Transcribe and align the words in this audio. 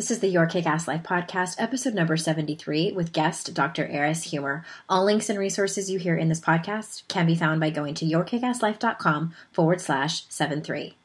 This 0.00 0.10
is 0.10 0.20
the 0.20 0.28
Your 0.28 0.46
Kick 0.46 0.64
Ass 0.64 0.88
Life 0.88 1.02
podcast, 1.02 1.56
episode 1.58 1.92
number 1.92 2.16
73, 2.16 2.92
with 2.92 3.12
guest 3.12 3.52
Dr. 3.52 3.86
Eris 3.86 4.28
Huemer. 4.28 4.64
All 4.88 5.04
links 5.04 5.28
and 5.28 5.38
resources 5.38 5.90
you 5.90 5.98
hear 5.98 6.16
in 6.16 6.30
this 6.30 6.40
podcast 6.40 7.06
can 7.08 7.26
be 7.26 7.34
found 7.34 7.60
by 7.60 7.68
going 7.68 7.92
to 7.96 8.06
yourkickasslife.com 8.06 9.34
forward 9.52 9.78
slash 9.78 10.24
73. 10.30 10.96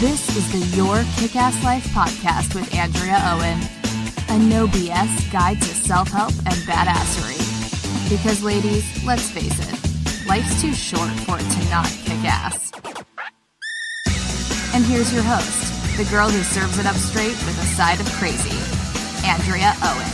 This 0.00 0.36
is 0.36 0.52
the 0.52 0.76
Your 0.76 1.02
Kick 1.16 1.34
Ass 1.34 1.64
Life 1.64 1.86
podcast 1.94 2.54
with 2.54 2.74
Andrea 2.74 3.22
Owen, 3.24 3.58
a 4.28 4.38
no 4.46 4.66
BS 4.66 5.32
guide 5.32 5.62
to 5.62 5.68
self 5.68 6.08
help 6.08 6.34
and 6.44 6.56
badassery. 6.68 7.38
Because, 8.10 8.42
ladies, 8.42 9.02
let's 9.06 9.30
face 9.30 9.58
it, 9.58 10.26
life's 10.28 10.60
too 10.60 10.74
short 10.74 11.08
for 11.20 11.38
it 11.38 11.50
to 11.52 11.70
not 11.70 11.86
kick 11.86 12.22
ass. 12.26 12.70
And 14.74 14.84
here's 14.84 15.10
your 15.14 15.22
host 15.22 15.77
the 15.98 16.04
girl 16.04 16.30
who 16.30 16.44
serves 16.44 16.78
it 16.78 16.86
up 16.86 16.94
straight 16.94 17.30
with 17.30 17.58
a 17.60 17.66
side 17.74 17.98
of 17.98 18.06
crazy, 18.12 18.56
Andrea 19.26 19.74
Owen. 19.82 20.06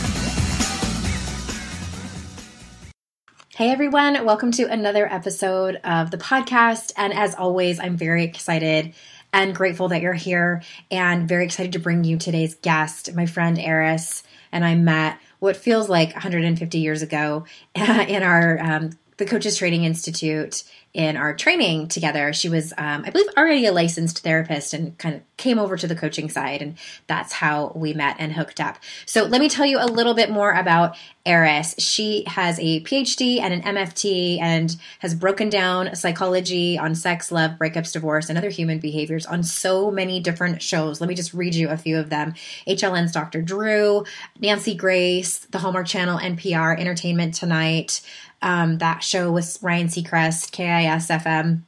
Hey 3.55 3.69
everyone, 3.69 4.25
welcome 4.25 4.51
to 4.53 4.63
another 4.63 5.05
episode 5.05 5.75
of 5.83 6.09
the 6.09 6.17
podcast. 6.17 6.91
And 6.97 7.13
as 7.13 7.35
always, 7.35 7.79
I'm 7.79 7.97
very 7.97 8.23
excited 8.23 8.95
and 9.31 9.53
grateful 9.53 9.89
that 9.89 10.01
you're 10.01 10.13
here 10.13 10.63
and 10.89 11.29
very 11.29 11.45
excited 11.45 11.73
to 11.73 11.79
bring 11.79 12.03
you 12.03 12.17
today's 12.17 12.55
guest, 12.55 13.13
my 13.13 13.27
friend 13.27 13.59
Eris. 13.59 14.23
And 14.51 14.65
I 14.65 14.73
met 14.73 15.19
what 15.37 15.55
feels 15.55 15.87
like 15.87 16.13
150 16.13 16.79
years 16.79 17.03
ago 17.03 17.45
in 17.75 18.23
our 18.23 18.59
um, 18.59 18.89
the 19.17 19.25
Coaches 19.25 19.57
Training 19.57 19.83
Institute 19.83 20.63
in 20.95 21.17
our 21.17 21.35
training 21.35 21.89
together. 21.89 22.31
She 22.31 22.47
was, 22.47 22.71
um, 22.77 23.03
I 23.05 23.09
believe, 23.09 23.27
already 23.37 23.65
a 23.65 23.73
licensed 23.73 24.19
therapist 24.19 24.73
and 24.73 24.97
kind 24.97 25.15
of 25.15 25.21
came 25.35 25.59
over 25.59 25.75
to 25.75 25.87
the 25.87 25.95
coaching 25.95 26.29
side. 26.29 26.61
And 26.61 26.77
that's 27.07 27.33
how 27.33 27.73
we 27.75 27.93
met 27.93 28.15
and 28.17 28.31
hooked 28.31 28.61
up. 28.61 28.77
So 29.05 29.25
let 29.25 29.41
me 29.41 29.49
tell 29.49 29.65
you 29.65 29.77
a 29.77 29.87
little 29.87 30.13
bit 30.13 30.31
more 30.31 30.53
about 30.53 30.95
Eris. 31.25 31.75
She 31.79 32.23
has 32.27 32.57
a 32.59 32.79
PhD 32.81 33.41
and 33.41 33.53
an 33.53 33.75
MFT 33.75 34.39
and 34.39 34.77
has 34.99 35.13
broken 35.13 35.49
down 35.49 35.95
psychology 35.95 36.77
on 36.77 36.95
sex, 36.95 37.29
love, 37.29 37.51
breakups, 37.59 37.91
divorce, 37.91 38.29
and 38.29 38.37
other 38.37 38.49
human 38.49 38.79
behaviors 38.79 39.25
on 39.25 39.43
so 39.43 39.91
many 39.91 40.21
different 40.21 40.61
shows. 40.61 41.01
Let 41.01 41.09
me 41.09 41.15
just 41.15 41.33
read 41.33 41.55
you 41.55 41.67
a 41.67 41.77
few 41.77 41.97
of 41.97 42.09
them 42.09 42.35
HLN's 42.67 43.11
Dr. 43.11 43.41
Drew, 43.41 44.05
Nancy 44.39 44.75
Grace, 44.75 45.39
the 45.39 45.57
Hallmark 45.57 45.87
Channel, 45.87 46.19
NPR, 46.19 46.79
Entertainment 46.79 47.33
Tonight. 47.33 47.99
Um, 48.45 48.77
that 48.77 49.01
show 49.01 49.31
with 49.31 49.57
Ryan 49.63 49.87
Seacrest, 49.87 50.51
KIS 50.51 51.07
FM. 51.07 51.63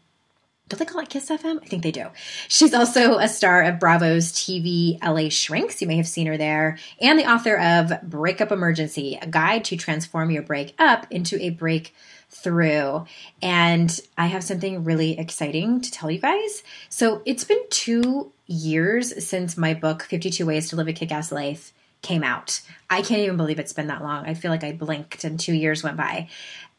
Do 0.70 0.76
they 0.76 0.86
call 0.86 1.02
it 1.02 1.10
Kiss 1.10 1.28
FM? 1.30 1.60
I 1.64 1.66
think 1.66 1.82
they 1.82 1.92
do. 1.92 2.06
She's 2.48 2.74
also 2.74 3.18
a 3.18 3.28
star 3.28 3.64
of 3.64 3.80
Bravo's 3.80 4.32
TV 4.32 5.02
LA 5.04 5.30
Shrinks. 5.30 5.82
You 5.82 5.88
may 5.88 5.98
have 5.98 6.08
seen 6.08 6.28
her 6.28 6.38
there. 6.38 6.78
And 7.02 7.18
the 7.18 7.26
author 7.26 7.58
of 7.58 7.94
Breakup 8.04 8.52
Emergency, 8.52 9.18
a 9.20 9.26
guide 9.26 9.66
to 9.66 9.76
transform 9.76 10.30
your 10.30 10.44
breakup 10.44 11.08
into 11.10 11.42
a 11.42 11.50
breakthrough. 11.50 13.06
And 13.42 14.00
I 14.16 14.28
have 14.28 14.44
something 14.44 14.84
really 14.84 15.18
exciting 15.18 15.82
to 15.82 15.90
tell 15.90 16.12
you 16.12 16.20
guys. 16.20 16.62
So 16.90 17.24
it's 17.26 17.44
been 17.44 17.64
two 17.72 18.32
years 18.46 19.26
since 19.26 19.58
my 19.58 19.74
book, 19.74 20.04
52 20.04 20.46
Ways 20.46 20.70
to 20.70 20.76
Live 20.76 20.90
a 20.90 20.94
Kick 20.94 21.12
Ass 21.12 21.32
Life, 21.32 21.74
came 22.02 22.24
out. 22.24 22.62
I 22.90 23.02
can't 23.02 23.22
even 23.22 23.38
believe 23.38 23.60
it's 23.60 23.74
been 23.74 23.88
that 23.88 24.04
long. 24.04 24.26
I 24.26 24.34
feel 24.34 24.52
like 24.52 24.64
I 24.64 24.72
blinked 24.72 25.24
and 25.24 25.40
two 25.40 25.54
years 25.54 25.84
went 25.84 25.98
by. 25.98 26.30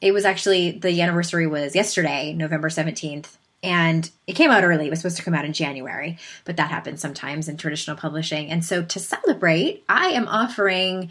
It 0.00 0.12
was 0.12 0.24
actually 0.24 0.72
the 0.72 1.00
anniversary 1.02 1.46
was 1.46 1.74
yesterday, 1.74 2.32
November 2.32 2.68
17th. 2.68 3.36
And 3.62 4.08
it 4.26 4.34
came 4.34 4.52
out 4.52 4.62
early. 4.62 4.86
It 4.86 4.90
was 4.90 5.00
supposed 5.00 5.16
to 5.16 5.24
come 5.24 5.34
out 5.34 5.44
in 5.44 5.52
January, 5.52 6.16
but 6.44 6.56
that 6.56 6.70
happens 6.70 7.00
sometimes 7.00 7.48
in 7.48 7.56
traditional 7.56 7.96
publishing. 7.96 8.50
And 8.50 8.64
so 8.64 8.84
to 8.84 9.00
celebrate, 9.00 9.82
I 9.88 10.10
am 10.10 10.28
offering 10.28 11.10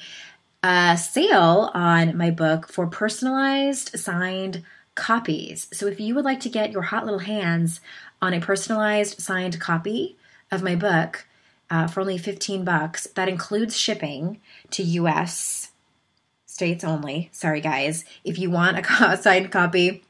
a 0.63 0.97
sale 0.97 1.71
on 1.73 2.15
my 2.15 2.31
book 2.31 2.69
for 2.69 2.87
personalized 2.87 3.99
signed 3.99 4.63
copies. 4.95 5.67
So 5.73 5.87
if 5.87 5.99
you 5.99 6.15
would 6.15 6.25
like 6.25 6.39
to 6.41 6.49
get 6.49 6.71
your 6.71 6.83
hot 6.83 7.05
little 7.05 7.19
hands 7.19 7.81
on 8.21 8.33
a 8.33 8.39
personalized 8.39 9.21
signed 9.21 9.59
copy 9.59 10.17
of 10.49 10.63
my 10.63 10.75
book 10.75 11.26
uh, 11.69 11.87
for 11.87 12.01
only 12.01 12.17
15 12.17 12.63
bucks, 12.63 13.07
that 13.15 13.29
includes 13.29 13.77
shipping 13.77 14.39
to 14.71 14.83
US 14.83 15.71
states 16.45 16.83
only. 16.83 17.29
Sorry, 17.31 17.61
guys. 17.61 18.05
If 18.23 18.39
you 18.39 18.49
want 18.49 18.79
a 18.79 19.17
signed 19.21 19.51
copy, 19.51 20.03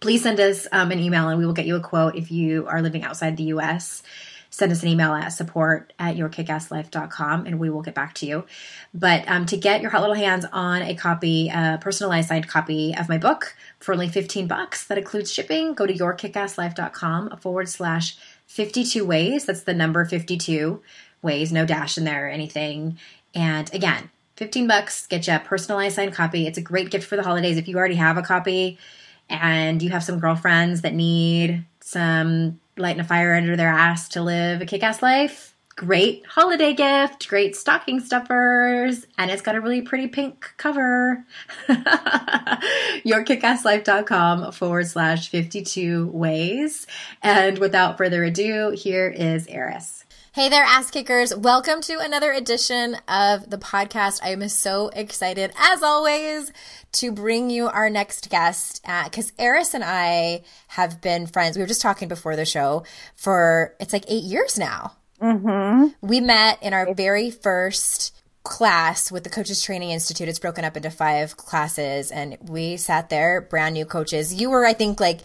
please 0.00 0.22
send 0.22 0.38
us 0.40 0.66
um, 0.72 0.90
an 0.90 0.98
email 0.98 1.28
and 1.28 1.38
we 1.38 1.46
will 1.46 1.52
get 1.52 1.66
you 1.66 1.76
a 1.76 1.80
quote 1.80 2.16
if 2.16 2.30
you 2.30 2.66
are 2.66 2.82
living 2.82 3.02
outside 3.02 3.36
the 3.36 3.44
US. 3.44 4.02
Send 4.50 4.70
us 4.70 4.82
an 4.82 4.88
email 4.90 5.14
at 5.14 5.30
support 5.30 5.94
at 5.98 6.16
yourkickasslife.com 6.16 7.46
and 7.46 7.58
we 7.58 7.70
will 7.70 7.80
get 7.80 7.94
back 7.94 8.12
to 8.16 8.26
you. 8.26 8.44
But 8.92 9.26
um, 9.26 9.46
to 9.46 9.56
get 9.56 9.80
your 9.80 9.90
hot 9.90 10.02
little 10.02 10.14
hands 10.14 10.44
on 10.52 10.82
a 10.82 10.94
copy, 10.94 11.48
a 11.48 11.78
personalized 11.80 12.28
signed 12.28 12.48
copy 12.48 12.94
of 12.94 13.08
my 13.08 13.16
book 13.16 13.56
for 13.78 13.94
only 13.94 14.08
15 14.08 14.46
bucks, 14.46 14.84
that 14.86 14.98
includes 14.98 15.32
shipping, 15.32 15.72
go 15.72 15.86
to 15.86 15.94
yourkickasslife.com 15.94 17.38
forward 17.38 17.68
slash 17.70 18.18
52 18.52 19.04
ways. 19.04 19.46
That's 19.46 19.62
the 19.62 19.72
number 19.72 20.04
52 20.04 20.82
ways, 21.22 21.52
no 21.52 21.64
dash 21.64 21.96
in 21.96 22.04
there 22.04 22.26
or 22.26 22.28
anything. 22.28 22.98
And 23.34 23.72
again, 23.72 24.10
15 24.36 24.66
bucks, 24.66 25.06
get 25.06 25.26
you 25.26 25.34
a 25.34 25.38
personalized 25.38 25.96
signed 25.96 26.12
copy. 26.12 26.46
It's 26.46 26.58
a 26.58 26.62
great 26.62 26.90
gift 26.90 27.08
for 27.08 27.16
the 27.16 27.22
holidays. 27.22 27.56
If 27.56 27.66
you 27.66 27.78
already 27.78 27.94
have 27.94 28.18
a 28.18 28.22
copy 28.22 28.78
and 29.30 29.80
you 29.82 29.88
have 29.90 30.04
some 30.04 30.18
girlfriends 30.18 30.82
that 30.82 30.92
need 30.92 31.64
some 31.80 32.60
lighting 32.76 33.00
a 33.00 33.04
fire 33.04 33.34
under 33.34 33.56
their 33.56 33.68
ass 33.68 34.08
to 34.10 34.22
live 34.22 34.60
a 34.60 34.66
kick 34.66 34.82
ass 34.82 35.00
life, 35.00 35.54
great 35.76 36.26
holiday 36.26 36.74
gift, 36.74 37.28
great 37.28 37.54
stocking 37.56 38.00
stuffers, 38.00 39.06
and 39.18 39.30
it's 39.30 39.42
got 39.42 39.54
a 39.54 39.60
really 39.60 39.82
pretty 39.82 40.06
pink 40.06 40.54
cover. 40.56 41.26
YourKickAssLife.com 41.68 44.52
forward 44.52 44.86
slash 44.86 45.28
52 45.30 46.06
ways. 46.08 46.86
And 47.22 47.58
without 47.58 47.98
further 47.98 48.24
ado, 48.24 48.70
here 48.70 49.08
is 49.08 49.46
Eris. 49.46 50.04
Hey 50.34 50.48
there, 50.48 50.64
ass 50.64 50.90
kickers. 50.90 51.36
Welcome 51.36 51.82
to 51.82 51.98
another 51.98 52.32
edition 52.32 52.96
of 53.06 53.50
the 53.50 53.58
podcast. 53.58 54.20
I 54.22 54.30
am 54.30 54.48
so 54.48 54.88
excited, 54.88 55.52
as 55.58 55.82
always, 55.82 56.50
to 56.92 57.12
bring 57.12 57.50
you 57.50 57.68
our 57.68 57.90
next 57.90 58.30
guest. 58.30 58.82
Because 59.04 59.32
uh, 59.32 59.42
Eris 59.42 59.74
and 59.74 59.84
I 59.84 60.44
have 60.68 61.02
been 61.02 61.26
friends. 61.26 61.58
We 61.58 61.62
were 61.62 61.68
just 61.68 61.82
talking 61.82 62.08
before 62.08 62.34
the 62.34 62.46
show 62.46 62.84
for 63.14 63.74
it's 63.78 63.92
like 63.92 64.06
eight 64.08 64.24
years 64.24 64.58
now. 64.58 64.94
Mm-hmm. 65.22 66.06
We 66.06 66.20
met 66.20 66.62
in 66.62 66.74
our 66.74 66.92
very 66.94 67.30
first 67.30 68.14
class 68.42 69.12
with 69.12 69.22
the 69.22 69.30
Coaches 69.30 69.62
Training 69.62 69.90
Institute. 69.90 70.28
It's 70.28 70.40
broken 70.40 70.64
up 70.64 70.76
into 70.76 70.90
five 70.90 71.36
classes, 71.36 72.10
and 72.10 72.36
we 72.42 72.76
sat 72.76 73.08
there, 73.08 73.40
brand 73.40 73.74
new 73.74 73.84
coaches. 73.84 74.34
You 74.34 74.50
were, 74.50 74.66
I 74.66 74.72
think, 74.72 74.98
like 74.98 75.20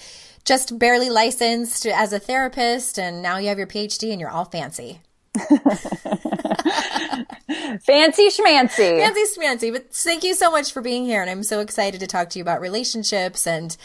just 0.48 0.80
barely 0.80 1.10
licensed 1.10 1.86
as 1.86 2.14
a 2.14 2.20
therapist 2.20 2.98
and 2.98 3.22
now 3.22 3.38
you 3.38 3.50
have 3.50 3.58
your 3.58 3.68
PhD 3.68 4.12
and 4.12 4.22
you're 4.22 4.30
all 4.30 4.46
fancy. 4.46 5.02
fancy 7.82 8.28
schmancy. 8.30 9.00
Fancy 9.00 9.40
schmancy. 9.40 9.72
But 9.72 9.94
thank 9.94 10.24
you 10.24 10.34
so 10.34 10.52
much 10.52 10.72
for 10.72 10.82
being 10.82 11.06
here. 11.06 11.22
And 11.22 11.30
I'm 11.30 11.44
so 11.44 11.60
excited 11.60 12.00
to 12.00 12.08
talk 12.08 12.30
to 12.32 12.40
you 12.40 12.44
about 12.44 12.62
relationships. 12.62 13.48
And 13.48 13.76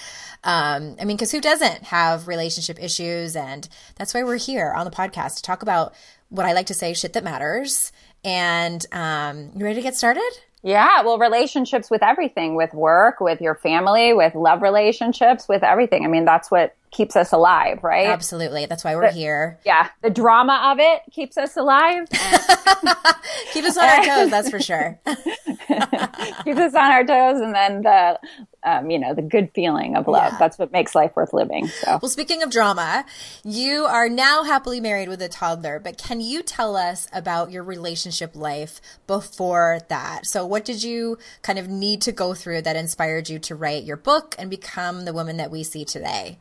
um, 0.45 0.97
I 1.01 1.05
mean, 1.05 1.17
because 1.17 1.33
who 1.33 1.41
doesn't 1.41 1.85
have 1.85 2.29
relationship 2.29 2.83
issues? 2.83 3.37
And 3.37 3.69
that's 3.97 4.15
why 4.15 4.23
we're 4.23 4.39
here 4.39 4.73
on 4.73 4.85
the 4.85 4.91
podcast 4.91 5.37
to 5.37 5.43
talk 5.43 5.63
about 5.63 5.95
what 6.29 6.47
I 6.47 6.53
like 6.53 6.67
to 6.67 6.75
say 6.75 6.95
shit 6.95 7.13
that 7.13 7.25
matters. 7.25 7.93
And 8.25 8.85
um, 8.93 9.51
you 9.57 9.65
ready 9.65 9.77
to 9.77 9.83
get 9.83 9.97
started? 9.97 10.31
Yeah, 10.63 11.03
well, 11.03 11.19
relationships 11.19 11.91
with 11.91 12.03
everything, 12.05 12.55
with 12.55 12.73
work, 12.73 13.21
with 13.21 13.41
your 13.41 13.57
family, 13.57 14.15
with 14.15 14.37
love 14.37 14.63
relationships, 14.63 15.49
with 15.49 15.65
everything. 15.65 16.05
I 16.05 16.09
mean, 16.09 16.25
that's 16.25 16.53
what 16.53 16.77
keeps 16.93 17.17
us 17.17 17.33
alive, 17.33 17.83
right? 17.83 18.07
Absolutely. 18.07 18.67
That's 18.67 18.85
why 18.85 18.95
we're 18.95 19.09
the, 19.09 19.13
here. 19.13 19.59
Yeah. 19.65 19.89
The 20.03 20.11
drama 20.11 20.73
of 20.73 20.79
it 20.79 21.01
keeps 21.11 21.39
us 21.39 21.57
alive. 21.57 22.07
Keep 23.53 23.65
us 23.65 23.77
on 23.79 23.85
our 23.85 24.05
toes, 24.05 24.31
that's 24.31 24.51
for 24.51 24.61
sure. 24.61 25.01
keeps 25.07 26.61
us 26.61 26.75
on 26.75 26.91
our 26.91 27.05
toes. 27.05 27.41
And 27.41 27.55
then 27.55 27.83
the, 27.83 28.21
um, 28.63 28.91
you 28.91 28.99
know, 28.99 29.15
the 29.15 29.23
good 29.23 29.51
feeling 29.55 29.97
of 29.97 30.07
love. 30.07 30.33
Yeah. 30.33 30.39
That's 30.39 30.59
what 30.59 30.71
makes 30.71 30.95
life 30.95 31.13
worth 31.17 31.33
living. 31.33 31.67
So. 31.69 31.99
Well, 32.03 32.11
speaking 32.11 32.43
of 32.43 32.51
drama, 32.51 33.07
you 33.43 33.85
are 33.85 34.11
now 34.11 34.43
happily 34.43 34.81
married 34.81 35.09
with 35.09 35.23
a 35.23 35.29
toddler, 35.29 35.81
but 35.81 35.97
can 35.97 36.21
you 36.21 36.43
tell 36.43 36.77
us 36.77 37.09
about 37.13 37.51
your 37.51 37.63
relationship 37.63 38.37
life 38.37 38.83
before 39.07 39.81
that? 39.89 40.27
So 40.27 40.45
what 40.45 40.67
did 40.67 40.83
you 40.83 41.17
kind 41.41 41.59
of 41.59 41.69
need 41.69 42.03
to 42.03 42.13
go 42.13 42.35
through 42.35 42.63
that 42.63 42.77
inspired 42.77 43.31
you 43.31 43.39
to 43.41 43.55
write 43.55 43.85
your 43.85 43.97
book 43.97 44.35
and 44.39 44.51
become 44.51 45.07
the 45.07 45.15
woman 45.15 45.39
that 45.39 45.51
we 45.51 45.63
see 45.63 45.87
today? 45.87 46.39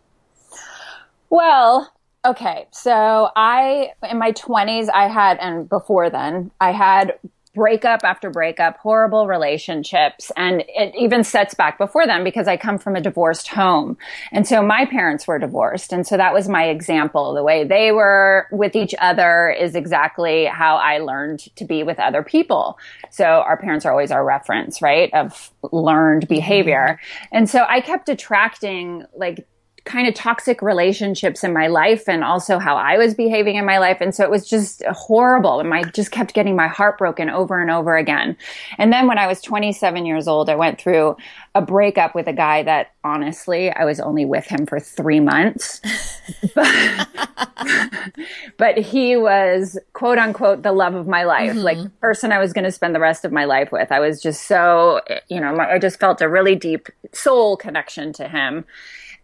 Well, 1.31 1.91
okay. 2.25 2.67
So 2.71 3.29
I, 3.35 3.93
in 4.07 4.19
my 4.19 4.33
20s, 4.33 4.89
I 4.93 5.07
had, 5.07 5.39
and 5.39 5.67
before 5.67 6.09
then, 6.09 6.51
I 6.59 6.73
had 6.73 7.17
breakup 7.53 8.01
after 8.03 8.29
breakup, 8.29 8.77
horrible 8.77 9.27
relationships, 9.27 10.31
and 10.37 10.63
it 10.67 10.93
even 10.97 11.23
sets 11.23 11.53
back 11.53 11.77
before 11.77 12.05
them 12.05 12.23
because 12.23 12.47
I 12.47 12.57
come 12.57 12.77
from 12.77 12.95
a 12.95 13.01
divorced 13.01 13.49
home. 13.49 13.97
And 14.31 14.47
so 14.47 14.61
my 14.61 14.85
parents 14.85 15.27
were 15.27 15.39
divorced. 15.39 15.91
And 15.91 16.05
so 16.05 16.15
that 16.17 16.33
was 16.33 16.47
my 16.47 16.65
example. 16.65 17.33
The 17.33 17.43
way 17.43 17.63
they 17.63 17.91
were 17.91 18.47
with 18.51 18.75
each 18.75 18.95
other 18.99 19.49
is 19.49 19.75
exactly 19.75 20.45
how 20.45 20.77
I 20.77 20.99
learned 20.99 21.39
to 21.57 21.65
be 21.65 21.83
with 21.83 21.99
other 21.99 22.23
people. 22.23 22.77
So 23.09 23.25
our 23.25 23.57
parents 23.57 23.85
are 23.85 23.91
always 23.91 24.11
our 24.11 24.23
reference, 24.23 24.81
right? 24.81 25.13
Of 25.13 25.51
learned 25.71 26.27
behavior. 26.27 26.99
Mm-hmm. 26.99 27.37
And 27.37 27.49
so 27.49 27.65
I 27.67 27.81
kept 27.81 28.07
attracting 28.07 29.05
like 29.15 29.45
kind 29.83 30.07
of 30.07 30.13
toxic 30.13 30.61
relationships 30.61 31.43
in 31.43 31.53
my 31.53 31.65
life 31.65 32.07
and 32.07 32.23
also 32.23 32.59
how 32.59 32.75
I 32.75 32.97
was 32.97 33.15
behaving 33.15 33.55
in 33.55 33.65
my 33.65 33.79
life. 33.79 33.97
And 33.99 34.13
so 34.13 34.23
it 34.23 34.29
was 34.29 34.47
just 34.47 34.83
horrible. 34.85 35.59
And 35.59 35.73
I 35.73 35.83
just 35.83 36.11
kept 36.11 36.35
getting 36.35 36.55
my 36.55 36.67
heart 36.67 36.99
broken 36.99 37.29
over 37.31 37.59
and 37.59 37.71
over 37.71 37.97
again. 37.97 38.37
And 38.77 38.93
then 38.93 39.07
when 39.07 39.17
I 39.17 39.25
was 39.25 39.41
27 39.41 40.05
years 40.05 40.27
old, 40.27 40.49
I 40.49 40.55
went 40.55 40.79
through 40.79 41.17
a 41.55 41.61
breakup 41.61 42.13
with 42.13 42.27
a 42.27 42.33
guy 42.33 42.61
that 42.63 42.91
honestly, 43.03 43.71
I 43.71 43.83
was 43.85 43.99
only 43.99 44.23
with 44.23 44.45
him 44.45 44.67
for 44.67 44.79
three 44.79 45.19
months. 45.19 45.81
but, 46.53 47.07
but 48.57 48.77
he 48.77 49.17
was 49.17 49.79
quote 49.93 50.19
unquote 50.19 50.61
the 50.61 50.73
love 50.73 50.93
of 50.93 51.07
my 51.07 51.23
life, 51.23 51.51
mm-hmm. 51.51 51.59
like 51.59 51.81
the 51.81 51.89
person 51.89 52.31
I 52.31 52.37
was 52.37 52.53
going 52.53 52.65
to 52.65 52.71
spend 52.71 52.93
the 52.93 52.99
rest 52.99 53.25
of 53.25 53.31
my 53.31 53.45
life 53.45 53.71
with. 53.71 53.91
I 53.91 53.99
was 53.99 54.21
just 54.21 54.47
so, 54.47 55.01
you 55.27 55.41
know, 55.41 55.57
I 55.57 55.79
just 55.79 55.99
felt 55.99 56.21
a 56.21 56.29
really 56.29 56.55
deep 56.55 56.87
soul 57.13 57.57
connection 57.57 58.13
to 58.13 58.29
him 58.29 58.65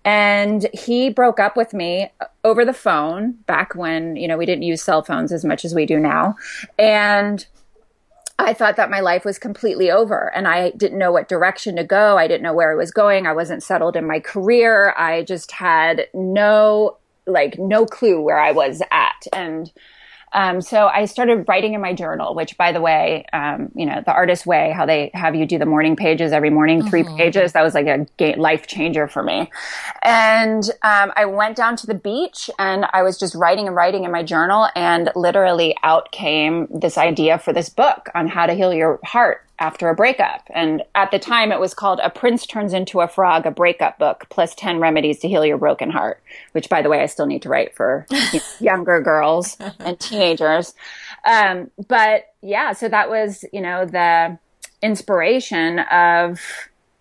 and 0.07 0.67
he 0.73 1.09
broke 1.09 1.37
up 1.37 1.57
with 1.57 1.73
me 1.73 2.09
over 2.45 2.63
the 2.63 2.73
phone 2.73 3.33
back 3.45 3.75
when 3.75 4.15
you 4.15 4.27
know 4.27 4.37
we 4.37 4.45
didn't 4.45 4.63
use 4.63 4.81
cell 4.81 5.03
phones 5.03 5.33
as 5.33 5.43
much 5.43 5.65
as 5.65 5.75
we 5.75 5.85
do 5.85 5.99
now 5.99 6.33
and 6.79 7.45
I 8.39 8.53
thought 8.53 8.77
that 8.77 8.89
my 8.89 8.99
life 8.99 9.25
was 9.25 9.37
completely 9.39 9.91
over 9.91 10.31
and 10.33 10.47
I 10.47 10.69
didn't 10.71 10.99
know 10.99 11.11
what 11.11 11.27
direction 11.27 11.75
to 11.77 11.83
go. 11.83 12.17
I 12.17 12.27
didn't 12.27 12.43
know 12.43 12.53
where 12.53 12.71
I 12.71 12.75
was 12.75 12.91
going. 12.91 13.25
I 13.25 13.33
wasn't 13.33 13.63
settled 13.63 13.95
in 13.95 14.05
my 14.05 14.19
career. 14.19 14.93
I 14.95 15.23
just 15.23 15.51
had 15.51 16.07
no, 16.13 16.97
like, 17.25 17.57
no 17.57 17.87
clue 17.87 18.21
where 18.21 18.39
I 18.39 18.51
was 18.51 18.83
at. 18.91 19.25
And 19.33 19.71
um, 20.37 20.61
so 20.61 20.85
I 20.85 21.05
started 21.05 21.45
writing 21.47 21.73
in 21.73 21.81
my 21.81 21.93
journal, 21.93 22.35
which, 22.35 22.57
by 22.57 22.71
the 22.71 22.79
way, 22.79 23.25
um, 23.33 23.71
you 23.73 23.87
know, 23.87 24.03
the 24.05 24.13
artist 24.13 24.45
way, 24.45 24.71
how 24.71 24.85
they 24.85 25.09
have 25.15 25.33
you 25.33 25.47
do 25.47 25.57
the 25.57 25.65
morning 25.65 25.95
pages 25.95 26.31
every 26.31 26.51
morning, 26.51 26.81
mm-hmm. 26.81 26.89
3 26.89 27.03
pages, 27.17 27.53
that 27.53 27.63
was 27.63 27.73
like 27.73 27.87
a 27.87 28.35
life 28.35 28.67
changer 28.67 29.07
for 29.07 29.23
me. 29.23 29.49
And 30.03 30.63
um, 30.83 31.11
I 31.15 31.25
went 31.25 31.57
down 31.57 31.75
to 31.77 31.87
the 31.87 31.95
beach 31.95 32.51
and 32.59 32.85
I 32.93 33.01
was 33.01 33.17
just 33.17 33.33
writing 33.33 33.65
and 33.65 33.75
writing 33.75 34.03
in 34.03 34.11
my 34.11 34.21
journal, 34.21 34.69
and 34.75 35.09
literally 35.15 35.75
out 35.81 36.11
came 36.11 36.67
this 36.69 36.99
idea 36.99 37.39
for 37.39 37.51
this 37.51 37.69
book 37.69 38.09
on 38.13 38.27
how 38.27 38.45
to 38.45 38.53
heal 38.53 38.71
your 38.71 38.99
heart 39.03 39.43
after 39.59 39.89
a 39.89 39.95
breakup. 39.95 40.43
And 40.51 40.83
at 40.95 41.11
the 41.11 41.19
time, 41.19 41.51
it 41.51 41.59
was 41.59 41.73
called 41.73 41.99
A 42.03 42.09
Prince 42.09 42.45
Turns 42.45 42.73
Into 42.73 43.01
a 43.01 43.07
Frog, 43.07 43.45
a 43.45 43.51
breakup 43.51 43.97
book, 43.97 44.25
plus 44.29 44.53
10 44.55 44.79
remedies 44.79 45.19
to 45.19 45.27
heal 45.27 45.45
your 45.45 45.57
broken 45.57 45.89
heart, 45.89 46.21
which, 46.51 46.69
by 46.69 46.81
the 46.81 46.89
way, 46.89 47.01
I 47.01 47.07
still 47.07 47.25
need 47.25 47.41
to 47.43 47.49
write 47.49 47.75
for 47.75 48.05
younger 48.59 49.01
girls 49.01 49.57
and 49.79 49.99
teenagers. 49.99 50.73
Um, 51.25 51.71
but 51.87 52.33
yeah, 52.41 52.73
so 52.73 52.87
that 52.87 53.09
was, 53.09 53.43
you 53.51 53.61
know, 53.61 53.85
the 53.85 54.37
inspiration 54.81 55.79
of 55.79 56.39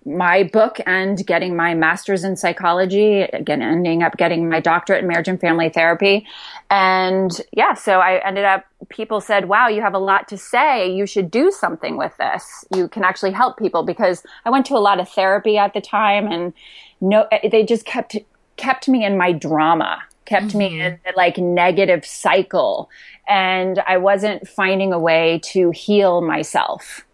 my 0.06 0.44
book 0.44 0.78
and 0.86 1.26
getting 1.26 1.56
my 1.56 1.74
master's 1.74 2.22
in 2.22 2.36
psychology, 2.36 3.22
again, 3.22 3.60
ending 3.60 4.04
up 4.04 4.16
getting 4.16 4.48
my 4.48 4.60
doctorate 4.60 5.02
in 5.02 5.08
marriage 5.08 5.26
and 5.26 5.40
family 5.40 5.68
therapy. 5.68 6.24
And 6.70 7.32
yeah, 7.52 7.74
so 7.74 7.98
I 7.98 8.24
ended 8.24 8.44
up, 8.44 8.64
people 8.88 9.20
said, 9.20 9.48
wow, 9.48 9.66
you 9.66 9.82
have 9.82 9.94
a 9.94 9.98
lot 9.98 10.28
to 10.28 10.38
say. 10.38 10.88
You 10.88 11.06
should 11.06 11.28
do 11.28 11.50
something 11.50 11.96
with 11.96 12.16
this. 12.18 12.64
You 12.74 12.86
can 12.86 13.02
actually 13.02 13.32
help 13.32 13.58
people 13.58 13.82
because 13.82 14.22
I 14.44 14.50
went 14.50 14.64
to 14.66 14.74
a 14.74 14.78
lot 14.78 15.00
of 15.00 15.08
therapy 15.08 15.58
at 15.58 15.74
the 15.74 15.80
time 15.80 16.30
and 16.30 16.52
no, 17.00 17.26
they 17.50 17.64
just 17.64 17.84
kept, 17.84 18.16
kept 18.56 18.88
me 18.88 19.04
in 19.04 19.18
my 19.18 19.32
drama, 19.32 19.98
kept 20.24 20.48
mm-hmm. 20.48 20.58
me 20.58 20.80
in 20.80 21.00
the 21.04 21.14
like 21.16 21.36
negative 21.36 22.06
cycle. 22.06 22.88
And 23.28 23.80
I 23.88 23.96
wasn't 23.96 24.46
finding 24.46 24.92
a 24.92 25.00
way 25.00 25.40
to 25.46 25.72
heal 25.72 26.20
myself 26.20 27.04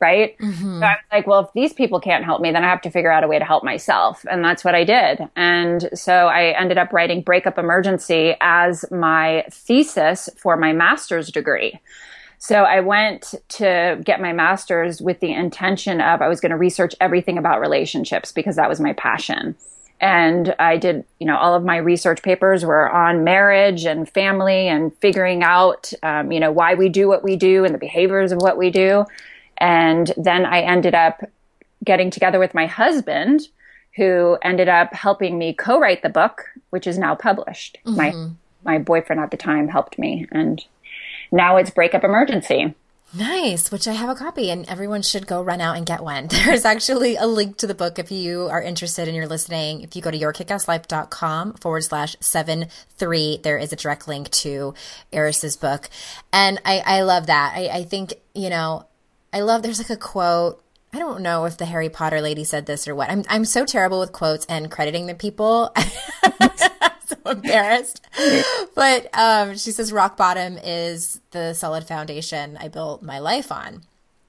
right? 0.00 0.36
Mm-hmm. 0.38 0.80
So 0.80 0.86
I 0.86 0.90
was 0.90 1.04
like, 1.12 1.26
well, 1.26 1.40
if 1.40 1.52
these 1.54 1.72
people 1.72 2.00
can't 2.00 2.24
help 2.24 2.40
me, 2.40 2.52
then 2.52 2.64
I 2.64 2.68
have 2.68 2.80
to 2.82 2.90
figure 2.90 3.12
out 3.12 3.24
a 3.24 3.28
way 3.28 3.38
to 3.38 3.44
help 3.44 3.64
myself. 3.64 4.24
And 4.30 4.44
that's 4.44 4.64
what 4.64 4.74
I 4.74 4.84
did. 4.84 5.28
And 5.36 5.88
so 5.94 6.26
I 6.26 6.58
ended 6.58 6.78
up 6.78 6.92
writing 6.92 7.22
Breakup 7.22 7.58
Emergency 7.58 8.34
as 8.40 8.84
my 8.90 9.44
thesis 9.50 10.28
for 10.36 10.56
my 10.56 10.72
master's 10.72 11.30
degree. 11.30 11.78
So 12.38 12.64
I 12.64 12.80
went 12.80 13.34
to 13.50 14.00
get 14.02 14.20
my 14.20 14.32
master's 14.32 15.02
with 15.02 15.20
the 15.20 15.32
intention 15.32 16.00
of 16.00 16.22
I 16.22 16.28
was 16.28 16.40
going 16.40 16.50
to 16.50 16.56
research 16.56 16.94
everything 16.98 17.36
about 17.36 17.60
relationships 17.60 18.32
because 18.32 18.56
that 18.56 18.68
was 18.68 18.80
my 18.80 18.94
passion. 18.94 19.56
And 20.00 20.54
I 20.58 20.78
did, 20.78 21.04
you 21.18 21.26
know, 21.26 21.36
all 21.36 21.54
of 21.54 21.62
my 21.62 21.76
research 21.76 22.22
papers 22.22 22.64
were 22.64 22.90
on 22.90 23.22
marriage 23.24 23.84
and 23.84 24.08
family 24.08 24.68
and 24.68 24.96
figuring 24.96 25.42
out, 25.42 25.92
um, 26.02 26.32
you 26.32 26.40
know, 26.40 26.50
why 26.50 26.74
we 26.74 26.88
do 26.88 27.06
what 27.06 27.22
we 27.22 27.36
do 27.36 27.66
and 27.66 27.74
the 27.74 27.78
behaviors 27.78 28.32
of 28.32 28.40
what 28.40 28.56
we 28.56 28.70
do. 28.70 29.04
And 29.60 30.12
then 30.16 30.46
I 30.46 30.60
ended 30.62 30.94
up 30.94 31.22
getting 31.84 32.10
together 32.10 32.38
with 32.38 32.54
my 32.54 32.66
husband, 32.66 33.48
who 33.96 34.38
ended 34.42 34.68
up 34.68 34.92
helping 34.94 35.38
me 35.38 35.52
co-write 35.52 36.02
the 36.02 36.08
book, 36.08 36.44
which 36.70 36.86
is 36.86 36.98
now 36.98 37.14
published. 37.14 37.78
Mm-hmm. 37.84 37.96
My 37.96 38.30
my 38.62 38.78
boyfriend 38.78 39.20
at 39.20 39.30
the 39.30 39.36
time 39.36 39.68
helped 39.68 39.98
me, 39.98 40.26
and 40.30 40.62
now 41.32 41.56
it's 41.56 41.70
Breakup 41.70 42.04
Emergency. 42.04 42.74
Nice, 43.12 43.72
which 43.72 43.88
I 43.88 43.94
have 43.94 44.08
a 44.08 44.14
copy, 44.14 44.50
and 44.50 44.68
everyone 44.68 45.02
should 45.02 45.26
go 45.26 45.42
run 45.42 45.60
out 45.60 45.76
and 45.76 45.84
get 45.84 46.00
one. 46.00 46.26
There's 46.30 46.64
actually 46.64 47.16
a 47.16 47.26
link 47.26 47.56
to 47.56 47.66
the 47.66 47.74
book 47.74 47.98
if 47.98 48.12
you 48.12 48.46
are 48.48 48.62
interested 48.62 49.08
and 49.08 49.16
you're 49.16 49.26
listening. 49.26 49.80
If 49.80 49.96
you 49.96 50.02
go 50.02 50.12
to 50.12 50.18
yourkickasslife.com 50.18 51.54
forward 51.54 51.82
slash 51.82 52.14
seven 52.20 52.68
three, 52.96 53.40
there 53.42 53.58
is 53.58 53.72
a 53.72 53.76
direct 53.76 54.06
link 54.06 54.30
to 54.30 54.74
Eris's 55.12 55.56
book. 55.56 55.90
And 56.32 56.60
I, 56.64 56.82
I 56.86 57.02
love 57.02 57.26
that. 57.26 57.52
I, 57.56 57.68
I 57.78 57.84
think, 57.84 58.14
you 58.32 58.48
know, 58.48 58.86
I 59.32 59.40
love 59.40 59.62
there's 59.62 59.78
like 59.78 59.90
a 59.90 59.96
quote. 59.96 60.62
I 60.92 60.98
don't 60.98 61.22
know 61.22 61.44
if 61.44 61.56
the 61.56 61.66
Harry 61.66 61.88
Potter 61.88 62.20
lady 62.20 62.44
said 62.44 62.66
this 62.66 62.88
or 62.88 62.94
what. 62.94 63.10
I'm 63.10 63.24
I'm 63.28 63.44
so 63.44 63.64
terrible 63.64 64.00
with 64.00 64.12
quotes 64.12 64.44
and 64.46 64.70
crediting 64.70 65.06
the 65.06 65.14
people. 65.14 65.72
so 67.06 67.16
embarrassed. 67.30 68.04
But 68.74 69.08
um, 69.16 69.56
she 69.56 69.70
says 69.70 69.92
rock 69.92 70.16
bottom 70.16 70.58
is 70.58 71.20
the 71.30 71.54
solid 71.54 71.84
foundation 71.84 72.56
I 72.58 72.68
built 72.68 73.02
my 73.02 73.18
life 73.18 73.52
on. 73.52 73.82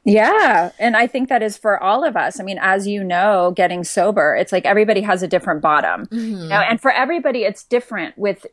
Yeah. 0.03 0.71
And 0.79 0.97
I 0.97 1.07
think 1.07 1.29
that 1.29 1.43
is 1.43 1.57
for 1.57 1.81
all 1.81 2.03
of 2.03 2.17
us. 2.17 2.39
I 2.39 2.43
mean, 2.43 2.57
as 2.59 2.87
you 2.87 3.03
know, 3.03 3.53
getting 3.55 3.83
sober, 3.83 4.35
it's 4.35 4.51
like 4.51 4.65
everybody 4.65 5.01
has 5.01 5.21
a 5.21 5.27
different 5.27 5.61
bottom. 5.61 6.07
Mm-hmm. 6.07 6.41
You 6.43 6.47
know, 6.47 6.59
and 6.59 6.81
for 6.81 6.91
everybody, 6.91 7.43
it's 7.43 7.63
different 7.63 8.17
with 8.17 8.45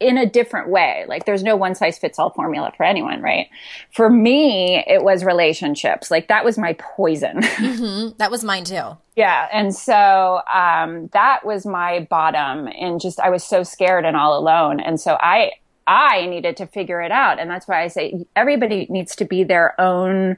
in 0.00 0.16
a 0.16 0.26
different 0.26 0.68
way. 0.70 1.04
Like 1.06 1.26
there's 1.26 1.42
no 1.42 1.54
one 1.56 1.74
size 1.74 1.98
fits 1.98 2.18
all 2.18 2.30
formula 2.30 2.72
for 2.76 2.84
anyone, 2.84 3.20
right? 3.20 3.48
For 3.92 4.08
me, 4.08 4.82
it 4.86 5.02
was 5.02 5.22
relationships. 5.24 6.10
Like 6.10 6.28
that 6.28 6.44
was 6.44 6.58
my 6.58 6.74
poison. 6.74 7.42
Mm-hmm. 7.66 8.16
That 8.18 8.30
was 8.30 8.44
mine 8.44 8.64
too. 8.64 8.96
Yeah. 9.16 9.48
And 9.52 9.74
so, 9.74 10.40
um, 10.52 11.08
that 11.12 11.44
was 11.44 11.66
my 11.66 12.06
bottom 12.08 12.68
and 12.68 13.00
just, 13.00 13.18
I 13.18 13.30
was 13.30 13.42
so 13.42 13.62
scared 13.62 14.04
and 14.04 14.16
all 14.16 14.38
alone. 14.38 14.78
And 14.78 15.00
so 15.00 15.16
I, 15.20 15.52
I 15.86 16.26
needed 16.26 16.56
to 16.58 16.66
figure 16.66 17.00
it 17.00 17.10
out. 17.10 17.40
And 17.40 17.50
that's 17.50 17.66
why 17.66 17.82
I 17.82 17.88
say 17.88 18.26
everybody 18.36 18.86
needs 18.90 19.16
to 19.16 19.24
be 19.24 19.42
their 19.42 19.78
own 19.80 20.36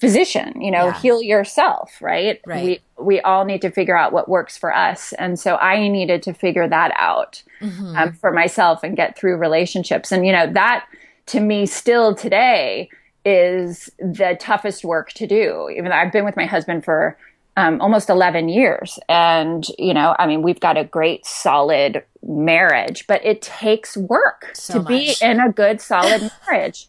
physician, 0.00 0.60
you 0.60 0.70
know, 0.70 0.86
yeah. 0.86 1.00
heal 1.00 1.22
yourself, 1.22 2.00
right? 2.00 2.40
Right. 2.46 2.80
We, 2.96 3.04
we 3.04 3.20
all 3.20 3.44
need 3.44 3.62
to 3.62 3.70
figure 3.70 3.96
out 3.96 4.12
what 4.12 4.28
works 4.28 4.56
for 4.56 4.74
us. 4.74 5.12
And 5.14 5.38
so 5.38 5.56
I 5.56 5.88
needed 5.88 6.22
to 6.24 6.32
figure 6.32 6.68
that 6.68 6.92
out 6.96 7.42
mm-hmm. 7.60 7.96
um, 7.96 8.12
for 8.12 8.30
myself 8.32 8.84
and 8.84 8.96
get 8.96 9.18
through 9.18 9.36
relationships. 9.36 10.12
And, 10.12 10.24
you 10.24 10.32
know, 10.32 10.52
that 10.52 10.86
to 11.26 11.40
me 11.40 11.66
still 11.66 12.14
today 12.14 12.88
is 13.24 13.90
the 13.98 14.36
toughest 14.40 14.84
work 14.84 15.12
to 15.14 15.26
do. 15.26 15.68
Even 15.70 15.86
though 15.86 15.96
I've 15.96 16.12
been 16.12 16.24
with 16.24 16.36
my 16.36 16.46
husband 16.46 16.84
for 16.84 17.16
um, 17.58 17.80
almost 17.80 18.08
11 18.08 18.48
years. 18.48 19.00
And, 19.08 19.66
you 19.78 19.92
know, 19.92 20.14
I 20.16 20.28
mean, 20.28 20.42
we've 20.42 20.60
got 20.60 20.78
a 20.78 20.84
great, 20.84 21.26
solid 21.26 22.04
marriage, 22.22 23.04
but 23.08 23.24
it 23.24 23.42
takes 23.42 23.96
work 23.96 24.52
so 24.54 24.74
to 24.74 24.78
much. 24.78 24.88
be 24.88 25.14
in 25.20 25.40
a 25.40 25.50
good, 25.50 25.80
solid 25.80 26.30
marriage. 26.48 26.86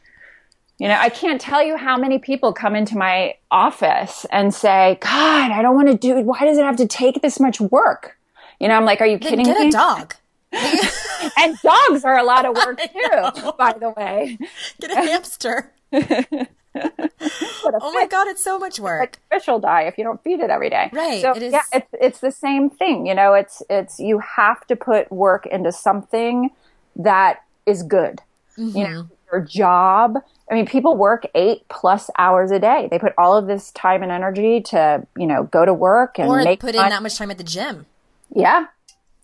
You 0.79 0.87
know, 0.87 0.97
I 0.97 1.09
can't 1.09 1.41
tell 1.41 1.61
you 1.61 1.75
how 1.75 1.97
many 1.97 2.19
people 2.19 2.53
come 2.53 2.73
into 2.73 2.97
my 2.97 3.35
office 3.51 4.25
and 4.31 4.53
say, 4.53 4.97
God, 5.01 5.51
I 5.51 5.61
don't 5.61 5.75
want 5.75 5.89
to 5.89 5.97
do, 5.97 6.15
why 6.21 6.39
does 6.39 6.57
it 6.57 6.63
have 6.63 6.77
to 6.77 6.87
take 6.87 7.21
this 7.21 7.37
much 7.37 7.59
work? 7.59 8.17
You 8.61 8.69
know, 8.69 8.75
I'm 8.75 8.85
like, 8.85 9.01
are 9.01 9.05
you 9.05 9.19
then 9.19 9.29
kidding 9.29 9.45
get 9.45 9.59
me? 9.59 9.65
Get 9.65 9.67
a 9.67 9.71
dog. 9.71 10.15
and 11.37 11.57
dogs 11.61 12.03
are 12.03 12.17
a 12.17 12.23
lot 12.23 12.45
of 12.45 12.55
work 12.55 12.79
too, 12.79 13.51
by 13.57 13.73
the 13.73 13.93
way. 13.95 14.37
Get 14.81 14.91
a 14.91 14.95
hamster. 14.95 15.71
oh 15.93 17.93
my 17.93 18.07
god, 18.07 18.27
it's 18.27 18.43
so 18.43 18.57
much 18.57 18.79
work. 18.79 19.19
Like 19.31 19.41
fish 19.41 19.47
will 19.47 19.59
die 19.59 19.83
if 19.83 19.97
you 19.97 20.03
don't 20.03 20.21
feed 20.23 20.39
it 20.39 20.49
every 20.49 20.69
day. 20.69 20.89
Right. 20.91 21.21
So 21.21 21.35
yeah, 21.35 21.61
it's 21.71 21.87
it's 21.93 22.19
the 22.19 22.31
same 22.31 22.69
thing. 22.69 23.05
You 23.05 23.13
know, 23.13 23.33
it's 23.33 23.61
it's 23.69 23.99
you 23.99 24.19
have 24.19 24.65
to 24.67 24.75
put 24.75 25.11
work 25.11 25.45
into 25.45 25.71
something 25.71 26.49
that 26.95 27.43
is 27.67 27.83
good. 27.83 28.21
Mm-hmm. 28.57 28.77
You 28.77 28.87
know, 28.87 29.09
your 29.31 29.41
job. 29.41 30.17
I 30.49 30.55
mean, 30.55 30.65
people 30.65 30.97
work 30.97 31.25
eight 31.35 31.67
plus 31.69 32.09
hours 32.17 32.51
a 32.51 32.59
day. 32.59 32.87
They 32.89 32.97
put 32.97 33.13
all 33.17 33.37
of 33.37 33.45
this 33.47 33.71
time 33.71 34.01
and 34.01 34.11
energy 34.11 34.61
to, 34.61 35.05
you 35.15 35.27
know, 35.27 35.43
go 35.43 35.63
to 35.63 35.73
work 35.73 36.17
and 36.17 36.27
or 36.27 36.43
make 36.43 36.59
put 36.59 36.75
in 36.75 36.81
that 36.81 37.03
much 37.03 37.17
time 37.17 37.29
at 37.29 37.37
the 37.37 37.43
gym. 37.43 37.85
Yeah. 38.33 38.65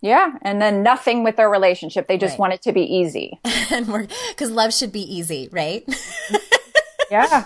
Yeah. 0.00 0.34
And 0.42 0.62
then 0.62 0.82
nothing 0.82 1.24
with 1.24 1.36
their 1.36 1.50
relationship. 1.50 2.06
They 2.06 2.18
just 2.18 2.32
right. 2.32 2.38
want 2.38 2.52
it 2.52 2.62
to 2.62 2.72
be 2.72 2.82
easy. 2.82 3.40
and 3.44 4.08
cause 4.36 4.50
love 4.50 4.72
should 4.72 4.92
be 4.92 5.02
easy, 5.02 5.48
right? 5.50 5.84
yeah. 7.10 7.44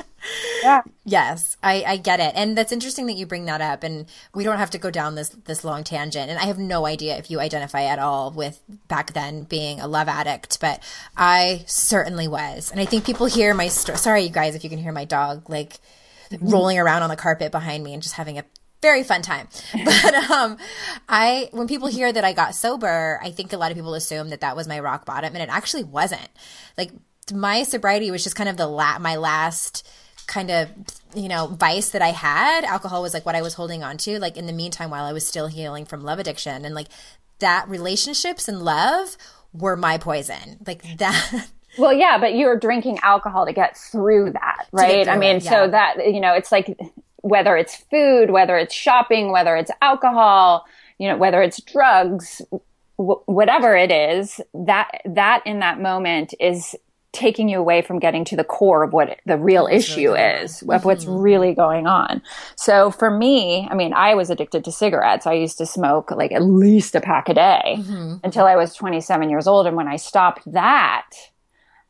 Yeah. 0.62 0.82
Yes, 1.04 1.56
I, 1.62 1.82
I 1.86 1.96
get 1.96 2.20
it. 2.20 2.32
And 2.36 2.56
that's 2.56 2.72
interesting 2.72 3.06
that 3.06 3.14
you 3.14 3.26
bring 3.26 3.46
that 3.46 3.60
up. 3.60 3.82
And 3.82 4.06
we 4.34 4.44
don't 4.44 4.58
have 4.58 4.70
to 4.70 4.78
go 4.78 4.90
down 4.90 5.14
this, 5.14 5.30
this 5.30 5.64
long 5.64 5.84
tangent. 5.84 6.30
And 6.30 6.38
I 6.38 6.44
have 6.44 6.58
no 6.58 6.86
idea 6.86 7.16
if 7.16 7.30
you 7.30 7.40
identify 7.40 7.84
at 7.84 7.98
all 7.98 8.30
with 8.30 8.60
back 8.88 9.12
then 9.12 9.44
being 9.44 9.80
a 9.80 9.86
love 9.86 10.08
addict, 10.08 10.60
but 10.60 10.82
I 11.16 11.64
certainly 11.66 12.28
was. 12.28 12.70
And 12.70 12.80
I 12.80 12.84
think 12.84 13.04
people 13.04 13.26
hear 13.26 13.54
my 13.54 13.68
story. 13.68 13.98
Sorry, 13.98 14.22
you 14.22 14.30
guys, 14.30 14.54
if 14.54 14.64
you 14.64 14.70
can 14.70 14.78
hear 14.78 14.92
my 14.92 15.04
dog 15.04 15.48
like 15.48 15.78
rolling 16.40 16.78
around 16.78 17.02
on 17.02 17.10
the 17.10 17.16
carpet 17.16 17.50
behind 17.50 17.82
me 17.82 17.92
and 17.92 18.02
just 18.02 18.14
having 18.14 18.38
a 18.38 18.44
very 18.82 19.02
fun 19.02 19.22
time. 19.22 19.48
But 19.84 20.14
um, 20.30 20.56
I 21.08 21.48
when 21.52 21.68
people 21.68 21.88
hear 21.88 22.12
that 22.12 22.24
I 22.24 22.32
got 22.32 22.54
sober, 22.54 23.20
I 23.22 23.30
think 23.30 23.52
a 23.52 23.56
lot 23.56 23.70
of 23.70 23.76
people 23.76 23.94
assume 23.94 24.30
that 24.30 24.40
that 24.40 24.56
was 24.56 24.68
my 24.68 24.80
rock 24.80 25.04
bottom, 25.04 25.34
and 25.34 25.42
it 25.42 25.48
actually 25.48 25.84
wasn't. 25.84 26.28
Like 26.78 26.92
my 27.32 27.62
sobriety 27.62 28.10
was 28.10 28.22
just 28.24 28.36
kind 28.36 28.48
of 28.48 28.56
the 28.56 28.66
la- 28.66 28.98
my 28.98 29.16
last 29.16 29.88
kind 30.26 30.50
of 30.50 30.70
you 31.14 31.28
know 31.28 31.48
vice 31.48 31.90
that 31.90 32.02
I 32.02 32.10
had. 32.10 32.64
Alcohol 32.64 33.02
was 33.02 33.14
like 33.14 33.26
what 33.26 33.34
I 33.34 33.42
was 33.42 33.54
holding 33.54 33.82
on 33.82 33.96
to. 33.98 34.18
Like 34.18 34.36
in 34.36 34.46
the 34.46 34.52
meantime, 34.52 34.90
while 34.90 35.04
I 35.04 35.12
was 35.12 35.26
still 35.26 35.48
healing 35.48 35.84
from 35.84 36.02
love 36.02 36.18
addiction, 36.18 36.64
and 36.64 36.74
like 36.74 36.88
that 37.40 37.68
relationships 37.68 38.48
and 38.48 38.62
love 38.62 39.16
were 39.52 39.76
my 39.76 39.98
poison. 39.98 40.58
Like 40.66 40.82
that. 40.98 41.48
Well, 41.78 41.92
yeah, 41.92 42.18
but 42.18 42.34
you 42.34 42.46
were 42.46 42.56
drinking 42.56 42.98
alcohol 43.02 43.46
to 43.46 43.52
get 43.52 43.76
through 43.76 44.32
that, 44.32 44.66
right? 44.72 45.04
Through 45.04 45.12
I 45.12 45.18
mean, 45.18 45.36
it, 45.36 45.44
yeah. 45.44 45.50
so 45.50 45.70
that, 45.70 46.12
you 46.12 46.20
know, 46.20 46.34
it's 46.34 46.50
like 46.50 46.76
whether 47.22 47.56
it's 47.56 47.76
food, 47.76 48.30
whether 48.30 48.56
it's 48.56 48.74
shopping, 48.74 49.30
whether 49.30 49.56
it's 49.56 49.70
alcohol, 49.80 50.66
you 50.98 51.08
know, 51.08 51.16
whether 51.16 51.40
it's 51.42 51.62
drugs, 51.62 52.42
w- 52.98 53.22
whatever 53.26 53.76
it 53.76 53.92
is, 53.92 54.40
that, 54.52 54.90
that 55.04 55.42
in 55.46 55.60
that 55.60 55.80
moment 55.80 56.34
is 56.40 56.74
taking 57.12 57.48
you 57.48 57.58
away 57.58 57.82
from 57.82 57.98
getting 57.98 58.24
to 58.24 58.36
the 58.36 58.44
core 58.44 58.84
of 58.84 58.92
what 58.92 59.18
the 59.26 59.36
real 59.36 59.66
issue 59.70 60.14
is, 60.14 60.62
of 60.62 60.84
what's 60.84 61.04
mm-hmm. 61.04 61.18
really 61.18 61.54
going 61.54 61.86
on. 61.86 62.22
So 62.56 62.90
for 62.90 63.10
me, 63.10 63.66
I 63.70 63.74
mean, 63.74 63.92
I 63.92 64.14
was 64.14 64.30
addicted 64.30 64.64
to 64.64 64.72
cigarettes. 64.72 65.26
I 65.26 65.32
used 65.32 65.58
to 65.58 65.66
smoke 65.66 66.10
like 66.12 66.32
at 66.32 66.42
least 66.42 66.94
a 66.94 67.00
pack 67.00 67.28
a 67.28 67.34
day 67.34 67.76
mm-hmm. 67.78 68.16
until 68.22 68.46
I 68.46 68.56
was 68.56 68.74
27 68.74 69.28
years 69.28 69.46
old. 69.46 69.66
And 69.66 69.76
when 69.76 69.88
I 69.88 69.96
stopped 69.96 70.50
that, 70.52 71.10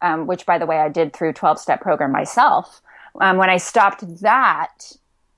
um, 0.00 0.26
which 0.26 0.46
by 0.46 0.58
the 0.58 0.66
way, 0.66 0.78
I 0.78 0.88
did 0.88 1.12
through 1.12 1.34
12 1.34 1.58
step 1.58 1.80
program 1.82 2.12
myself. 2.12 2.80
Um, 3.20 3.36
when 3.36 3.50
I 3.50 3.58
stopped 3.58 4.20
that, 4.22 4.92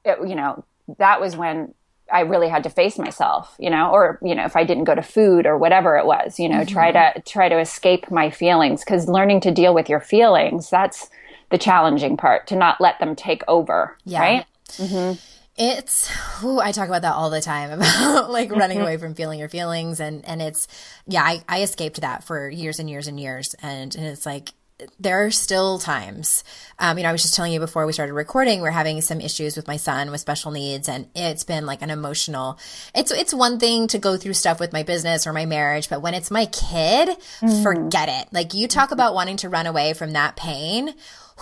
it, 0.05 0.19
you 0.27 0.37
know, 0.37 0.65
that 0.99 1.21
was 1.21 1.37
when 1.37 1.75
I 2.13 2.21
really 2.21 2.49
had 2.49 2.65
to 2.65 2.71
face 2.71 2.99
myself, 2.99 3.55
you 3.59 3.71
know, 3.71 3.91
or, 3.91 4.19
you 4.23 4.35
know, 4.35 4.45
if 4.45 4.55
I 4.55 4.65
didn't 4.65 4.85
go 4.85 4.95
to 4.95 5.03
food 5.03 5.47
or 5.47 5.57
whatever 5.57 5.97
it 5.97 6.05
was, 6.05 6.39
you 6.39 6.49
know, 6.49 6.59
mm-hmm. 6.59 6.73
try 6.73 6.93
to, 6.93 7.23
try 7.23 7.49
to 7.49 7.59
escape 7.59 8.11
my 8.11 8.31
feelings. 8.31 8.85
Cause 8.85 9.09
learning 9.09 9.41
to 9.43 9.51
deal 9.51 9.75
with 9.75 9.89
your 9.89 10.01
feelings, 10.01 10.69
that's 10.69 11.09
the 11.51 11.59
challenging 11.59 12.17
part 12.17 12.47
to 12.49 12.57
not 12.57 12.81
let 12.81 12.99
them 12.99 13.17
take 13.17 13.43
over. 13.49 13.97
Yeah. 14.05 14.21
Right. 14.21 14.47
Mm-hmm. 14.73 15.19
It's, 15.57 16.11
ooh, 16.43 16.61
I 16.61 16.73
talk 16.73 16.89
about 16.89 17.03
that 17.03 17.15
all 17.15 17.31
the 17.31 17.41
time 17.41 17.71
about 17.81 18.31
like 18.31 18.51
running 18.51 18.79
mm-hmm. 18.79 18.87
away 18.87 18.97
from 18.99 19.15
feeling 19.15 19.39
your 19.39 19.49
feelings. 19.49 19.99
And, 20.01 20.25
and 20.25 20.43
it's, 20.43 20.69
yeah, 21.07 21.23
I, 21.23 21.43
I 21.49 21.63
escaped 21.63 22.01
that 22.03 22.25
for 22.25 22.49
years 22.49 22.79
and 22.79 22.89
years 22.89 23.07
and 23.07 23.19
years. 23.19 23.55
And, 23.63 23.95
and 23.95 24.07
it's 24.07 24.27
like, 24.27 24.51
there 24.99 25.25
are 25.25 25.31
still 25.31 25.79
times. 25.79 26.45
Um, 26.79 26.99
you 26.99 27.03
know, 27.03 27.11
I 27.11 27.13
was 27.13 27.23
just 27.23 27.35
telling 27.35 27.53
you 27.53 27.61
before 27.61 27.87
we 27.87 27.93
started 27.93 28.15
recording, 28.15 28.61
we're 28.61 28.71
having 28.71 29.01
some 29.01 29.21
issues 29.21 29.57
with 29.57 29.67
my 29.67 29.77
son 29.77 30.11
with 30.11 30.21
special 30.21 30.51
needs, 30.51 30.89
and 30.89 31.09
it's 31.15 31.45
been 31.45 31.67
like 31.67 31.83
an 31.83 31.91
emotional. 31.91 32.59
It's 32.95 33.11
it's 33.11 33.35
one 33.35 33.59
thing 33.59 33.87
to 33.89 33.99
go 33.99 34.17
through 34.17 34.35
stuff 34.35 34.61
with 34.61 34.73
my 34.73 34.83
business 34.83 35.27
or 35.27 35.33
my 35.33 35.47
marriage, 35.47 35.89
but 35.89 36.03
when 36.03 36.15
it's 36.15 36.31
my 36.31 36.47
kid, 36.47 37.17
mm. 37.41 37.63
forget 37.63 38.09
it. 38.09 38.33
Like 38.33 38.55
you 38.55 38.69
talk 38.69 38.91
about 38.91 39.15
wanting 39.15 39.37
to 39.39 39.49
run 39.49 39.67
away 39.67 39.93
from 39.93 40.13
that 40.13 40.37
pain. 40.37 40.95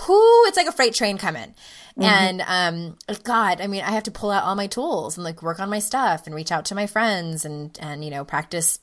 Whoo, 0.09 0.45
it's 0.47 0.57
like 0.57 0.69
a 0.69 0.73
freight 0.73 0.95
train 0.95 1.19
coming. 1.19 1.55
Mm-hmm. 1.99 2.03
And 2.03 2.43
um, 2.47 3.19
God, 3.23 3.61
I 3.61 3.67
mean, 3.67 3.83
I 3.83 3.91
have 3.91 4.05
to 4.05 4.11
pull 4.11 4.31
out 4.31 4.45
all 4.45 4.55
my 4.55 4.67
tools 4.67 5.17
and 5.17 5.25
like 5.25 5.43
work 5.43 5.61
on 5.61 5.69
my 5.69 5.81
stuff 5.81 6.27
and 6.27 6.35
reach 6.35 6.53
out 6.53 6.67
to 6.67 6.75
my 6.75 6.87
friends 6.87 7.45
and 7.45 7.77
and 7.81 8.05
you 8.05 8.11
know 8.11 8.25
practice 8.25 8.79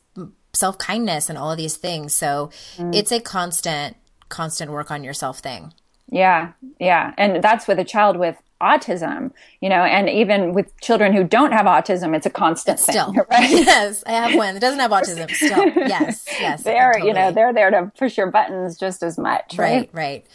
self 0.53 0.77
kindness 0.77 1.29
and 1.29 1.37
all 1.37 1.51
of 1.51 1.57
these 1.57 1.77
things. 1.77 2.13
So 2.13 2.51
mm. 2.77 2.93
it's 2.93 3.11
a 3.11 3.19
constant 3.19 3.95
constant 4.29 4.71
work 4.71 4.91
on 4.91 5.03
yourself 5.03 5.39
thing. 5.39 5.73
Yeah, 6.09 6.53
yeah. 6.79 7.13
And 7.17 7.43
that's 7.43 7.67
with 7.67 7.79
a 7.79 7.83
child 7.83 8.17
with 8.17 8.37
autism, 8.61 9.31
you 9.61 9.69
know, 9.69 9.83
and 9.83 10.09
even 10.09 10.53
with 10.53 10.79
children 10.81 11.13
who 11.13 11.23
don't 11.23 11.51
have 11.51 11.65
autism, 11.65 12.15
it's 12.15 12.25
a 12.25 12.29
constant 12.29 12.79
still, 12.79 13.13
thing, 13.13 13.23
right? 13.31 13.49
Yes, 13.49 14.03
I 14.07 14.11
have 14.11 14.35
one 14.35 14.53
that 14.53 14.59
doesn't 14.59 14.79
have 14.79 14.91
autism. 14.91 15.29
Still, 15.31 15.65
yes, 15.75 16.25
yes. 16.39 16.63
They're, 16.63 16.93
totally. 16.93 17.09
you 17.09 17.13
know, 17.13 17.31
they're 17.31 17.53
there 17.53 17.71
to 17.71 17.91
push 17.97 18.17
your 18.17 18.31
buttons 18.31 18.77
just 18.77 19.03
as 19.03 19.17
much, 19.17 19.57
right? 19.57 19.89
Right, 19.91 19.93
right. 19.93 20.25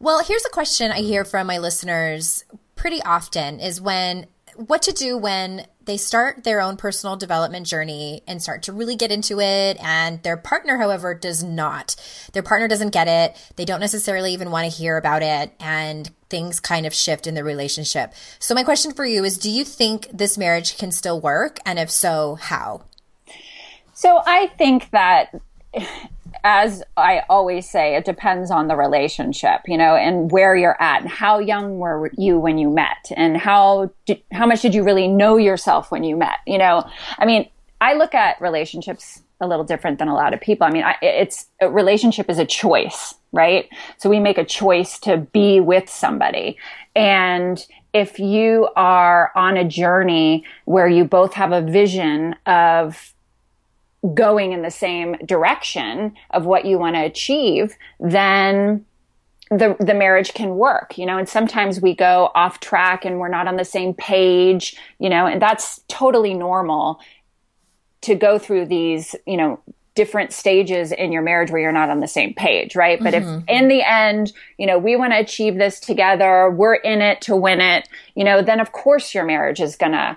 Well, 0.00 0.24
here's 0.24 0.44
a 0.44 0.50
question 0.50 0.90
I 0.90 1.00
hear 1.00 1.24
from 1.24 1.46
my 1.46 1.58
listeners 1.58 2.44
pretty 2.74 3.02
often: 3.02 3.60
is 3.60 3.80
when 3.80 4.26
what 4.56 4.82
to 4.82 4.92
do 4.92 5.16
when 5.16 5.66
they 5.84 5.96
start 5.96 6.44
their 6.44 6.60
own 6.60 6.76
personal 6.76 7.16
development 7.16 7.66
journey 7.66 8.22
and 8.26 8.42
start 8.42 8.62
to 8.64 8.72
really 8.72 8.96
get 8.96 9.10
into 9.10 9.40
it. 9.40 9.76
And 9.82 10.22
their 10.22 10.36
partner 10.36 10.78
however 10.78 11.14
does 11.14 11.42
not. 11.42 11.96
Their 12.32 12.42
partner 12.42 12.68
doesn't 12.68 12.92
get 12.92 13.08
it. 13.08 13.36
They 13.56 13.64
don't 13.64 13.80
necessarily 13.80 14.32
even 14.32 14.50
want 14.50 14.70
to 14.70 14.76
hear 14.76 14.96
about 14.96 15.22
it. 15.22 15.52
And 15.58 16.10
things 16.28 16.60
kind 16.60 16.86
of 16.86 16.94
shift 16.94 17.26
in 17.26 17.34
the 17.34 17.44
relationship. 17.44 18.12
So 18.38 18.54
my 18.54 18.62
question 18.62 18.92
for 18.92 19.04
you 19.04 19.24
is 19.24 19.38
do 19.38 19.50
you 19.50 19.64
think 19.64 20.08
this 20.12 20.38
marriage 20.38 20.78
can 20.78 20.92
still 20.92 21.20
work? 21.20 21.58
And 21.66 21.78
if 21.78 21.90
so 21.90 22.36
how? 22.36 22.82
So 23.94 24.22
i 24.24 24.46
think 24.56 24.88
that 24.92 25.34
as 26.44 26.82
I 26.96 27.22
always 27.28 27.68
say, 27.68 27.96
it 27.96 28.04
depends 28.04 28.50
on 28.50 28.68
the 28.68 28.76
relationship, 28.76 29.60
you 29.66 29.76
know, 29.76 29.94
and 29.96 30.30
where 30.30 30.56
you're 30.56 30.80
at 30.80 31.02
and 31.02 31.10
how 31.10 31.38
young 31.38 31.78
were 31.78 32.10
you 32.16 32.38
when 32.38 32.58
you 32.58 32.70
met 32.70 33.10
and 33.16 33.36
how, 33.36 33.90
did, 34.06 34.22
how 34.32 34.46
much 34.46 34.62
did 34.62 34.74
you 34.74 34.82
really 34.82 35.08
know 35.08 35.36
yourself 35.36 35.90
when 35.90 36.04
you 36.04 36.16
met? 36.16 36.38
You 36.46 36.58
know, 36.58 36.88
I 37.18 37.26
mean, 37.26 37.48
I 37.80 37.94
look 37.94 38.14
at 38.14 38.40
relationships 38.40 39.22
a 39.40 39.46
little 39.46 39.64
different 39.64 39.98
than 39.98 40.08
a 40.08 40.14
lot 40.14 40.34
of 40.34 40.40
people. 40.40 40.66
I 40.66 40.70
mean, 40.70 40.84
I, 40.84 40.96
it's 41.00 41.46
a 41.60 41.70
relationship 41.70 42.28
is 42.28 42.38
a 42.38 42.44
choice, 42.44 43.14
right? 43.32 43.68
So 43.96 44.10
we 44.10 44.20
make 44.20 44.38
a 44.38 44.44
choice 44.44 44.98
to 45.00 45.16
be 45.16 45.60
with 45.60 45.88
somebody. 45.88 46.58
And 46.94 47.64
if 47.94 48.18
you 48.18 48.68
are 48.76 49.32
on 49.34 49.56
a 49.56 49.64
journey 49.64 50.44
where 50.66 50.88
you 50.88 51.04
both 51.04 51.34
have 51.34 51.52
a 51.52 51.62
vision 51.62 52.36
of 52.46 53.14
going 54.14 54.52
in 54.52 54.62
the 54.62 54.70
same 54.70 55.16
direction 55.24 56.14
of 56.30 56.46
what 56.46 56.64
you 56.64 56.78
want 56.78 56.96
to 56.96 57.04
achieve, 57.04 57.76
then 57.98 58.84
the 59.50 59.76
the 59.80 59.94
marriage 59.94 60.32
can 60.32 60.56
work, 60.56 60.96
you 60.96 61.04
know, 61.04 61.18
and 61.18 61.28
sometimes 61.28 61.80
we 61.80 61.94
go 61.94 62.30
off 62.34 62.60
track 62.60 63.04
and 63.04 63.18
we're 63.18 63.28
not 63.28 63.48
on 63.48 63.56
the 63.56 63.64
same 63.64 63.92
page, 63.94 64.76
you 64.98 65.10
know, 65.10 65.26
and 65.26 65.42
that's 65.42 65.80
totally 65.88 66.34
normal 66.34 67.00
to 68.02 68.14
go 68.14 68.38
through 68.38 68.66
these, 68.66 69.14
you 69.26 69.36
know, 69.36 69.60
different 69.96 70.32
stages 70.32 70.92
in 70.92 71.10
your 71.10 71.20
marriage 71.20 71.50
where 71.50 71.60
you're 71.60 71.72
not 71.72 71.90
on 71.90 71.98
the 71.98 72.06
same 72.06 72.32
page, 72.32 72.76
right? 72.76 73.02
But 73.02 73.12
mm-hmm. 73.12 73.40
if 73.40 73.44
in 73.48 73.68
the 73.68 73.82
end, 73.82 74.32
you 74.56 74.66
know, 74.66 74.78
we 74.78 74.94
want 74.94 75.12
to 75.12 75.18
achieve 75.18 75.56
this 75.56 75.80
together, 75.80 76.48
we're 76.48 76.76
in 76.76 77.02
it 77.02 77.20
to 77.22 77.34
win 77.34 77.60
it, 77.60 77.88
you 78.14 78.24
know, 78.24 78.40
then 78.40 78.60
of 78.60 78.70
course 78.70 79.12
your 79.14 79.24
marriage 79.24 79.60
is 79.60 79.74
gonna 79.74 80.16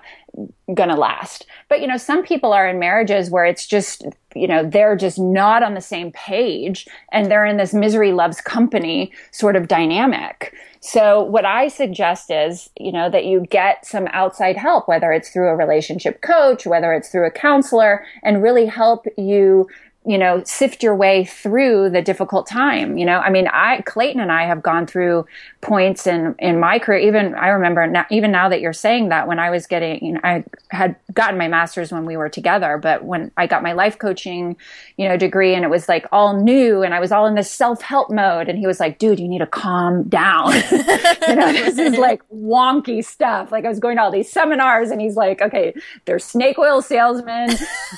gonna 0.74 0.96
last. 0.96 1.46
But 1.70 1.82
you 1.82 1.88
know, 1.88 1.98
some 1.98 2.24
people 2.24 2.54
are 2.54 2.68
in 2.68 2.80
marriages 2.80 3.30
where 3.30 3.46
it's 3.46 3.68
just, 3.68 4.06
you 4.36 4.48
know, 4.48 4.68
they're 4.68 4.96
just 4.96 5.20
not 5.20 5.64
on 5.64 5.74
the 5.74 5.82
same 5.82 6.12
page 6.12 6.88
and 7.12 7.30
they're 7.30 7.46
in 7.46 7.58
this 7.58 7.74
misery 7.74 8.12
loves 8.12 8.42
company 8.42 9.12
sort 9.32 9.56
of 9.56 9.68
dynamic. 9.68 10.54
So 10.80 11.24
what 11.24 11.46
I 11.46 11.70
suggest 11.70 12.30
is, 12.30 12.70
you 12.78 12.92
know, 12.92 13.10
that 13.10 13.26
you 13.26 13.46
get 13.50 13.86
some 13.86 14.08
outside 14.12 14.58
help, 14.58 14.88
whether 14.88 15.12
it's 15.14 15.30
through 15.30 15.48
a 15.48 15.56
relationship 15.56 16.22
coach, 16.22 16.66
whether 16.66 16.94
it's 16.94 17.10
through 17.10 17.26
a 17.26 17.32
counselor 17.32 18.06
and 18.22 18.44
really 18.44 18.66
help 18.66 19.06
you 19.18 19.68
you 20.06 20.18
know, 20.18 20.44
sift 20.44 20.84
your 20.84 20.96
way 20.96 21.24
through 21.24 21.90
the 21.90 22.02
difficult 22.02 22.46
time. 22.46 22.98
You 22.98 23.06
know, 23.06 23.20
I 23.20 23.30
mean, 23.30 23.48
I, 23.48 23.82
Clayton 23.82 24.20
and 24.20 24.32
I 24.32 24.44
have 24.44 24.62
gone 24.62 24.86
through 24.86 25.26
points 25.62 26.06
in, 26.06 26.36
in 26.40 26.60
my 26.60 26.78
career. 26.78 27.00
Even 27.00 27.34
I 27.36 27.48
remember 27.50 27.88
now, 27.88 28.06
even 28.12 28.32
now 28.32 28.50
that 28.50 28.60
you're 28.60 28.74
saying 28.74 29.10
that 29.10 29.28
when 29.28 29.40
I 29.40 29.50
was 29.50 29.66
getting, 29.66 30.04
you 30.04 30.14
know, 30.14 30.20
I 30.24 30.44
had 30.72 30.98
gotten 31.14 31.38
my 31.38 31.48
master's 31.48 31.92
when 31.92 32.06
we 32.06 32.18
were 32.18 32.28
together, 32.28 32.78
but 32.78 33.06
when 33.06 33.32
I 33.38 33.48
got 33.48 33.64
my 33.64 33.72
life 33.72 33.98
coaching, 33.98 34.58
you 34.98 35.08
know, 35.08 35.16
degree 35.16 35.56
and 35.56 35.64
it 35.64 35.70
was 35.70 35.88
like 35.88 36.06
all 36.12 36.36
new 36.36 36.84
and 36.84 36.94
I 36.94 37.00
was 37.00 37.14
all 37.14 37.26
in 37.26 37.36
this 37.36 37.50
self 37.50 37.82
help 37.82 38.10
mode. 38.10 38.50
And 38.50 38.60
he 38.60 38.68
was 38.68 38.82
like, 38.82 39.00
dude, 39.00 39.22
you 39.22 39.30
need 39.30 39.40
to 39.40 39.48
calm 39.48 40.04
down. 40.04 40.54
you 40.72 41.36
know, 41.36 41.54
this 41.54 41.78
is 41.78 41.98
like 41.98 42.22
wonky 42.30 43.06
stuff. 43.06 43.54
Like 43.54 43.64
I 43.64 43.70
was 43.70 43.80
going 43.80 43.96
to 43.96 44.04
all 44.04 44.12
these 44.12 44.30
seminars 44.30 44.92
and 44.92 45.00
he's 45.00 45.16
like, 45.16 45.42
okay, 45.42 45.74
they're 46.04 46.20
snake 46.20 46.60
oil 46.60 46.82
salesmen. 46.82 47.56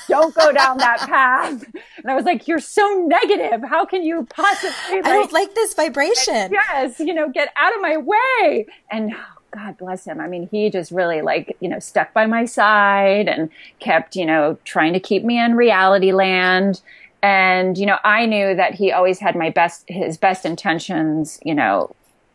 Don't 0.08 0.32
go 0.36 0.52
down 0.52 0.78
that 0.78 1.00
path 1.00 1.64
And 1.98 2.10
I 2.10 2.14
was 2.14 2.24
like, 2.24 2.46
you're 2.46 2.58
so 2.60 3.06
negative. 3.06 3.62
How 3.68 3.84
can 3.84 4.02
you 4.02 4.26
possibly? 4.30 4.96
Like, 4.96 5.06
I 5.06 5.12
don't 5.12 5.32
like 5.32 5.54
this 5.54 5.74
vibration. 5.74 6.52
yes, 6.52 7.00
you 7.00 7.14
know, 7.14 7.28
get 7.30 7.52
out 7.56 7.74
of 7.74 7.80
my 7.80 7.96
way. 7.96 8.66
And 8.90 9.12
oh, 9.14 9.36
God 9.54 9.78
bless 9.78 10.04
him. 10.04 10.20
I 10.20 10.28
mean, 10.28 10.48
he 10.50 10.70
just 10.70 10.90
really 10.90 11.22
like, 11.22 11.56
you 11.60 11.68
know, 11.68 11.78
stuck 11.78 12.12
by 12.12 12.26
my 12.26 12.44
side 12.44 13.28
and 13.28 13.50
kept, 13.78 14.16
you 14.16 14.26
know, 14.26 14.58
trying 14.64 14.92
to 14.92 15.00
keep 15.00 15.24
me 15.24 15.38
in 15.42 15.54
reality 15.56 16.12
land. 16.12 16.82
And, 17.22 17.78
you 17.78 17.86
know, 17.86 17.98
I 18.04 18.26
knew 18.26 18.54
that 18.54 18.74
he 18.74 18.92
always 18.92 19.18
had 19.18 19.34
my 19.34 19.50
best, 19.50 19.84
his 19.88 20.18
best 20.18 20.44
intentions, 20.44 21.40
you 21.42 21.54
know, 21.54 21.94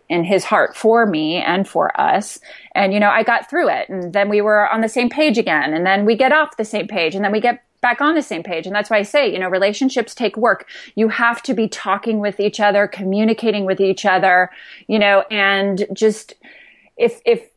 in 0.09 0.25
his 0.25 0.43
heart 0.43 0.75
for 0.75 1.05
me 1.05 1.37
and 1.37 1.67
for 1.67 1.99
us. 1.99 2.39
And, 2.75 2.93
you 2.93 2.99
know, 2.99 3.09
I 3.09 3.23
got 3.23 3.49
through 3.49 3.69
it. 3.69 3.87
And 3.87 4.11
then 4.11 4.27
we 4.27 4.41
were 4.41 4.69
on 4.69 4.81
the 4.81 4.89
same 4.89 5.09
page 5.09 5.37
again. 5.37 5.73
And 5.73 5.85
then 5.85 6.05
we 6.05 6.15
get 6.15 6.33
off 6.33 6.57
the 6.57 6.65
same 6.65 6.87
page 6.87 7.15
and 7.15 7.23
then 7.23 7.31
we 7.31 7.39
get 7.39 7.63
back 7.81 7.99
on 7.99 8.15
the 8.15 8.21
same 8.21 8.43
page. 8.43 8.65
And 8.65 8.75
that's 8.75 8.89
why 8.89 8.97
I 8.97 9.03
say, 9.03 9.31
you 9.31 9.39
know, 9.39 9.49
relationships 9.49 10.15
take 10.15 10.37
work. 10.37 10.67
You 10.95 11.09
have 11.09 11.41
to 11.43 11.53
be 11.53 11.67
talking 11.67 12.19
with 12.19 12.39
each 12.39 12.59
other, 12.59 12.87
communicating 12.87 13.65
with 13.65 13.79
each 13.79 14.05
other, 14.05 14.51
you 14.87 14.99
know, 14.99 15.25
and 15.31 15.85
just 15.93 16.35
if, 16.97 17.21
if, 17.25 17.49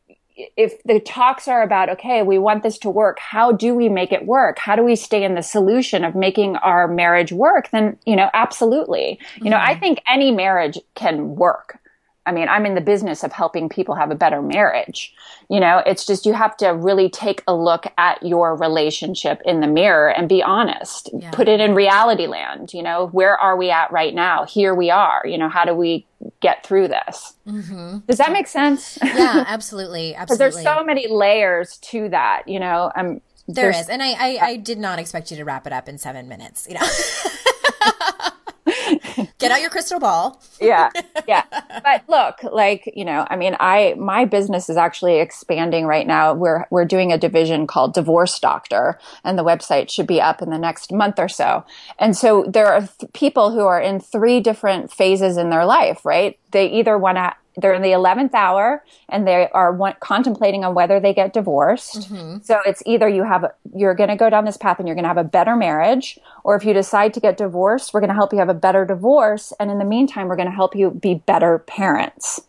if 0.57 0.83
the 0.83 0.99
talks 0.99 1.47
are 1.47 1.62
about, 1.62 1.88
okay, 1.90 2.23
we 2.23 2.38
want 2.38 2.62
this 2.62 2.78
to 2.78 2.90
work, 2.90 3.19
how 3.21 3.52
do 3.52 3.75
we 3.75 3.88
make 3.88 4.11
it 4.11 4.26
work? 4.26 4.59
How 4.59 4.75
do 4.75 4.83
we 4.83 4.97
stay 4.97 5.23
in 5.23 5.35
the 5.35 5.43
solution 5.43 6.04
of 6.04 6.16
making 6.16 6.57
our 6.57 6.88
marriage 6.88 7.31
work? 7.31 7.71
Then, 7.71 7.99
you 8.04 8.16
know, 8.16 8.31
absolutely. 8.35 9.21
You 9.37 9.50
know, 9.50 9.59
I 9.59 9.73
mm-hmm. 9.73 9.81
think 9.81 10.02
any 10.09 10.33
marriage 10.33 10.78
can 10.95 11.37
work. 11.37 11.78
I 12.26 12.33
mean, 12.33 12.49
I'm 12.49 12.64
in 12.64 12.75
the 12.75 12.81
business 12.81 13.23
of 13.23 13.33
helping 13.33 13.69
people 13.69 13.95
have 13.95 14.11
a 14.11 14.14
better 14.14 14.40
marriage. 14.40 15.14
You 15.50 15.61
know, 15.61 15.83
it's 15.85 16.07
just 16.07 16.25
you 16.25 16.33
have 16.33 16.57
to 16.59 16.69
really 16.69 17.11
take 17.11 17.43
a 17.47 17.54
look 17.54 17.87
at 17.99 18.23
your 18.23 18.57
relationship 18.57 19.43
in 19.45 19.61
the 19.61 19.66
mirror 19.66 20.09
and 20.11 20.28
be 20.28 20.43
honest. 20.43 21.11
Yeah. 21.12 21.31
Put 21.33 21.49
it 21.49 21.61
in 21.61 21.75
reality 21.75 22.26
land. 22.26 22.73
You 22.73 22.83
know, 22.83 23.09
where 23.09 23.37
are 23.38 23.57
we 23.57 23.71
at 23.71 23.93
right 23.93 24.14
now? 24.14 24.47
Here 24.47 24.75
we 24.75 24.90
are. 24.90 25.23
You 25.26 25.37
know, 25.37 25.49
how 25.50 25.64
do 25.66 25.75
we 25.75 26.07
get 26.40 26.64
through 26.64 26.88
this? 26.88 27.35
Does 27.47 28.16
that 28.19 28.33
make 28.33 28.47
sense? 28.47 28.99
Yeah, 29.02 29.45
absolutely. 29.49 30.14
Absolutely. 30.14 30.38
there's 30.62 30.62
so 30.64 30.83
many 30.83 31.07
layers 31.09 31.76
to 31.78 32.09
that. 32.09 32.49
You 32.49 32.61
know, 32.61 32.90
um, 32.97 33.21
there's- 33.47 33.90
and 33.90 34.02
I, 34.02 34.12
I, 34.12 34.38
I 34.43 34.57
did 34.57 34.78
not 34.78 34.99
expect 34.99 35.31
you 35.31 35.37
to 35.37 35.45
wrap 35.45 35.66
it 35.66 35.73
up 35.75 35.88
in 35.90 35.99
seven 35.99 36.26
minutes. 36.28 36.66
You 36.69 36.76
know, 36.76 36.87
get 39.38 39.50
out 39.50 39.61
your 39.61 39.71
crystal 39.71 39.99
ball. 39.99 40.41
yeah 40.61 40.91
yeah. 41.26 41.45
But 41.83 42.05
look 42.09 42.53
like 42.53 42.91
you 42.95 43.05
know 43.05 43.26
i 43.29 43.37
mean 43.37 43.57
i 43.61 43.95
my 43.99 44.25
business 44.25 44.69
is 44.69 44.76
actually 44.76 45.21
expanding 45.21 45.87
right 45.87 46.07
now. 46.07 46.35
We're 46.35 46.67
we're 46.71 46.85
doing 46.85 47.12
a 47.12 47.19
division 47.19 47.67
called 47.67 47.95
divorce 47.95 48.38
doctor 48.38 48.99
and 49.23 49.38
the 49.38 49.45
website 49.45 49.91
should 49.91 50.07
be 50.07 50.21
up 50.21 50.43
in 50.43 50.50
the 50.50 50.59
next 50.59 50.93
month 50.93 51.19
or 51.19 51.29
so. 51.29 51.64
And 51.99 52.17
so 52.17 52.45
there 52.49 52.67
are 52.67 52.81
th- 52.81 53.12
people 53.12 53.50
who 53.50 53.61
are 53.67 53.81
in 53.81 54.00
three 54.00 54.41
different 54.41 54.93
phases 54.93 55.37
in 55.37 55.50
their 55.50 55.64
life 55.64 56.05
right? 56.05 56.38
They 56.50 56.67
either 56.67 56.97
want 56.99 57.17
to 57.19 57.35
they're 57.56 57.75
in 57.75 57.82
the 57.82 57.90
11th 57.90 58.34
hour 58.34 58.84
and 59.08 59.26
they 59.26 59.49
are 59.50 59.73
want, 59.73 60.00
contemplating 60.00 60.64
on 60.64 60.75
whether 60.75 60.99
they 61.00 61.14
get 61.14 61.32
divorced. 61.32 62.11
Mm-hmm. 62.11 62.38
So 62.42 62.58
it's 62.66 62.82
either 62.87 63.08
you 63.08 63.25
have, 63.25 63.52
you're 63.75 63.94
going 63.94 64.11
to 64.11 64.16
go 64.16 64.28
down 64.28 64.44
this 64.44 64.56
path 64.56 64.78
and 64.78 64.88
you're 64.88 64.96
going 64.96 65.04
to 65.04 65.08
have 65.08 65.18
a 65.18 65.25
better 65.25 65.56
marriage, 65.56 66.18
or 66.42 66.56
if 66.56 66.64
you 66.64 66.73
decide 66.73 67.14
to 67.14 67.20
get 67.20 67.37
divorced, 67.37 67.94
we're 67.94 68.00
going 68.00 68.08
to 68.08 68.14
help 68.14 68.32
you 68.32 68.38
have 68.38 68.49
a 68.49 68.54
better 68.54 68.84
divorce. 68.84 69.52
And 69.61 69.70
in 69.70 69.78
the 69.78 69.84
meantime, 69.84 70.28
we're 70.28 70.37
going 70.37 70.49
to 70.49 70.54
help 70.54 70.75
you 70.75 70.90
be 70.90 71.14
better 71.14 71.58
parents. 71.61 72.40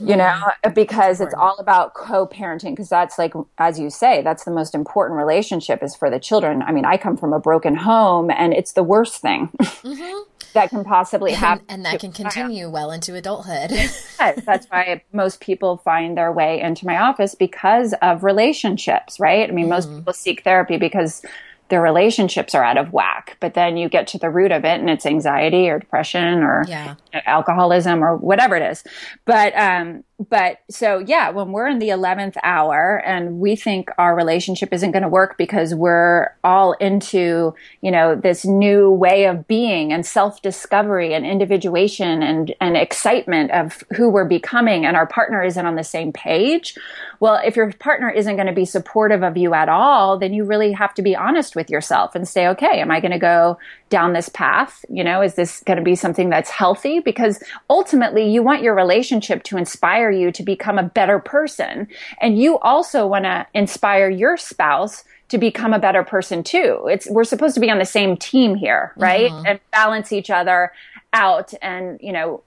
You 0.00 0.14
mm-hmm. 0.14 0.68
know, 0.68 0.74
because 0.74 1.20
it's 1.20 1.34
all 1.34 1.56
about 1.58 1.94
co-parenting 1.94 2.70
because 2.70 2.88
that's 2.88 3.18
like, 3.18 3.32
as 3.58 3.80
you 3.80 3.90
say, 3.90 4.22
that's 4.22 4.44
the 4.44 4.52
most 4.52 4.74
important 4.74 5.18
relationship 5.18 5.82
is 5.82 5.96
for 5.96 6.08
the 6.08 6.20
children. 6.20 6.62
I 6.62 6.70
mean, 6.70 6.84
I 6.84 6.98
come 6.98 7.16
from 7.16 7.32
a 7.32 7.40
broken 7.40 7.74
home 7.74 8.30
and 8.30 8.52
it's 8.52 8.74
the 8.74 8.84
worst 8.84 9.20
thing 9.20 9.48
mm-hmm. 9.60 10.22
That 10.58 10.70
can 10.70 10.84
possibly 10.84 11.32
happen. 11.32 11.64
and 11.68 11.84
that 11.84 12.00
can 12.00 12.12
continue 12.12 12.68
well 12.68 12.90
into 12.90 13.14
adulthood. 13.14 13.70
Yes, 13.70 14.44
that's 14.44 14.66
why 14.66 15.02
most 15.12 15.40
people 15.40 15.78
find 15.78 16.16
their 16.16 16.32
way 16.32 16.60
into 16.60 16.86
my 16.86 16.98
office 16.98 17.34
because 17.34 17.94
of 18.02 18.24
relationships, 18.24 19.18
right? 19.20 19.48
I 19.48 19.52
mean, 19.52 19.68
most 19.68 19.88
Mm-hmm. 19.88 19.98
people 19.98 20.12
seek 20.12 20.42
therapy 20.44 20.76
because 20.76 21.22
their 21.68 21.82
relationships 21.82 22.54
are 22.54 22.64
out 22.64 22.78
of 22.78 22.92
whack, 22.94 23.36
but 23.40 23.52
then 23.54 23.76
you 23.76 23.88
get 23.90 24.06
to 24.08 24.18
the 24.18 24.30
root 24.30 24.52
of 24.52 24.64
it 24.64 24.80
and 24.80 24.88
it's 24.88 25.04
anxiety 25.04 25.68
or 25.68 25.78
depression 25.78 26.42
or 26.42 26.64
Yeah. 26.66 26.94
alcoholism 27.26 28.02
or 28.02 28.16
whatever 28.16 28.56
it 28.56 28.62
is. 28.62 28.82
But, 29.26 29.54
um, 29.56 30.02
but 30.18 30.58
so 30.68 30.98
yeah, 30.98 31.30
when 31.30 31.52
we're 31.52 31.68
in 31.68 31.78
the 31.78 31.90
11th 31.90 32.36
hour 32.42 33.00
and 33.06 33.38
we 33.38 33.54
think 33.54 33.88
our 33.98 34.16
relationship 34.16 34.72
isn't 34.72 34.90
going 34.90 35.04
to 35.04 35.08
work 35.08 35.38
because 35.38 35.76
we're 35.76 36.30
all 36.42 36.72
into, 36.74 37.54
you 37.82 37.90
know, 37.92 38.16
this 38.16 38.44
new 38.44 38.90
way 38.90 39.26
of 39.26 39.46
being 39.46 39.92
and 39.92 40.04
self 40.04 40.42
discovery 40.42 41.14
and 41.14 41.24
individuation 41.24 42.24
and, 42.24 42.52
and 42.60 42.76
excitement 42.76 43.52
of 43.52 43.84
who 43.94 44.08
we're 44.08 44.24
becoming 44.24 44.84
and 44.84 44.96
our 44.96 45.06
partner 45.06 45.40
isn't 45.44 45.66
on 45.66 45.76
the 45.76 45.84
same 45.84 46.12
page. 46.12 46.76
Well, 47.20 47.40
if 47.44 47.54
your 47.54 47.72
partner 47.74 48.10
isn't 48.10 48.34
going 48.34 48.48
to 48.48 48.52
be 48.52 48.64
supportive 48.64 49.22
of 49.22 49.36
you 49.36 49.54
at 49.54 49.68
all, 49.68 50.18
then 50.18 50.32
you 50.32 50.44
really 50.44 50.72
have 50.72 50.94
to 50.94 51.02
be 51.02 51.14
honest 51.14 51.54
with 51.54 51.70
yourself 51.70 52.16
and 52.16 52.26
say, 52.26 52.48
okay, 52.48 52.80
am 52.80 52.90
I 52.90 52.98
going 52.98 53.12
to 53.12 53.18
go 53.20 53.56
down 53.88 54.12
this 54.12 54.28
path? 54.28 54.84
You 54.88 55.04
know, 55.04 55.22
is 55.22 55.34
this 55.34 55.60
going 55.60 55.78
to 55.78 55.82
be 55.82 55.94
something 55.94 56.30
that's 56.30 56.50
healthy? 56.50 57.00
Because 57.00 57.42
ultimately 57.70 58.30
you 58.30 58.42
want 58.42 58.62
your 58.62 58.74
relationship 58.74 59.42
to 59.44 59.56
inspire 59.56 60.10
you 60.10 60.30
to 60.32 60.42
become 60.42 60.78
a 60.78 60.82
better 60.82 61.18
person. 61.18 61.88
And 62.20 62.38
you 62.38 62.58
also 62.58 63.06
want 63.06 63.24
to 63.24 63.46
inspire 63.54 64.08
your 64.08 64.36
spouse 64.36 65.04
to 65.28 65.38
become 65.38 65.74
a 65.74 65.78
better 65.78 66.02
person 66.02 66.42
too. 66.42 66.86
It's, 66.90 67.08
we're 67.10 67.24
supposed 67.24 67.54
to 67.54 67.60
be 67.60 67.70
on 67.70 67.78
the 67.78 67.84
same 67.84 68.16
team 68.16 68.54
here, 68.54 68.92
right? 68.96 69.30
Mm-hmm. 69.30 69.46
And 69.46 69.60
balance 69.72 70.12
each 70.12 70.30
other 70.30 70.72
out 71.12 71.52
and, 71.60 71.98
you 72.02 72.12
know, 72.12 72.42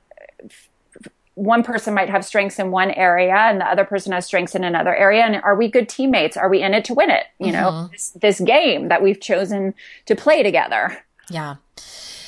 one 1.35 1.63
person 1.63 1.93
might 1.93 2.09
have 2.09 2.25
strengths 2.25 2.59
in 2.59 2.71
one 2.71 2.91
area 2.91 3.35
and 3.35 3.61
the 3.61 3.65
other 3.65 3.85
person 3.85 4.11
has 4.11 4.25
strengths 4.25 4.53
in 4.53 4.63
another 4.63 4.95
area 4.95 5.23
and 5.23 5.41
are 5.43 5.55
we 5.55 5.69
good 5.69 5.87
teammates 5.87 6.35
are 6.35 6.49
we 6.49 6.61
in 6.61 6.73
it 6.73 6.83
to 6.83 6.93
win 6.93 7.09
it 7.09 7.25
you 7.39 7.51
know 7.51 7.71
mm-hmm. 7.71 7.91
this, 7.91 8.09
this 8.09 8.39
game 8.41 8.89
that 8.89 9.01
we've 9.01 9.21
chosen 9.21 9.73
to 10.05 10.15
play 10.15 10.43
together 10.43 10.97
Yeah. 11.31 11.55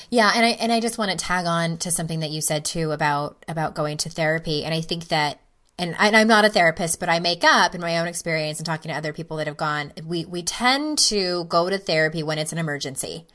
Yeah, 0.10 0.32
and 0.36 0.46
I 0.46 0.50
and 0.50 0.72
I 0.72 0.80
just 0.80 1.00
want 1.00 1.10
to 1.10 1.18
tag 1.18 1.48
on 1.48 1.78
to 1.78 1.90
something 1.90 2.20
that 2.20 2.30
you 2.30 2.40
said 2.40 2.66
too 2.66 2.92
about 2.92 3.44
about 3.48 3.74
going 3.74 3.98
to 3.98 4.10
therapy, 4.10 4.64
and 4.64 4.72
I 4.72 4.82
think 4.82 5.08
that 5.08 5.40
and, 5.80 5.96
and 5.98 6.16
I'm 6.16 6.28
not 6.28 6.46
a 6.46 6.50
therapist, 6.50 7.00
but 7.00 7.10
I 7.10 7.20
make 7.20 7.44
up 7.44 7.74
in 7.74 7.82
my 7.82 7.98
own 7.98 8.08
experience 8.08 8.60
and 8.60 8.66
talking 8.66 8.92
to 8.92 8.98
other 8.98 9.12
people 9.12 9.38
that 9.38 9.48
have 9.48 9.58
gone. 9.58 9.92
We 10.06 10.26
we 10.26 10.44
tend 10.44 11.00
to 11.10 11.46
go 11.46 11.70
to 11.70 11.80
therapy 11.80 12.22
when 12.22 12.38
it's 12.38 12.52
an 12.52 12.60
emergency, 12.60 13.26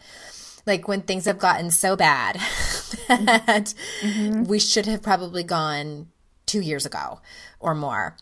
like 0.66 0.86
when 0.86 1.02
things 1.02 1.24
have 1.24 1.38
gotten 1.38 1.72
so 1.72 1.96
bad 1.96 2.36
that 3.08 3.74
mm-hmm. 4.00 4.06
Mm-hmm. 4.08 4.44
we 4.44 4.60
should 4.60 4.86
have 4.86 5.02
probably 5.02 5.42
gone 5.42 6.08
two 6.46 6.60
years 6.60 6.86
ago 6.86 7.20
or 7.58 7.74
more. 7.74 8.16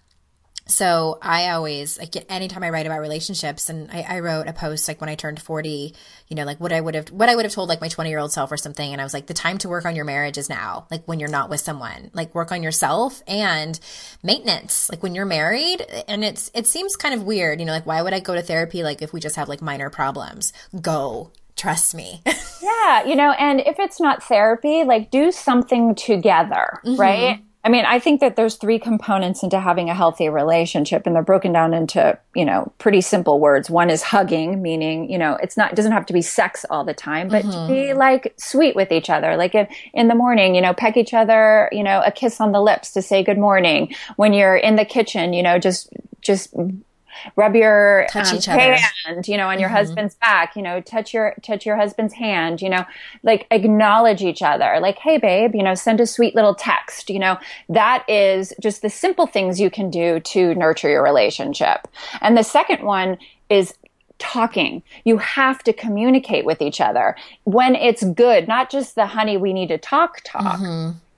So 0.69 1.19
I 1.23 1.51
always 1.51 1.97
like 1.97 2.15
anytime 2.29 2.65
I 2.65 2.71
write 2.71 2.87
about 2.87 3.01
relationships, 3.01 3.69
and 3.69 3.89
I, 3.91 4.05
I 4.09 4.21
wrote 4.21 4.49
a 4.49 4.53
post 4.53 4.89
like 4.89 5.01
when 5.01 5.09
I 5.09 5.15
turned 5.15 5.41
forty, 5.41 5.95
you 6.29 6.35
know, 6.35 6.45
like 6.45 6.59
what 6.59 6.73
I 6.73 6.81
would 6.81 6.97
have 6.97 7.09
what 7.11 7.29
I 7.29 7.37
would 7.37 7.45
have 7.45 7.55
told 7.55 7.69
like 7.69 7.81
my 7.81 7.89
twenty 7.89 8.11
year 8.11 8.19
old 8.19 8.33
self 8.33 8.51
or 8.51 8.57
something, 8.57 8.93
and 8.93 9.01
I 9.01 9.05
was 9.05 9.15
like, 9.15 9.27
the 9.27 9.35
time 9.35 9.59
to 9.59 9.69
work 9.69 9.85
on 9.85 9.95
your 9.95 10.05
marriage 10.05 10.39
is 10.39 10.49
now. 10.49 10.87
Like 10.91 11.05
when 11.07 11.21
you're 11.21 11.29
not 11.29 11.51
with 11.51 11.61
someone, 11.61 12.11
like 12.15 12.35
work 12.35 12.51
on 12.51 12.65
yourself 12.65 13.23
and 13.29 13.79
maintenance. 14.25 14.91
Like 14.91 15.03
when 15.03 15.15
you're 15.15 15.25
married, 15.25 15.83
and 16.09 16.25
it's 16.25 16.51
it 16.53 16.67
seems 16.67 16.97
kind 16.97 17.15
of 17.15 17.23
weird, 17.23 17.61
you 17.61 17.67
know, 17.67 17.73
like 17.73 17.87
why 17.87 18.03
would 18.03 18.13
I 18.13 18.21
go 18.21 18.35
to 18.35 18.43
therapy? 18.43 18.83
Like 18.83 19.03
if 19.03 19.13
we 19.13 19.21
just 19.21 19.37
have 19.37 19.49
like 19.49 19.63
minor 19.63 19.91
problems, 19.91 20.53
go. 20.81 21.31
Trust 21.55 21.95
me. 21.95 22.23
yeah 22.63 23.05
you 23.05 23.17
know 23.17 23.33
and 23.33 23.61
if 23.61 23.79
it's 23.79 24.01
not 24.01 24.23
therapy 24.23 24.85
like 24.85 25.11
do 25.11 25.31
something 25.31 25.95
together 25.95 26.81
mm-hmm. 26.85 26.97
right 26.97 27.43
I 27.67 27.69
mean, 27.69 27.85
I 27.85 27.99
think 27.99 28.21
that 28.21 28.37
there's 28.37 28.55
three 28.55 28.79
components 28.79 29.43
into 29.43 29.59
having 29.59 29.91
a 29.91 29.95
healthy 29.95 30.29
relationship, 30.29 31.05
and 31.05 31.17
they're 31.17 31.23
broken 31.25 31.53
down 31.53 31.75
into, 31.75 32.17
you 32.33 32.45
know, 32.45 32.73
pretty 32.79 33.01
simple 33.01 33.41
words. 33.41 33.69
One 33.69 33.91
is 33.91 34.05
hugging, 34.05 34.63
meaning, 34.63 35.11
you 35.11 35.19
know, 35.19 35.37
it's 35.43 35.57
not, 35.57 35.73
it 35.73 35.75
doesn't 35.75 35.91
have 35.91 36.07
to 36.07 36.13
be 36.13 36.23
sex 36.23 36.65
all 36.71 36.85
the 36.85 36.95
time, 36.95 37.27
but 37.27 37.43
to 37.43 37.49
be 37.49 37.89
mm-hmm. 37.89 37.99
like 37.99 38.35
sweet 38.39 38.77
with 38.77 38.93
each 38.93 39.11
other. 39.11 39.37
Like 39.37 39.57
in, 39.57 39.67
in 39.93 40.07
the 40.07 40.15
morning, 40.15 40.55
you 40.55 40.61
know, 40.61 40.75
peck 40.75 40.97
each 40.97 41.13
other, 41.13 41.69
you 41.73 41.83
know, 41.83 42.01
a 42.07 42.13
kiss 42.13 42.41
on 42.41 42.53
the 42.53 42.63
lips 42.63 42.93
to 42.93 43.03
say 43.03 43.25
good 43.25 43.37
morning. 43.37 43.93
When 44.15 44.33
you're 44.33 44.57
in 44.57 44.77
the 44.77 44.85
kitchen, 44.85 45.33
you 45.33 45.43
know, 45.43 45.59
just, 45.59 45.91
just 46.21 46.55
rub 47.37 47.55
your 47.55 48.07
Touch 48.11 48.31
um, 48.31 48.37
each 48.37 48.49
other. 48.49 48.75
hand, 49.05 49.29
you 49.29 49.37
know, 49.37 49.49
on 49.49 49.59
your 49.59 49.69
husband's 49.69 50.15
back, 50.17 50.57
you 50.57 50.63
know, 50.63 50.81
touch 50.81 51.13
your, 51.15 51.35
touch 51.43 51.67
your 51.67 51.77
husband's 51.77 52.15
hand, 52.15 52.63
you 52.63 52.69
know, 52.69 52.85
like 53.23 53.47
acknowledge 53.51 54.23
each 54.23 54.43
other. 54.43 54.79
Like, 54.81 54.99
hey, 54.99 55.19
babe, 55.19 55.55
you 55.55 55.63
know, 55.63 55.75
send 55.75 56.01
a 56.01 56.07
sweet 56.07 56.35
little 56.35 56.55
text, 56.55 57.11
you 57.11 57.19
know, 57.19 57.39
that 57.69 58.05
is 58.09 58.53
just 58.61 58.83
the 58.83 58.91
simple 58.91 59.27
things 59.27 59.61
you 59.61 59.71
can 59.71 59.91
do 59.91 60.21
to 60.21 60.55
nurture 60.55 60.89
your 60.89 61.03
relationship. 61.03 61.89
And 62.21 62.37
the 62.37 62.45
second 62.45 62.83
one 62.85 63.19
is 63.49 63.75
talking. 64.19 64.83
You 65.05 65.19
have 65.19 65.63
to 65.65 65.73
communicate 65.73 66.45
with 66.45 66.63
each 66.63 66.81
other 66.81 67.17
when 67.45 67.75
it's 67.75 68.03
good, 68.03 68.49
not 68.49 68.71
just 68.71 68.95
the 68.95 69.07
honey, 69.07 69.37
we 69.37 69.53
need 69.53 69.69
to 69.69 69.79
talk, 69.79 70.23
talk. 70.25 70.61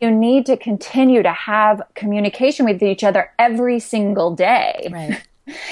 You 0.01 0.11
need 0.11 0.47
to 0.47 0.57
continue 0.57 1.23
to 1.23 1.33
have 1.33 1.83
communication 1.95 2.65
with 2.65 2.83
each 2.83 3.03
other 3.03 3.33
every 3.39 3.81
single 3.81 4.35
day. 4.35 4.89
Right. 4.93 5.23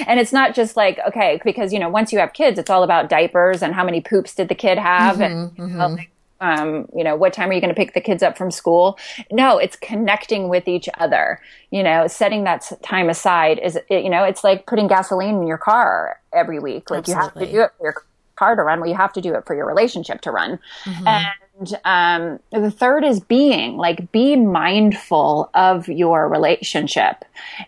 And 0.07 0.21
it's 0.21 0.33
not 0.33 0.55
just 0.55 0.77
like 0.77 0.99
okay 1.07 1.41
because 1.45 1.73
you 1.73 1.79
know 1.79 1.89
once 1.89 2.13
you 2.13 2.19
have 2.19 2.33
kids 2.33 2.59
it's 2.59 2.71
all 2.71 2.83
about 2.83 3.09
diapers 3.09 3.63
and 3.63 3.75
how 3.75 3.85
many 3.85 4.01
poops 4.01 4.35
did 4.35 4.49
the 4.49 4.55
kid 4.55 4.79
have 4.79 5.17
mm-hmm, 5.17 5.23
and 5.23 5.57
mm-hmm. 5.57 5.81
um, 6.41 6.89
you 6.95 7.05
know 7.05 7.17
what 7.17 7.33
time 7.33 7.51
are 7.51 7.53
you 7.53 7.61
going 7.61 7.75
to 7.75 7.75
pick 7.75 7.95
the 7.95 8.01
kids 8.01 8.23
up 8.23 8.37
from 8.37 8.51
school 8.51 8.99
no 9.31 9.59
it's 9.59 9.77
connecting 9.77 10.49
with 10.49 10.69
each 10.69 10.89
other 10.99 11.41
you 11.71 11.83
know 11.83 12.07
setting 12.07 12.45
that 12.45 12.71
time 12.83 13.09
aside 13.09 13.59
is 13.59 13.79
you 13.91 14.11
know 14.11 14.25
it's 14.25 14.45
like 14.45 14.67
putting 14.67 14.87
gasoline 14.87 15.37
in 15.37 15.47
your 15.47 15.59
car 15.59 16.21
every 16.33 16.59
week 16.59 16.91
like 16.91 17.09
Absolutely. 17.09 17.17
you 17.17 17.21
have 17.21 17.35
to 17.35 17.53
do 17.53 17.61
it 17.63 17.71
for 17.79 17.85
your 17.85 18.05
car 18.37 18.55
to 18.55 18.63
run 18.63 18.81
well 18.81 18.89
you 18.89 18.97
have 18.97 19.13
to 19.13 19.21
do 19.21 19.35
it 19.35 19.47
for 19.47 19.55
your 19.55 19.67
relationship 19.67 20.21
to 20.21 20.31
run 20.31 20.59
mm-hmm. 20.85 21.07
and 21.07 21.27
um, 21.85 22.39
the 22.53 22.71
third 22.71 23.05
is 23.05 23.21
being 23.21 23.77
like 23.77 24.13
be 24.13 24.37
mindful 24.37 25.51
of 25.55 25.89
your 25.89 26.29
relationship 26.29 27.25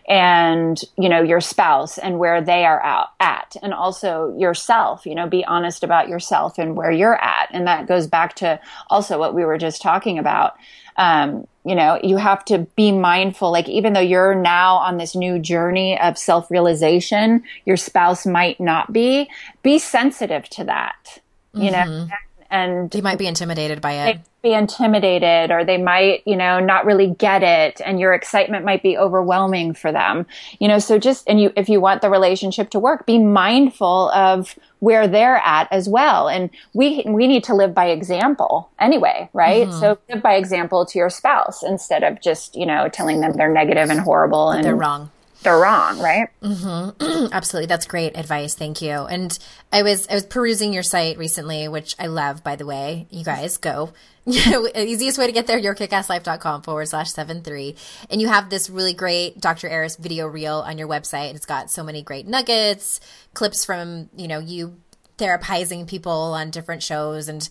and 0.07 0.79
you 0.97 1.09
know 1.09 1.21
your 1.21 1.41
spouse 1.41 1.97
and 1.97 2.19
where 2.19 2.41
they 2.41 2.65
are 2.65 2.81
out 2.83 3.09
at. 3.19 3.55
And 3.61 3.73
also 3.73 4.35
yourself 4.37 5.05
you 5.05 5.15
know 5.15 5.27
be 5.27 5.43
honest 5.45 5.83
about 5.83 6.07
yourself 6.07 6.57
and 6.57 6.75
where 6.75 6.91
you're 6.91 7.19
at. 7.19 7.49
And 7.51 7.67
that 7.67 7.87
goes 7.87 8.07
back 8.07 8.35
to 8.37 8.59
also 8.89 9.17
what 9.17 9.33
we 9.33 9.43
were 9.43 9.57
just 9.57 9.81
talking 9.81 10.19
about. 10.19 10.55
Um, 10.97 11.47
you 11.65 11.75
know 11.75 11.99
you 12.03 12.17
have 12.17 12.43
to 12.45 12.59
be 12.75 12.91
mindful 12.91 13.51
like 13.51 13.69
even 13.69 13.93
though 13.93 13.99
you're 13.99 14.33
now 14.33 14.75
on 14.75 14.97
this 14.97 15.15
new 15.15 15.39
journey 15.39 15.99
of 15.99 16.17
self-realization 16.17 17.43
your 17.65 17.77
spouse 17.77 18.25
might 18.25 18.59
not 18.59 18.91
be 18.91 19.29
be 19.61 19.77
sensitive 19.77 20.47
to 20.49 20.63
that 20.63 21.19
you 21.53 21.69
mm-hmm. 21.69 22.07
And 22.51 22.89
they 22.91 23.01
might 23.01 23.17
be 23.17 23.27
intimidated 23.27 23.81
by 23.81 23.93
it. 23.93 24.19
be 24.41 24.53
intimidated 24.53 25.51
or 25.51 25.65
they 25.65 25.77
might 25.77 26.25
you 26.25 26.35
know 26.35 26.59
not 26.59 26.85
really 26.85 27.07
get 27.07 27.43
it 27.43 27.81
and 27.85 27.99
your 27.99 28.13
excitement 28.13 28.65
might 28.65 28.81
be 28.81 28.97
overwhelming 28.97 29.73
for 29.73 29.91
them. 29.91 30.25
You 30.59 30.67
know 30.67 30.79
so 30.79 30.97
just 30.97 31.27
and 31.27 31.39
you 31.39 31.51
if 31.55 31.69
you 31.69 31.81
want 31.81 32.01
the 32.01 32.09
relationship 32.09 32.69
to 32.71 32.79
work 32.79 33.05
be 33.05 33.19
mindful 33.19 34.09
of 34.11 34.55
where 34.79 35.07
they're 35.07 35.37
at 35.37 35.67
as 35.71 35.89
well. 35.89 36.29
And 36.29 36.49
we 36.73 37.03
we 37.05 37.27
need 37.27 37.43
to 37.45 37.53
live 37.53 37.73
by 37.73 37.87
example 37.87 38.69
anyway 38.79 39.29
right? 39.33 39.67
Mm-hmm. 39.67 39.79
so 39.79 39.97
live 40.09 40.23
by 40.23 40.35
example 40.35 40.85
to 40.85 40.97
your 40.97 41.09
spouse 41.09 41.63
instead 41.63 42.03
of 42.03 42.21
just 42.21 42.55
you 42.55 42.65
know 42.65 42.89
telling 42.89 43.21
them 43.21 43.33
they're 43.33 43.53
negative 43.53 43.89
and 43.89 43.99
horrible 43.99 44.51
and 44.51 44.63
they're 44.63 44.75
wrong 44.75 45.11
they're 45.41 45.57
wrong, 45.57 45.99
right? 45.99 46.29
Mm-hmm. 46.41 47.27
Absolutely, 47.31 47.67
that's 47.67 47.85
great 47.85 48.17
advice. 48.17 48.55
Thank 48.55 48.81
you. 48.81 48.91
And 48.91 49.37
I 49.71 49.83
was 49.83 50.07
I 50.09 50.15
was 50.15 50.25
perusing 50.25 50.73
your 50.73 50.83
site 50.83 51.17
recently, 51.17 51.67
which 51.67 51.95
I 51.97 52.07
love, 52.07 52.43
by 52.43 52.55
the 52.55 52.65
way. 52.65 53.07
You 53.09 53.23
guys 53.23 53.57
go. 53.57 53.93
Easiest 54.25 55.17
way 55.17 55.25
to 55.27 55.31
get 55.31 55.47
there, 55.47 55.59
yourkickasslife.com 55.59 56.61
forward 56.63 56.87
slash 56.87 57.11
seven 57.11 57.41
three. 57.41 57.75
And 58.09 58.19
you 58.19 58.27
have 58.27 58.49
this 58.49 58.69
really 58.69 58.93
great 58.93 59.39
Dr. 59.39 59.69
Eris 59.69 59.95
video 59.95 60.27
reel 60.27 60.57
on 60.57 60.77
your 60.77 60.87
website. 60.87 61.35
It's 61.35 61.45
got 61.45 61.71
so 61.71 61.83
many 61.83 62.01
great 62.01 62.27
nuggets, 62.27 62.99
clips 63.33 63.63
from, 63.63 64.09
you 64.15 64.27
know, 64.27 64.39
you 64.39 64.75
therapizing 65.17 65.87
people 65.87 66.11
on 66.11 66.49
different 66.49 66.83
shows 66.83 67.27
and 67.27 67.47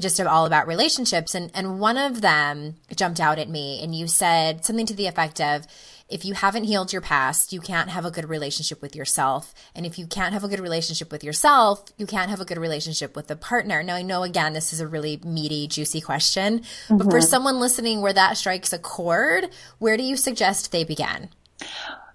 just 0.00 0.20
all 0.20 0.46
about 0.46 0.66
relationships. 0.66 1.34
And 1.34 1.50
and 1.54 1.78
one 1.80 1.98
of 1.98 2.22
them 2.22 2.76
jumped 2.94 3.20
out 3.20 3.38
at 3.38 3.48
me 3.48 3.82
and 3.82 3.94
you 3.94 4.08
said 4.08 4.64
something 4.64 4.86
to 4.86 4.94
the 4.94 5.06
effect 5.06 5.40
of 5.40 5.66
if 6.08 6.24
you 6.24 6.34
haven't 6.34 6.64
healed 6.64 6.92
your 6.92 7.02
past, 7.02 7.52
you 7.52 7.60
can't 7.60 7.90
have 7.90 8.04
a 8.04 8.10
good 8.10 8.28
relationship 8.28 8.80
with 8.80 8.94
yourself. 8.94 9.52
And 9.74 9.84
if 9.84 9.98
you 9.98 10.06
can't 10.06 10.32
have 10.32 10.44
a 10.44 10.48
good 10.48 10.60
relationship 10.60 11.10
with 11.10 11.24
yourself, 11.24 11.84
you 11.96 12.06
can't 12.06 12.30
have 12.30 12.40
a 12.40 12.44
good 12.44 12.58
relationship 12.58 13.16
with 13.16 13.26
the 13.26 13.36
partner. 13.36 13.82
Now, 13.82 13.96
I 13.96 14.02
know 14.02 14.22
again, 14.22 14.52
this 14.52 14.72
is 14.72 14.80
a 14.80 14.86
really 14.86 15.20
meaty, 15.24 15.66
juicy 15.66 16.00
question, 16.00 16.60
mm-hmm. 16.60 16.96
but 16.96 17.04
for 17.04 17.18
mm-hmm. 17.18 17.26
someone 17.26 17.60
listening 17.60 18.02
where 18.02 18.12
that 18.12 18.36
strikes 18.36 18.72
a 18.72 18.78
chord, 18.78 19.48
where 19.78 19.96
do 19.96 20.04
you 20.04 20.16
suggest 20.16 20.70
they 20.70 20.84
begin? 20.84 21.28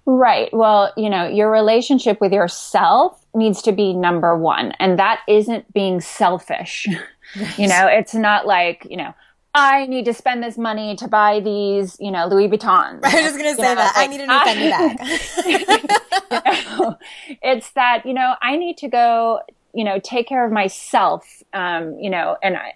Right. 0.06 0.52
Well, 0.54 0.94
you 0.98 1.10
know, 1.10 1.28
your 1.28 1.52
relationship 1.52 2.20
with 2.20 2.34
yourself 2.34 3.24
needs 3.36 3.62
to 3.64 3.72
be 3.72 3.94
number 3.94 4.38
one. 4.38 4.72
And 4.80 4.98
that 5.00 5.22
isn't 5.28 5.72
being 5.74 6.02
selfish. 6.02 6.88
Right. 7.40 7.60
You 7.60 7.70
know, 7.70 7.88
it's 7.88 8.14
not 8.14 8.46
like, 8.46 8.86
you 8.90 8.98
know, 8.98 9.14
I 9.54 9.86
need 9.88 10.06
to 10.06 10.14
spend 10.14 10.42
this 10.42 10.58
money 10.58 10.96
to 10.96 11.08
buy 11.08 11.42
these, 11.42 11.98
you 12.00 12.12
know, 12.12 12.28
Louis 12.28 12.48
Vuitton. 12.48 13.00
I 13.04 13.16
was 13.16 13.24
just 13.24 13.38
going 13.38 13.56
to 13.56 13.62
say 13.62 13.64
know, 13.64 13.76
that. 13.76 13.96
Like, 13.96 13.98
I 13.98 14.08
need 14.08 14.22
a 14.22 14.28
new 14.28 14.34
Fendi 14.34 15.68
bag. 15.68 16.68
you 16.78 16.80
know, 16.80 16.98
it's 17.42 17.72
that, 17.72 18.06
you 18.06 18.14
know, 18.14 18.36
I 18.42 18.56
need 18.56 18.78
to 18.78 18.88
go, 18.88 19.42
you 19.74 19.84
know, 19.84 20.00
take 20.00 20.28
care 20.28 20.46
of 20.46 20.52
myself, 20.52 21.44
um, 21.54 21.98
you 22.00 22.10
know, 22.10 22.38
and 22.42 22.58
I, 22.58 22.74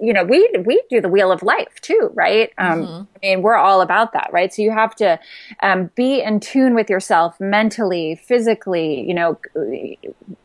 you 0.00 0.12
know, 0.12 0.24
we, 0.24 0.48
we 0.64 0.82
do 0.88 1.00
the 1.00 1.08
wheel 1.08 1.32
of 1.32 1.42
life 1.42 1.80
too, 1.80 2.10
right? 2.14 2.50
Um, 2.58 2.82
mm-hmm. 2.82 3.02
I 3.16 3.18
mean, 3.22 3.42
we're 3.42 3.56
all 3.56 3.80
about 3.80 4.12
that, 4.12 4.30
right? 4.32 4.52
So 4.52 4.62
you 4.62 4.70
have 4.70 4.94
to, 4.96 5.18
um, 5.62 5.90
be 5.94 6.22
in 6.22 6.40
tune 6.40 6.74
with 6.74 6.88
yourself 6.88 7.38
mentally, 7.40 8.14
physically, 8.14 9.06
you 9.06 9.14
know, 9.14 9.38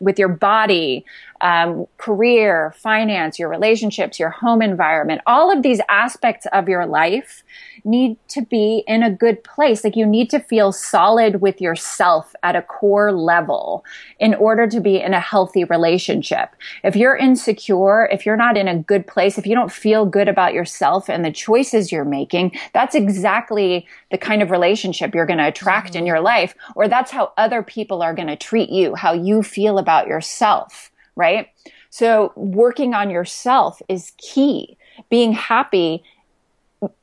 with 0.00 0.18
your 0.18 0.28
body, 0.28 1.04
um, 1.40 1.86
career, 1.98 2.74
finance, 2.76 3.38
your 3.38 3.48
relationships, 3.48 4.18
your 4.18 4.30
home 4.30 4.62
environment, 4.62 5.20
all 5.26 5.50
of 5.50 5.62
these 5.62 5.80
aspects 5.88 6.46
of 6.52 6.68
your 6.68 6.86
life 6.86 7.42
need 7.84 8.16
to 8.28 8.42
be 8.42 8.82
in 8.86 9.02
a 9.02 9.10
good 9.10 9.44
place. 9.44 9.84
Like 9.84 9.96
you 9.96 10.06
need 10.06 10.28
to 10.30 10.40
feel 10.40 10.72
solid 10.72 11.40
with 11.40 11.60
yourself 11.60 12.34
at 12.42 12.56
a 12.56 12.62
core 12.62 13.12
level 13.12 13.84
in 14.18 14.34
order 14.34 14.66
to 14.66 14.80
be 14.80 15.00
in 15.00 15.14
a 15.14 15.20
healthy 15.20 15.64
relationship. 15.64 16.50
If 16.82 16.96
you're 16.96 17.16
insecure, 17.16 18.08
if 18.10 18.26
you're 18.26 18.36
not 18.36 18.56
in 18.56 18.68
a 18.68 18.78
good 18.78 19.06
place, 19.06 19.38
if 19.38 19.46
you 19.46 19.54
don't 19.54 19.70
feel 19.70 20.04
good 20.06 20.28
about 20.28 20.54
yourself 20.54 21.08
and 21.08 21.24
the 21.24 21.30
choices 21.30 21.92
you're 21.92 22.04
making, 22.04 22.58
that's 22.72 22.94
exactly 22.94 23.86
the 24.10 24.18
kind 24.18 24.42
of 24.42 24.50
relationship 24.50 25.14
you're 25.14 25.26
going 25.26 25.38
to 25.38 25.46
attract 25.46 25.90
mm-hmm. 25.90 25.98
in 25.98 26.06
your 26.06 26.20
life, 26.20 26.54
or 26.74 26.88
that's 26.88 27.10
how 27.10 27.32
other 27.36 27.62
people 27.62 28.02
are 28.02 28.14
going 28.14 28.28
to 28.28 28.36
treat 28.36 28.70
you, 28.70 28.94
how 28.94 29.12
you 29.12 29.42
feel 29.42 29.78
about 29.78 30.06
yourself, 30.06 30.90
right? 31.16 31.48
So 31.90 32.32
working 32.36 32.94
on 32.94 33.10
yourself 33.10 33.80
is 33.88 34.12
key. 34.18 34.76
Being 35.10 35.32
happy 35.32 36.04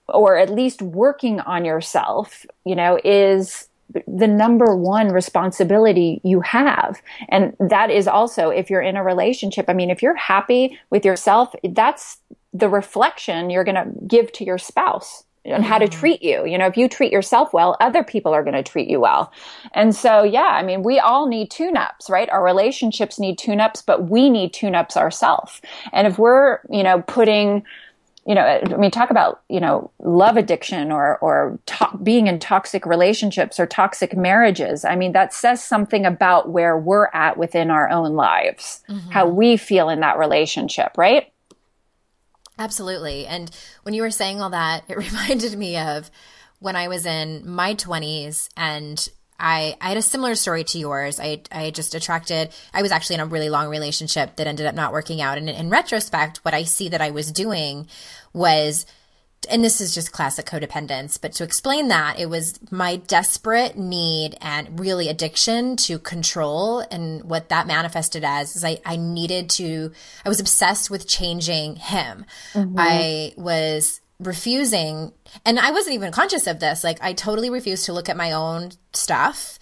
or 0.08 0.38
at 0.38 0.50
least 0.50 0.82
working 0.82 1.40
on 1.42 1.66
yourself, 1.66 2.46
you 2.66 2.76
know, 2.76 3.00
is 3.04 3.68
the 4.08 4.28
number 4.28 4.76
one 4.76 5.10
responsibility 5.10 6.20
you 6.24 6.42
have. 6.42 7.02
And 7.30 7.56
that 7.60 7.90
is 7.90 8.08
also 8.08 8.50
if 8.50 8.70
you're 8.70 8.82
in 8.82 8.98
a 8.98 9.04
relationship. 9.04 9.66
I 9.68 9.74
mean, 9.74 9.90
if 9.90 10.02
you're 10.02 10.16
happy 10.16 10.80
with 10.90 11.06
yourself, 11.06 11.54
that's 11.64 12.18
the 12.54 12.70
reflection 12.70 13.50
you're 13.50 13.64
going 13.64 13.76
to 13.76 13.92
give 14.08 14.32
to 14.34 14.46
your 14.46 14.58
spouse 14.58 15.24
and 15.46 15.64
how 15.64 15.78
to 15.78 15.88
treat 15.88 16.22
you. 16.22 16.46
You 16.46 16.58
know, 16.58 16.68
if 16.68 16.78
you 16.78 16.88
treat 16.88 17.12
yourself 17.12 17.54
well, 17.54 17.76
other 17.80 18.04
people 18.04 18.34
are 18.34 18.44
going 18.44 18.56
to 18.56 18.64
treat 18.64 18.90
you 18.90 19.00
well. 19.00 19.32
And 19.74 19.96
so, 19.96 20.24
yeah, 20.24 20.42
I 20.42 20.64
mean, 20.64 20.84
we 20.84 21.00
all 21.00 21.28
need 21.28 21.52
tune 21.52 21.76
ups, 21.76 22.10
right? 22.10 22.30
Our 22.30 22.44
relationships 22.44 23.20
need 23.20 23.38
tune 23.38 23.60
ups, 23.60 23.82
but 23.82 24.10
we 24.10 24.30
need 24.30 24.54
tune 24.54 24.76
ups 24.76 24.96
ourselves. 24.96 25.62
And 25.92 26.08
if 26.08 26.18
we're, 26.18 26.60
you 26.70 26.84
know, 26.84 27.02
putting, 27.02 27.64
you 28.26 28.36
know, 28.36 28.42
I 28.42 28.78
mean, 28.78 28.90
talk 28.92 29.10
about, 29.10 29.42
you 29.50 29.60
know, 29.60 29.92
love 30.00 30.38
addiction 30.38 30.94
or, 30.94 31.18
or 31.18 31.60
to- 31.66 31.98
being 32.02 32.28
in 32.28 32.40
toxic 32.40 32.86
relationships 32.86 33.60
or 33.60 33.66
toxic 33.66 34.16
marriages. 34.16 34.86
I 34.86 34.96
mean, 34.96 35.12
that 35.12 35.34
says 35.34 35.62
something 35.62 36.06
about 36.06 36.50
where 36.50 36.78
we're 36.78 37.10
at 37.14 37.38
within 37.38 37.70
our 37.70 37.90
own 37.90 38.14
lives, 38.14 38.82
mm-hmm. 38.90 39.10
how 39.10 39.28
we 39.28 39.58
feel 39.58 39.90
in 39.90 40.00
that 40.00 40.18
relationship, 40.18 40.94
right? 40.98 41.33
Absolutely. 42.58 43.26
And 43.26 43.50
when 43.84 43.94
you 43.94 44.02
were 44.02 44.12
saying 44.12 44.42
all 44.42 44.52
that, 44.52 44.84
it 44.88 44.98
reminded 45.12 45.58
me 45.58 45.78
of 45.78 46.10
when 46.60 46.76
I 46.76 46.88
was 46.88 47.06
in 47.06 47.50
my 47.50 47.76
20s 47.76 48.50
and 48.56 49.10
I, 49.40 49.76
I 49.82 49.90
had 49.90 49.98
a 49.98 50.02
similar 50.02 50.36
story 50.36 50.64
to 50.64 50.80
yours. 50.80 51.20
I, 51.20 51.42
I 51.52 51.72
just 51.72 51.96
attracted, 51.96 52.54
I 52.74 52.82
was 52.82 52.92
actually 52.92 53.16
in 53.16 53.22
a 53.22 53.26
really 53.26 53.50
long 53.50 53.68
relationship 53.68 54.38
that 54.38 54.48
ended 54.48 54.66
up 54.66 54.76
not 54.76 54.94
working 54.94 55.22
out. 55.22 55.38
And 55.38 55.50
in 55.50 55.70
retrospect, 55.70 56.38
what 56.46 56.54
I 56.54 56.64
see 56.64 56.90
that 56.90 57.02
I 57.02 57.12
was 57.12 57.32
doing 57.32 57.88
was, 58.32 58.86
and 59.50 59.64
this 59.64 59.82
is 59.82 59.94
just 59.94 60.12
classic 60.12 60.46
codependence, 60.46 61.20
but 61.20 61.34
to 61.34 61.44
explain 61.44 61.88
that, 61.90 62.20
it 62.20 62.28
was 62.28 62.60
my 62.72 62.98
desperate 62.98 63.78
need 63.78 64.38
and 64.42 64.80
really 64.80 65.10
addiction 65.10 65.76
to 65.78 66.00
control. 66.00 66.80
And 66.80 67.24
what 67.24 67.50
that 67.50 67.68
manifested 67.68 68.24
as 68.24 68.56
is 68.56 68.64
I, 68.64 68.80
I 68.86 68.96
needed 68.96 69.50
to, 69.52 69.92
I 70.26 70.30
was 70.30 70.40
obsessed 70.40 70.90
with 70.90 71.08
changing 71.08 71.76
him. 71.78 72.26
Mm-hmm. 72.54 72.76
I 72.78 73.34
was 73.38 74.02
refusing 74.20 75.12
and 75.46 75.60
I 75.60 75.72
wasn't 75.72 75.96
even 75.96 76.12
conscious 76.12 76.48
of 76.48 76.60
this. 76.60 76.84
Like 76.84 77.00
I 77.02 77.14
totally 77.14 77.50
refused 77.50 77.86
to 77.86 77.94
look 77.94 78.10
at 78.10 78.18
my 78.18 78.32
own 78.32 78.72
stuff. 78.94 79.60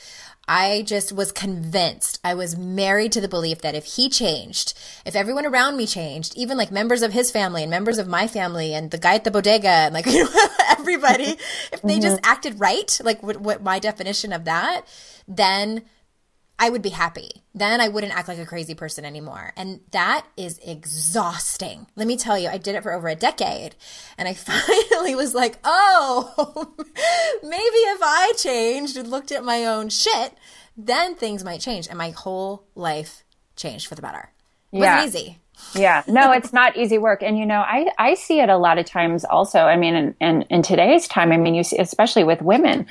I 0.54 0.82
just 0.82 1.14
was 1.14 1.32
convinced. 1.32 2.20
I 2.26 2.34
was 2.34 2.58
married 2.58 3.14
to 3.14 3.22
the 3.22 3.30
belief 3.30 3.62
that 3.62 3.74
if 3.74 3.86
he 3.86 4.10
changed, 4.10 4.74
if 5.06 5.16
everyone 5.16 5.46
around 5.46 5.78
me 5.78 5.88
changed, 5.88 6.36
even 6.36 6.58
like 6.58 6.74
members 6.74 7.04
of 7.04 7.14
his 7.14 7.32
family 7.32 7.64
and 7.64 7.70
members 7.70 7.98
of 7.98 8.06
my 8.06 8.28
family 8.28 8.74
and 8.74 8.92
the 8.92 8.98
guy 8.98 9.16
at 9.16 9.24
the 9.24 9.32
bodega 9.32 9.70
and 9.70 9.94
like 9.94 10.06
everybody, 10.70 11.38
if 11.72 11.82
they 11.82 11.94
mm-hmm. 11.94 12.02
just 12.02 12.20
acted 12.26 12.60
right, 12.60 13.00
like 13.02 13.24
what, 13.24 13.38
what 13.38 13.64
my 13.64 13.80
definition 13.80 14.34
of 14.34 14.44
that, 14.44 14.82
then 15.26 15.84
I 16.64 16.70
would 16.70 16.84
be 16.84 16.90
happy. 16.90 17.42
Then 17.56 17.82
I 17.82 17.88
wouldn't 17.88 18.16
act 18.16 18.28
like 18.28 18.38
a 18.38 18.46
crazy 18.46 18.76
person 18.76 19.04
anymore. 19.04 19.52
And 19.58 19.80
that 19.92 20.28
is 20.38 20.60
exhausting. 20.64 21.88
Let 21.96 22.08
me 22.08 22.16
tell 22.18 22.38
you, 22.38 22.50
I 22.50 22.58
did 22.58 22.76
it 22.76 22.84
for 22.84 22.94
over 22.94 23.08
a 23.08 23.16
decade. 23.16 23.76
And 24.18 24.28
I 24.28 24.34
finally 24.36 25.16
was 25.16 25.34
like, 25.34 25.58
oh, 25.64 26.74
maybe 27.44 27.60
if 27.64 28.00
I 28.04 28.34
changed 28.38 28.96
and 28.96 29.10
looked 29.10 29.32
at 29.32 29.44
my 29.44 29.66
own 29.66 29.90
shit, 29.90 30.36
then 30.78 31.16
things 31.16 31.44
might 31.44 31.62
change. 31.62 31.88
And 31.88 31.98
my 31.98 32.12
whole 32.12 32.68
life 32.76 33.24
changed 33.56 33.88
for 33.88 33.96
the 33.96 34.02
better. 34.04 34.30
It 34.72 34.80
Yeah. 34.80 35.02
wasn't 35.04 35.16
easy. 35.16 35.41
Yeah. 35.74 36.04
No 36.12 36.32
it's 36.32 36.52
not 36.54 36.76
easy 36.76 36.98
work. 36.98 37.24
And 37.24 37.38
you 37.38 37.46
know 37.46 37.62
i 37.62 37.88
i 37.98 38.14
see 38.14 38.40
it 38.40 38.50
a 38.50 38.58
lot 38.58 38.78
of 38.78 38.86
times 38.86 39.24
also. 39.26 39.60
I 39.60 39.78
mean 39.78 39.96
in, 39.96 40.16
in 40.20 40.42
in 40.44 40.62
today's 40.62 41.08
time 41.08 41.32
i 41.32 41.38
mean 41.38 41.56
you 41.56 41.64
see 41.64 41.78
especially 41.78 42.24
with 42.24 42.42
women 42.42 42.86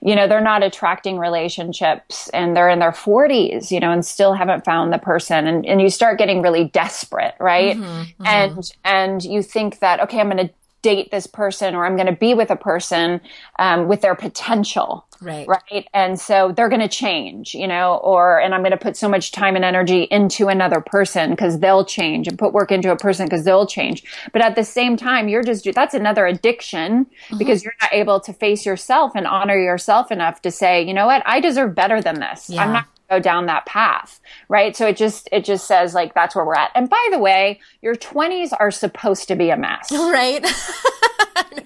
you 0.00 0.14
know 0.14 0.28
they're 0.28 0.40
not 0.40 0.62
attracting 0.62 1.18
relationships 1.18 2.28
and 2.30 2.56
they're 2.56 2.68
in 2.68 2.78
their 2.78 2.92
40s 2.92 3.70
you 3.70 3.80
know 3.80 3.90
and 3.90 4.04
still 4.04 4.34
haven't 4.34 4.64
found 4.64 4.92
the 4.92 4.98
person. 4.98 5.46
And 5.46 5.66
and 5.66 5.80
you 5.80 5.90
start 5.90 6.18
getting 6.18 6.42
really 6.42 6.64
desperate 6.64 7.34
right? 7.40 7.76
And 8.24 8.72
and 8.84 9.24
you 9.24 9.42
think 9.42 9.80
that 9.80 10.00
okay 10.00 10.20
i'm 10.20 10.30
going 10.30 10.48
to 10.48 10.52
date 10.82 11.10
this 11.10 11.26
person 11.26 11.74
or 11.74 11.84
i'm 11.84 11.96
going 11.96 12.06
to 12.06 12.12
be 12.12 12.32
with 12.32 12.50
a 12.50 12.56
person 12.56 13.20
um, 13.58 13.86
with 13.88 14.00
their 14.00 14.14
potential 14.14 15.04
Right. 15.20 15.46
right? 15.46 15.86
And 15.92 16.18
so 16.18 16.52
they're 16.56 16.68
going 16.68 16.80
to 16.80 16.88
change 16.88 17.54
you 17.54 17.66
know 17.66 17.96
or 18.02 18.40
and 18.40 18.54
i'm 18.54 18.62
going 18.62 18.70
to 18.72 18.76
put 18.76 18.96
so 18.96 19.08
much 19.08 19.32
time 19.32 19.56
and 19.56 19.64
energy 19.64 20.02
into 20.10 20.48
another 20.48 20.80
person 20.80 21.30
because 21.30 21.58
they'll 21.58 21.84
change 21.84 22.26
and 22.26 22.38
put 22.38 22.52
work 22.52 22.72
into 22.72 22.90
a 22.90 22.96
person 22.96 23.26
because 23.26 23.44
they'll 23.44 23.66
change. 23.66 24.02
But 24.32 24.42
at 24.42 24.54
the 24.54 24.64
same 24.64 24.96
time 24.96 25.28
you're 25.28 25.42
just 25.42 25.66
that's 25.74 25.94
another 25.94 26.26
addiction 26.26 27.04
mm-hmm. 27.04 27.38
because 27.38 27.64
you're 27.64 27.74
not 27.80 27.92
able 27.92 28.20
to 28.20 28.32
face 28.32 28.64
yourself 28.64 29.12
and 29.14 29.26
honor 29.26 29.58
yourself 29.58 30.10
enough 30.10 30.42
to 30.42 30.50
say 30.50 30.82
you 30.82 30.94
know 30.94 31.06
what? 31.06 31.22
I 31.26 31.40
deserve 31.40 31.74
better 31.74 32.00
than 32.00 32.20
this. 32.20 32.50
Yeah. 32.50 32.64
i'm 32.64 32.72
not 32.72 32.86
go 33.10 33.18
down 33.18 33.46
that 33.46 33.66
path. 33.66 34.20
Right? 34.48 34.76
So 34.76 34.86
it 34.86 34.96
just 34.96 35.28
it 35.32 35.44
just 35.44 35.66
says 35.66 35.94
like 35.94 36.14
that's 36.14 36.34
where 36.34 36.44
we're 36.44 36.54
at. 36.54 36.70
And 36.74 36.88
by 36.88 37.08
the 37.10 37.18
way 37.18 37.60
your 37.82 37.96
20s 37.96 38.52
are 38.58 38.70
supposed 38.70 39.28
to 39.28 39.36
be 39.36 39.50
a 39.50 39.56
mess. 39.56 39.90
Right. 40.10 40.44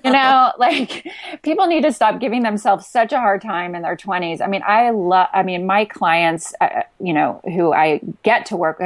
you 0.04 0.10
know 0.10 0.52
like 0.58 1.06
people 1.42 1.66
need 1.66 1.82
to 1.82 1.92
stop 1.92 2.20
giving 2.20 2.42
themselves 2.42 2.86
such 2.86 3.12
a 3.12 3.18
hard 3.18 3.40
time 3.40 3.74
in 3.74 3.82
their 3.82 3.96
20s 3.96 4.40
i 4.40 4.46
mean 4.46 4.62
i 4.66 4.90
love 4.90 5.28
i 5.32 5.42
mean 5.42 5.66
my 5.66 5.84
clients 5.84 6.54
uh, 6.60 6.82
you 7.00 7.12
know 7.12 7.40
who 7.44 7.72
i 7.72 8.00
get 8.22 8.46
to 8.46 8.56
work 8.56 8.80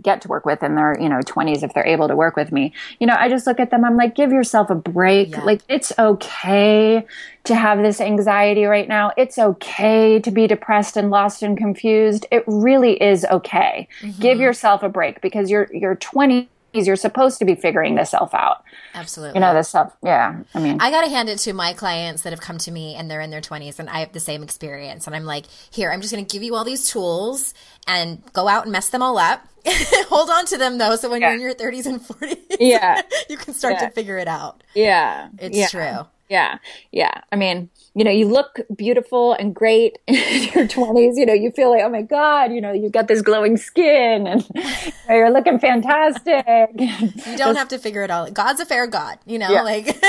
get 0.00 0.20
to 0.20 0.28
work 0.28 0.46
with 0.46 0.62
in 0.62 0.76
their 0.76 0.96
you 1.00 1.08
know 1.08 1.18
20s 1.18 1.64
if 1.64 1.74
they're 1.74 1.86
able 1.86 2.06
to 2.06 2.14
work 2.14 2.36
with 2.36 2.52
me 2.52 2.72
you 3.00 3.06
know 3.06 3.16
i 3.18 3.28
just 3.28 3.46
look 3.46 3.58
at 3.58 3.70
them 3.70 3.84
i'm 3.84 3.96
like 3.96 4.14
give 4.14 4.30
yourself 4.30 4.70
a 4.70 4.74
break. 4.74 5.32
Yeah. 5.32 5.44
like 5.44 5.62
it's 5.68 5.92
okay 5.98 7.04
to 7.44 7.54
have 7.54 7.78
this 7.78 8.00
anxiety 8.00 8.64
right 8.64 8.88
now. 8.88 9.12
It's 9.16 9.38
okay 9.38 10.20
to 10.20 10.30
be 10.30 10.46
depressed 10.46 10.96
and 10.96 11.10
lost 11.10 11.42
and 11.42 11.56
confused. 11.56 12.26
It 12.30 12.44
really 12.46 13.02
is 13.02 13.24
okay. 13.24 13.88
Give 14.18 14.38
yourself 14.38 14.82
a 14.82 14.88
break 14.88 15.20
because 15.20 15.50
you're 15.50 15.68
you're 15.72 15.96
20s 15.96 16.48
you're 16.72 16.96
supposed 16.96 17.38
to 17.38 17.44
be 17.44 17.54
figuring 17.54 17.94
this 17.94 18.10
self 18.10 18.32
out 18.34 18.62
Absolutely. 18.94 19.36
you 19.36 19.40
know 19.40 19.54
this 19.54 19.68
stuff 19.68 19.96
yeah 20.02 20.40
i 20.54 20.60
mean 20.60 20.78
I 20.80 20.90
got 20.90 21.02
to 21.04 21.10
hand 21.10 21.28
it 21.28 21.38
to 21.40 21.52
my 21.52 21.72
clients 21.72 22.22
that 22.22 22.30
have 22.32 22.40
come 22.40 22.58
to 22.58 22.70
me 22.70 22.94
and 22.94 23.10
they're 23.10 23.20
in 23.20 23.30
their 23.30 23.40
20s 23.40 23.78
and 23.78 23.88
I 23.90 24.00
have 24.00 24.12
the 24.12 24.20
same 24.20 24.42
experience. 24.42 25.06
And 25.06 25.14
I'm 25.14 25.24
like, 25.24 25.44
here, 25.70 25.90
I'm 25.92 26.00
just 26.00 26.12
going 26.12 26.24
to 26.24 26.32
give 26.32 26.42
you 26.42 26.54
all 26.54 26.64
these 26.64 26.88
tools 26.88 27.52
and 27.86 28.22
go 28.32 28.48
out 28.48 28.64
and 28.64 28.72
mess 28.72 28.88
them 28.88 29.02
all 29.02 29.18
up. 29.18 29.46
Hold 29.66 30.30
on 30.30 30.46
to 30.46 30.58
them 30.58 30.78
though. 30.78 30.96
So 30.96 31.10
when 31.10 31.20
you're 31.20 31.32
in 31.34 31.40
your 31.40 31.54
30s 31.54 31.86
and 31.86 32.00
40s, 32.00 32.56
Yeah. 32.58 33.02
you 33.28 33.36
can 33.36 33.52
start 33.54 33.74
Yeah. 33.74 33.88
to 33.88 33.90
figure 33.94 34.16
it 34.18 34.28
out. 34.28 34.62
Yeah. 34.74 35.28
It's 35.38 35.56
yeah. 35.56 35.66
true. 35.68 36.06
Yeah. 36.30 36.58
Yeah. 36.92 37.10
I 37.32 37.36
mean, 37.36 37.68
you 37.94 38.04
know, 38.04 38.10
you 38.12 38.28
look 38.28 38.60
beautiful 38.74 39.32
and 39.32 39.52
great 39.54 39.98
in 40.06 40.44
your 40.54 40.66
20s. 40.68 41.16
You 41.16 41.26
know, 41.26 41.32
you 41.34 41.50
feel 41.50 41.70
like, 41.70 41.82
oh 41.84 41.88
my 41.90 42.02
God, 42.02 42.52
you 42.52 42.60
know, 42.60 42.72
you've 42.72 42.92
got 42.92 43.08
this 43.08 43.20
glowing 43.20 43.56
skin 43.56 44.28
and 44.28 44.46
you 44.54 44.92
you're 45.08 45.30
looking 45.30 45.58
fantastic. 45.58 46.46
You 47.26 47.36
don't 47.36 47.56
have 47.56 47.68
to 47.68 47.78
figure 47.78 48.02
it 48.02 48.10
all. 48.10 48.30
God's 48.30 48.60
a 48.60 48.66
fair 48.66 48.86
God, 48.86 49.18
you 49.26 49.38
know, 49.38 49.50
Yeah. 49.50 49.62
like 49.62 50.00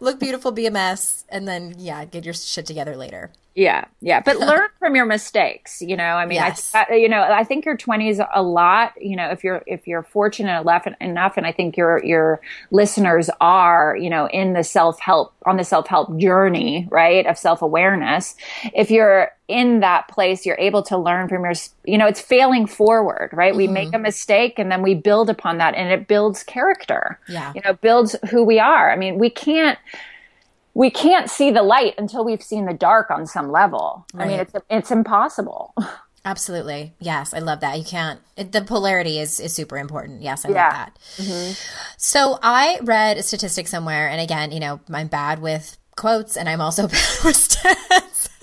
look 0.00 0.20
beautiful, 0.20 0.52
be 0.52 0.66
a 0.66 0.70
mess, 0.70 1.24
and 1.30 1.48
then, 1.48 1.74
yeah, 1.78 2.04
get 2.04 2.24
your 2.24 2.34
shit 2.34 2.66
together 2.66 2.94
later. 2.96 3.30
Yeah, 3.56 3.86
yeah, 4.02 4.20
but 4.20 4.38
learn 4.40 4.68
from 4.78 4.94
your 4.94 5.06
mistakes. 5.06 5.80
You 5.80 5.96
know, 5.96 6.04
I 6.04 6.26
mean, 6.26 6.36
Yes. 6.36 6.70
I, 6.74 6.94
you 6.94 7.08
know, 7.08 7.22
I 7.22 7.42
think 7.42 7.64
your 7.64 7.76
twenties 7.76 8.20
a 8.34 8.42
lot. 8.42 8.92
You 9.00 9.16
know, 9.16 9.30
if 9.30 9.42
you're 9.42 9.62
if 9.66 9.88
you're 9.88 10.02
fortunate 10.02 10.60
enough, 10.60 10.86
enough, 11.00 11.38
and 11.38 11.46
I 11.46 11.52
think 11.52 11.74
your 11.74 12.04
your 12.04 12.40
listeners 12.70 13.30
are, 13.40 13.96
you 13.96 14.10
know, 14.10 14.28
in 14.28 14.52
the 14.52 14.62
self 14.62 15.00
help 15.00 15.32
on 15.46 15.56
the 15.56 15.64
self 15.64 15.86
help 15.86 16.18
journey, 16.18 16.86
right, 16.90 17.24
of 17.26 17.38
self 17.38 17.62
awareness. 17.62 18.36
If 18.74 18.90
you're 18.90 19.32
in 19.48 19.80
that 19.80 20.08
place, 20.08 20.44
you're 20.44 20.58
able 20.58 20.82
to 20.82 20.98
learn 20.98 21.28
from 21.28 21.44
your, 21.44 21.54
you 21.84 21.96
know, 21.96 22.06
it's 22.06 22.20
failing 22.20 22.66
forward, 22.66 23.30
right? 23.32 23.56
We 23.56 23.68
make 23.68 23.88
mm-hmm. 23.88 23.94
a 23.94 24.00
mistake 24.00 24.58
and 24.58 24.70
then 24.70 24.82
we 24.82 24.94
build 24.94 25.30
upon 25.30 25.56
that, 25.58 25.74
and 25.74 25.90
it 25.90 26.06
builds 26.08 26.42
character. 26.42 27.18
Yeah. 27.26 27.52
you 27.54 27.62
know, 27.64 27.72
builds 27.72 28.16
who 28.30 28.44
we 28.44 28.58
are. 28.58 28.92
I 28.92 28.96
mean, 28.96 29.18
we 29.18 29.30
can't 29.30 29.78
we 30.76 30.90
can't 30.90 31.30
see 31.30 31.50
the 31.50 31.62
light 31.62 31.94
until 31.96 32.22
we've 32.22 32.42
seen 32.42 32.66
the 32.66 32.74
dark 32.74 33.10
on 33.10 33.26
some 33.26 33.50
level. 33.50 34.04
I 34.14 34.28
mean, 34.28 34.40
it's 34.40 34.52
it's 34.68 34.90
impossible. 34.90 35.74
Absolutely. 36.26 36.92
Yes, 36.98 37.32
I 37.32 37.38
love 37.38 37.60
that. 37.60 37.78
You 37.78 37.84
can't, 37.84 38.20
it, 38.36 38.50
the 38.50 38.60
polarity 38.60 39.20
is, 39.20 39.38
is 39.38 39.52
super 39.54 39.78
important. 39.78 40.22
Yes, 40.22 40.44
I 40.44 40.48
Yeah. 40.50 40.64
love 40.64 40.72
that. 40.72 41.56
So 41.96 42.38
I 42.42 42.80
read 42.82 43.16
a 43.16 43.22
statistic 43.22 43.68
somewhere, 43.68 44.08
and 44.08 44.20
again, 44.20 44.50
you 44.50 44.58
know, 44.58 44.80
I'm 44.92 45.06
bad 45.06 45.40
with 45.40 45.78
quotes 45.96 46.36
and 46.36 46.48
I'm 46.48 46.60
also 46.60 46.82
bad 46.88 47.18
with 47.24 47.36
stats. 47.36 48.28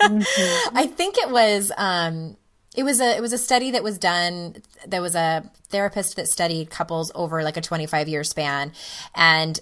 I 0.74 0.86
think 0.86 1.18
it 1.18 1.30
was, 1.30 1.70
um, 1.76 2.36
it 2.74 2.82
was 2.84 3.00
a 3.00 3.16
it 3.16 3.20
was 3.20 3.32
a 3.32 3.38
study 3.38 3.70
that 3.72 3.84
was 3.84 3.98
done. 3.98 4.56
There 4.86 5.02
was 5.02 5.14
a 5.14 5.48
therapist 5.68 6.16
that 6.16 6.26
studied 6.26 6.70
couples 6.70 7.12
over 7.14 7.42
like 7.44 7.56
a 7.56 7.60
25 7.60 8.08
year 8.08 8.24
span, 8.24 8.72
and 9.14 9.60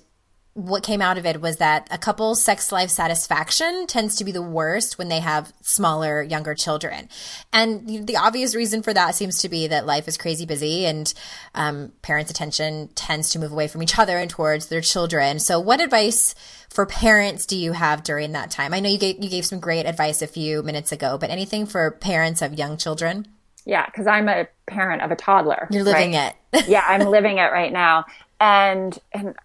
what 0.54 0.82
came 0.82 1.00
out 1.00 1.16
of 1.16 1.24
it 1.24 1.40
was 1.40 1.56
that 1.56 1.88
a 1.90 1.96
couple's 1.96 2.42
sex 2.42 2.70
life 2.70 2.90
satisfaction 2.90 3.86
tends 3.86 4.16
to 4.16 4.24
be 4.24 4.32
the 4.32 4.42
worst 4.42 4.98
when 4.98 5.08
they 5.08 5.20
have 5.20 5.52
smaller, 5.62 6.22
younger 6.22 6.54
children. 6.54 7.08
And 7.52 8.06
the- 8.06 8.16
obvious 8.16 8.54
reason 8.54 8.82
for 8.82 8.92
that 8.92 9.14
seems 9.14 9.40
to 9.40 9.48
be 9.48 9.66
that 9.68 9.86
life 9.86 10.06
is 10.08 10.18
crazy 10.18 10.44
busy 10.44 10.84
and 10.84 11.12
um, 11.54 11.92
parents' 12.02 12.30
attention 12.30 12.88
tends 12.94 13.30
to 13.30 13.38
move 13.38 13.52
away 13.52 13.66
from 13.66 13.82
each 13.82 13.98
other 13.98 14.18
and 14.18 14.28
towards 14.30 14.66
their 14.66 14.82
children. 14.82 15.38
So, 15.38 15.58
what 15.58 15.80
advice 15.80 16.34
for 16.68 16.84
parents 16.84 17.46
do 17.46 17.56
you 17.56 17.72
have 17.72 18.02
during 18.02 18.32
that 18.32 18.50
time? 18.50 18.74
I 18.74 18.80
know 18.80 18.90
you 18.90 18.98
gave, 18.98 19.22
you 19.22 19.30
gave 19.30 19.46
some 19.46 19.60
great 19.60 19.86
advice 19.86 20.20
a 20.20 20.26
few 20.26 20.62
minutes 20.62 20.92
ago, 20.92 21.16
but 21.18 21.30
anything 21.30 21.66
for 21.66 21.90
parents 21.92 22.42
of 22.42 22.54
young 22.54 22.76
children? 22.76 23.26
yeah, 23.64 23.86
because 23.86 24.06
I'm 24.06 24.28
a 24.28 24.48
parent 24.66 25.02
of 25.02 25.10
a 25.10 25.16
toddler. 25.16 25.68
You're 25.70 25.84
living 25.84 26.14
right? 26.14 26.34
it. 26.52 26.66
yeah, 26.68 26.84
I'm 26.86 27.08
living 27.08 27.38
it 27.38 27.52
right 27.52 27.72
now. 27.72 28.06
And 28.40 28.98
and 29.12 29.36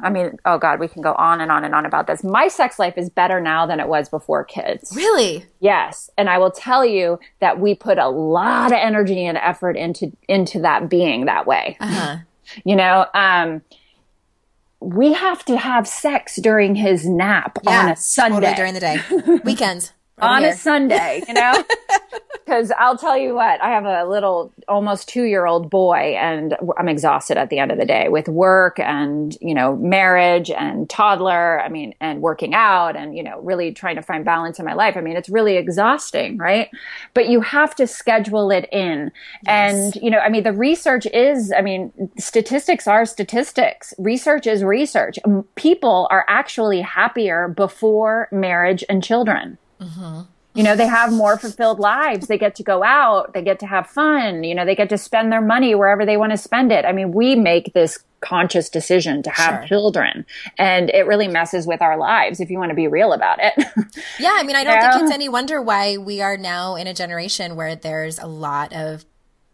I 0.00 0.10
mean, 0.10 0.38
oh 0.44 0.58
God, 0.58 0.78
we 0.80 0.88
can 0.88 1.02
go 1.02 1.14
on 1.14 1.40
and 1.40 1.50
on 1.50 1.64
and 1.64 1.74
on 1.74 1.84
about 1.84 2.06
this. 2.06 2.22
My 2.22 2.48
sex 2.48 2.78
life 2.78 2.94
is 2.96 3.10
better 3.10 3.40
now 3.40 3.66
than 3.66 3.80
it 3.80 3.88
was 3.88 4.08
before 4.08 4.44
kids. 4.44 4.92
really? 4.94 5.44
Yes, 5.60 6.10
and 6.16 6.28
I 6.28 6.38
will 6.38 6.50
tell 6.50 6.84
you 6.84 7.18
that 7.40 7.58
we 7.58 7.74
put 7.74 7.98
a 7.98 8.08
lot 8.08 8.66
of 8.72 8.78
energy 8.78 9.24
and 9.26 9.36
effort 9.38 9.76
into 9.76 10.12
into 10.28 10.60
that 10.60 10.88
being 10.88 11.24
that 11.26 11.46
way. 11.46 11.76
Uh-huh. 11.80 12.18
You 12.64 12.76
know, 12.76 13.06
um 13.14 13.62
we 14.80 15.12
have 15.12 15.44
to 15.46 15.56
have 15.56 15.88
sex 15.88 16.36
during 16.36 16.76
his 16.76 17.04
nap 17.04 17.58
on 17.66 17.88
a 17.88 17.96
Sunday. 17.96 18.36
Totally 18.36 18.54
during 18.54 18.74
the 18.74 18.80
day. 18.80 19.40
Weekends. 19.44 19.92
On 20.20 20.42
here. 20.42 20.52
a 20.52 20.56
Sunday, 20.56 21.22
you 21.26 21.34
know? 21.34 21.64
Because 22.48 22.72
I'll 22.78 22.96
tell 22.96 23.18
you 23.18 23.34
what, 23.34 23.62
I 23.62 23.68
have 23.68 23.84
a 23.84 24.08
little, 24.08 24.54
almost 24.68 25.06
two 25.06 25.24
year 25.24 25.44
old 25.44 25.68
boy, 25.68 26.16
and 26.18 26.56
I'm 26.78 26.88
exhausted 26.88 27.36
at 27.36 27.50
the 27.50 27.58
end 27.58 27.70
of 27.70 27.76
the 27.76 27.84
day 27.84 28.08
with 28.08 28.26
work 28.26 28.80
and, 28.80 29.36
you 29.42 29.52
know, 29.52 29.76
marriage 29.76 30.50
and 30.50 30.88
toddler. 30.88 31.60
I 31.60 31.68
mean, 31.68 31.92
and 32.00 32.22
working 32.22 32.54
out 32.54 32.96
and, 32.96 33.14
you 33.14 33.22
know, 33.22 33.38
really 33.42 33.72
trying 33.72 33.96
to 33.96 34.02
find 34.02 34.24
balance 34.24 34.58
in 34.58 34.64
my 34.64 34.72
life. 34.72 34.96
I 34.96 35.02
mean, 35.02 35.14
it's 35.14 35.28
really 35.28 35.58
exhausting, 35.58 36.38
right? 36.38 36.70
But 37.12 37.28
you 37.28 37.42
have 37.42 37.74
to 37.74 37.86
schedule 37.86 38.50
it 38.50 38.66
in. 38.72 39.12
And, 39.46 39.94
you 39.96 40.10
know, 40.10 40.18
I 40.18 40.30
mean, 40.30 40.44
the 40.44 40.54
research 40.54 41.04
is, 41.04 41.52
I 41.52 41.60
mean, 41.60 41.92
statistics 42.16 42.86
are 42.86 43.04
statistics. 43.04 43.92
Research 43.98 44.46
is 44.46 44.64
research. 44.64 45.18
People 45.56 46.08
are 46.10 46.24
actually 46.28 46.80
happier 46.80 47.48
before 47.48 48.26
marriage 48.32 48.82
and 48.88 49.04
children 49.04 49.58
Mm-hmm. 49.80 50.20
you 50.54 50.62
know, 50.64 50.74
they 50.74 50.86
have 50.88 51.12
more 51.12 51.38
fulfilled 51.38 51.78
lives. 51.78 52.26
They 52.26 52.38
get 52.38 52.54
to 52.56 52.62
go 52.62 52.82
out. 52.82 53.32
They 53.32 53.42
get 53.42 53.60
to 53.60 53.66
have 53.66 53.86
fun. 53.86 54.42
You 54.44 54.54
know, 54.54 54.64
they 54.64 54.74
get 54.74 54.88
to 54.88 54.98
spend 54.98 55.30
their 55.30 55.40
money 55.40 55.74
wherever 55.74 56.04
they 56.04 56.16
want 56.16 56.32
to 56.32 56.38
spend 56.38 56.72
it. 56.72 56.84
I 56.84 56.92
mean, 56.92 57.12
we 57.12 57.36
make 57.36 57.72
this 57.74 57.98
conscious 58.20 58.68
decision 58.68 59.22
to 59.22 59.30
have 59.30 59.60
Sure. 59.60 59.68
children 59.68 60.26
and 60.58 60.90
it 60.90 61.06
really 61.06 61.28
messes 61.28 61.68
with 61.68 61.80
our 61.80 61.96
lives 61.96 62.40
if 62.40 62.50
you 62.50 62.58
want 62.58 62.70
to 62.70 62.74
be 62.74 62.88
real 62.88 63.12
about 63.12 63.38
it. 63.40 63.54
Yeah, 64.18 64.34
I 64.34 64.42
mean, 64.42 64.56
I 64.56 64.64
don't 64.64 64.74
Yeah. 64.74 64.90
think 64.94 65.04
it's 65.04 65.12
any 65.14 65.28
wonder 65.28 65.62
why 65.62 65.96
we 65.98 66.20
are 66.20 66.36
now 66.36 66.74
in 66.74 66.88
a 66.88 66.94
generation 66.94 67.54
where 67.54 67.76
there's 67.76 68.18
a 68.18 68.26
lot 68.26 68.72
of 68.72 69.04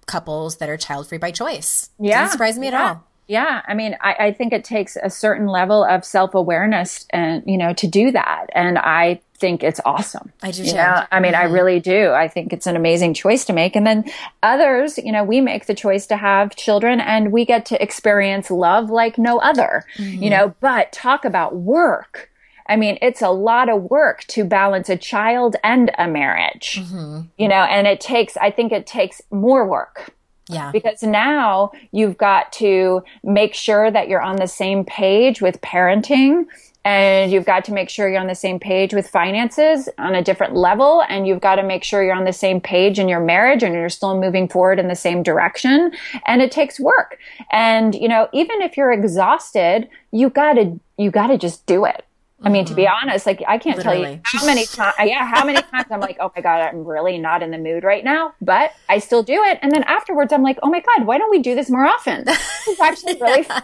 couples 0.07 0.57
that 0.57 0.71
are 0.71 0.79
child 0.79 1.07
free 1.09 1.19
by 1.19 1.31
choice. 1.31 1.91
Yeah. 1.99 2.21
Doesn't 2.23 2.33
surprise 2.33 2.59
me 2.59 2.69
at 2.69 2.75
all. 2.75 3.05
Yeah, 3.27 3.63
I 3.67 3.73
mean, 3.75 3.97
I, 4.03 4.15
I 4.19 4.33
think 4.33 4.53
it 4.53 4.65
takes 4.65 4.97
a 5.03 5.09
certain 5.11 5.47
level 5.47 5.83
of 5.85 6.05
self 6.05 6.35
awareness 6.35 7.07
and 7.11 7.43
you 7.47 7.57
know 7.57 7.73
to 7.75 7.87
do 7.87 8.11
that, 8.13 8.47
and 8.55 8.79
I 8.79 9.21
think 9.44 9.62
it's 9.62 9.80
awesome. 9.85 10.33
I 10.42 10.52
do 10.52 10.62
You 10.62 10.70
too. 10.70 10.76
know? 10.76 11.04
I 11.12 11.20
mean, 11.20 11.35
I 11.35 11.44
mm-hmm. 11.44 11.52
really 11.52 11.80
do. 11.80 12.12
I 12.12 12.28
think 12.28 12.54
it's 12.54 12.66
an 12.66 12.76
amazing 12.76 13.12
choice 13.12 13.44
to 13.44 13.52
make. 13.52 13.76
And 13.76 13.87
then 13.87 14.11
others, 14.42 14.96
you 14.96 15.12
know, 15.12 15.22
we 15.22 15.42
make 15.42 15.66
the 15.66 15.74
choice 15.74 16.07
to 16.07 16.16
have 16.16 16.57
children, 16.57 16.98
and 16.98 17.30
we 17.30 17.44
get 17.44 17.66
to 17.66 17.83
experience 17.83 18.50
love 18.50 18.88
like 18.88 19.18
no 19.18 19.38
other. 19.40 19.85
You 19.98 20.04
mm-hmm. 20.04 20.28
know, 20.30 20.54
but 20.61 20.92
talk 20.92 21.26
about 21.26 21.57
work. 21.57 22.30
I 22.66 22.76
mean, 22.76 22.96
it's 23.02 23.20
a 23.20 23.28
lot 23.28 23.68
of 23.68 23.90
work 23.90 24.24
to 24.28 24.44
balance 24.44 24.88
a 24.88 24.96
child 24.96 25.57
and 25.62 25.90
a 25.98 26.09
marriage, 26.09 26.80
mm-hmm. 26.80 27.20
you 27.37 27.48
know, 27.48 27.64
and 27.74 27.87
it 27.87 28.00
takes, 28.00 28.38
I 28.38 28.50
think 28.50 28.72
it 28.72 28.87
takes 28.87 29.20
more 29.30 29.68
work 29.68 30.14
Yeah. 30.48 30.70
because 30.72 31.02
now 31.02 31.72
you've 31.92 32.16
got 32.16 32.50
to 32.54 33.02
make 33.22 33.52
sure 33.52 33.90
that 33.90 34.09
you're 34.09 34.22
on 34.22 34.37
the 34.37 34.48
same 34.48 34.83
page 34.87 35.42
with 35.42 35.61
parenting 35.61 36.46
and 36.85 37.33
you've 37.33 37.47
got 37.47 37.64
to 37.64 37.73
make 37.73 37.88
sure 37.88 38.09
you're 38.09 38.20
on 38.20 38.27
the 38.27 38.35
same 38.35 38.61
page 38.61 38.92
with 38.92 39.09
finances 39.09 39.88
on 39.99 40.14
a 40.14 40.23
different 40.23 40.55
level. 40.55 41.03
And 41.09 41.27
you've 41.27 41.40
got 41.40 41.57
to 41.57 41.62
make 41.62 41.83
sure 41.83 42.03
you're 42.03 42.14
on 42.14 42.25
the 42.25 42.33
same 42.33 42.61
page 42.61 42.99
in 42.99 43.09
your 43.09 43.20
marriage 43.20 43.62
and 43.62 43.75
you're 43.75 43.88
still 43.88 44.20
moving 44.20 44.49
forward 44.49 44.79
in 44.79 44.88
the 44.88 44.94
same 44.94 45.23
direction. 45.23 45.92
And 46.27 46.42
it 46.42 46.53
takes 46.53 46.79
work. 46.79 47.18
And 47.51 47.94
you 47.94 48.09
know 48.09 48.29
even 48.33 48.61
if 48.61 48.77
you're 48.77 48.92
exhausted 48.92 49.88
you 50.12 50.29
got 50.31 50.55
to 50.55 50.79
you 50.99 51.11
got 51.11 51.29
to 51.29 51.38
just 51.38 51.64
do 51.66 51.85
it 51.85 52.05
I 52.44 52.48
mean, 52.48 52.64
to 52.66 52.74
be 52.74 52.85
mm-hmm. 52.85 53.09
honest, 53.09 53.26
like 53.26 53.42
I 53.46 53.59
can't 53.59 53.80
tell 53.80 53.94
you 53.94 54.20
how 54.24 54.46
many 54.46 54.66
times, 54.66 54.94
yeah, 55.04 55.26
how 55.26 55.44
many 55.44 55.62
times 55.62 55.87
I'm 55.90 56.00
like, 56.00 56.18
oh 56.20 56.30
my 56.35 56.42
God, 56.42 56.61
I'm 56.61 56.85
really 56.85 57.18
not 57.18 57.42
in 57.42 57.50
the 57.50 57.59
mood 57.59 57.85
right 57.85 58.04
now, 58.04 58.35
but 58.40 58.72
I 58.88 58.98
still 58.98 59.22
do 59.22 59.42
it. 59.42 59.59
And 59.62 59.72
then 59.72 59.83
afterwards, 59.85 60.33
I'm 60.33 60.42
like, 60.42 60.59
oh 60.62 60.70
my 60.70 60.80
God, 60.80 61.07
why 61.07 61.18
don't 61.18 61.30
we 61.30 61.40
do 61.40 61.54
this 61.54 61.70
more 61.70 61.85
often? 61.85 62.24
This 62.64 62.78
is 62.78 62.80
actually 62.80 63.20
really 63.20 63.42
fun. 63.42 63.62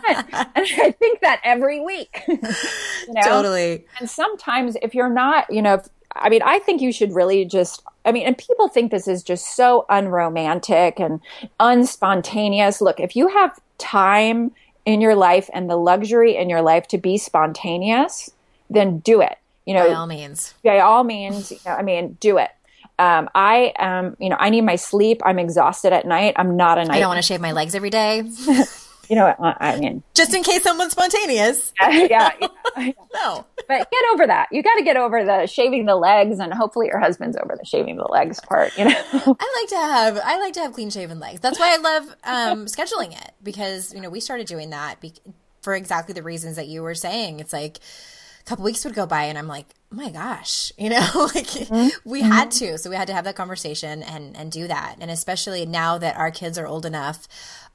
And 0.54 0.66
I 0.78 0.90
think 0.90 1.20
that 1.20 1.40
every 1.42 1.80
week. 1.80 2.22
you 2.28 2.38
know? 3.08 3.22
Totally. 3.22 3.86
And 3.98 4.10
sometimes 4.10 4.76
if 4.82 4.94
you're 4.94 5.08
not, 5.08 5.50
you 5.50 5.62
know, 5.62 5.74
if, 5.74 5.88
I 6.14 6.28
mean, 6.28 6.42
I 6.44 6.58
think 6.58 6.82
you 6.82 6.92
should 6.92 7.14
really 7.14 7.44
just, 7.46 7.82
I 8.04 8.12
mean, 8.12 8.26
and 8.26 8.36
people 8.36 8.68
think 8.68 8.90
this 8.90 9.08
is 9.08 9.22
just 9.22 9.56
so 9.56 9.86
unromantic 9.88 11.00
and 11.00 11.20
unspontaneous. 11.58 12.80
Look, 12.80 13.00
if 13.00 13.16
you 13.16 13.28
have 13.28 13.58
time 13.78 14.52
in 14.84 15.00
your 15.00 15.14
life 15.14 15.48
and 15.52 15.68
the 15.68 15.76
luxury 15.76 16.36
in 16.36 16.48
your 16.48 16.62
life 16.62 16.88
to 16.88 16.98
be 16.98 17.16
spontaneous, 17.16 18.30
then 18.70 19.00
do 19.00 19.20
it. 19.20 19.37
You 19.66 19.74
know, 19.74 19.87
By 19.88 19.94
all 19.94 20.06
means. 20.06 20.54
by 20.64 20.78
all 20.80 21.04
means, 21.04 21.50
you 21.50 21.59
know, 21.66 21.72
I 21.72 21.83
mean, 21.83 22.16
do 22.20 22.38
it. 22.38 22.50
Um, 22.98 23.28
I 23.35 23.72
am, 23.76 24.16
you 24.18 24.28
know, 24.28 24.37
I 24.38 24.50
need 24.50 24.62
my 24.62 24.76
sleep. 24.76 25.20
I'm 25.24 25.38
exhausted 25.38 25.92
at 25.92 26.06
night. 26.06 26.35
I'm 26.37 26.56
not 26.56 26.78
a 26.78 26.85
night. 26.85 26.96
I 26.96 27.00
don't 27.00 27.09
want 27.09 27.18
to 27.18 27.26
shave 27.26 27.40
my 27.40 27.52
legs 27.52 27.74
every 27.74 27.90
day, 27.90 28.22
you 29.09 29.16
know, 29.16 29.26
I 29.26 29.56
I 29.61 29.78
mean, 29.78 30.02
just 30.14 30.35
in 30.35 30.42
case 30.42 30.62
someone's 30.62 30.92
spontaneous. 30.92 31.72
yeah, 31.80 32.30
yeah. 32.40 32.92
No. 33.14 33.44
but 33.68 33.90
get 33.90 34.04
over 34.12 34.26
that. 34.26 34.48
You 34.52 34.62
got 34.62 34.76
to 34.76 34.83
get 34.85 34.96
over 34.96 35.24
the 35.24 35.46
shaving 35.46 35.87
the 35.87 35.96
legs, 35.96 36.38
and 36.38 36.52
hopefully 36.52 36.87
your 36.88 37.00
husband's 37.00 37.37
over 37.37 37.56
the 37.59 37.64
shaving 37.64 37.96
the 37.96 38.04
legs 38.09 38.38
part. 38.40 38.76
You 38.78 38.85
know, 38.85 38.94
I 38.94 39.61
like 39.61 39.68
to 39.70 39.76
have 39.76 40.20
I 40.24 40.38
like 40.38 40.52
to 40.54 40.61
have 40.61 40.72
clean 40.72 40.90
shaven 40.90 41.18
legs. 41.20 41.40
That's 41.40 41.59
why 41.59 41.74
I 41.74 41.76
love 41.78 42.16
um, 42.24 42.66
scheduling 42.66 43.12
it 43.12 43.33
because 43.42 43.92
you 43.94 44.00
know 44.00 44.11
we 44.11 44.20
started 44.20 44.46
doing 44.46 44.70
that 44.70 45.00
be- 45.00 45.14
for 45.62 45.74
exactly 45.74 46.12
the 46.12 46.22
reasons 46.22 46.56
that 46.56 46.68
you 46.68 46.83
were 46.83 46.94
saying. 46.94 47.40
It's 47.40 47.52
like 47.52 47.78
a 48.40 48.44
couple 48.44 48.64
weeks 48.64 48.85
would 48.85 48.94
go 48.94 49.07
by 49.07 49.24
and 49.24 49.38
I'm 49.38 49.46
like, 49.46 49.66
oh 49.92 49.96
my 49.96 50.11
gosh, 50.11 50.72
you 50.79 50.90
know, 50.90 50.96
like 51.35 51.46
mm-hmm. 51.46 51.88
we 52.09 52.22
had 52.22 52.48
mm-hmm. 52.50 52.72
to, 52.72 52.79
so 52.79 52.90
we 52.90 52.96
had 52.96 53.09
to 53.09 53.14
have 53.14 53.24
that 53.24 53.37
conversation 53.37 54.03
and 54.03 54.37
and 54.37 54.50
do 54.50 54.66
that. 54.68 54.96
And 55.00 55.11
especially 55.11 55.66
now 55.66 55.98
that 55.98 56.16
our 56.16 56.31
kids 56.31 56.59
are 56.59 56.66
old 56.66 56.87
enough, 56.87 57.29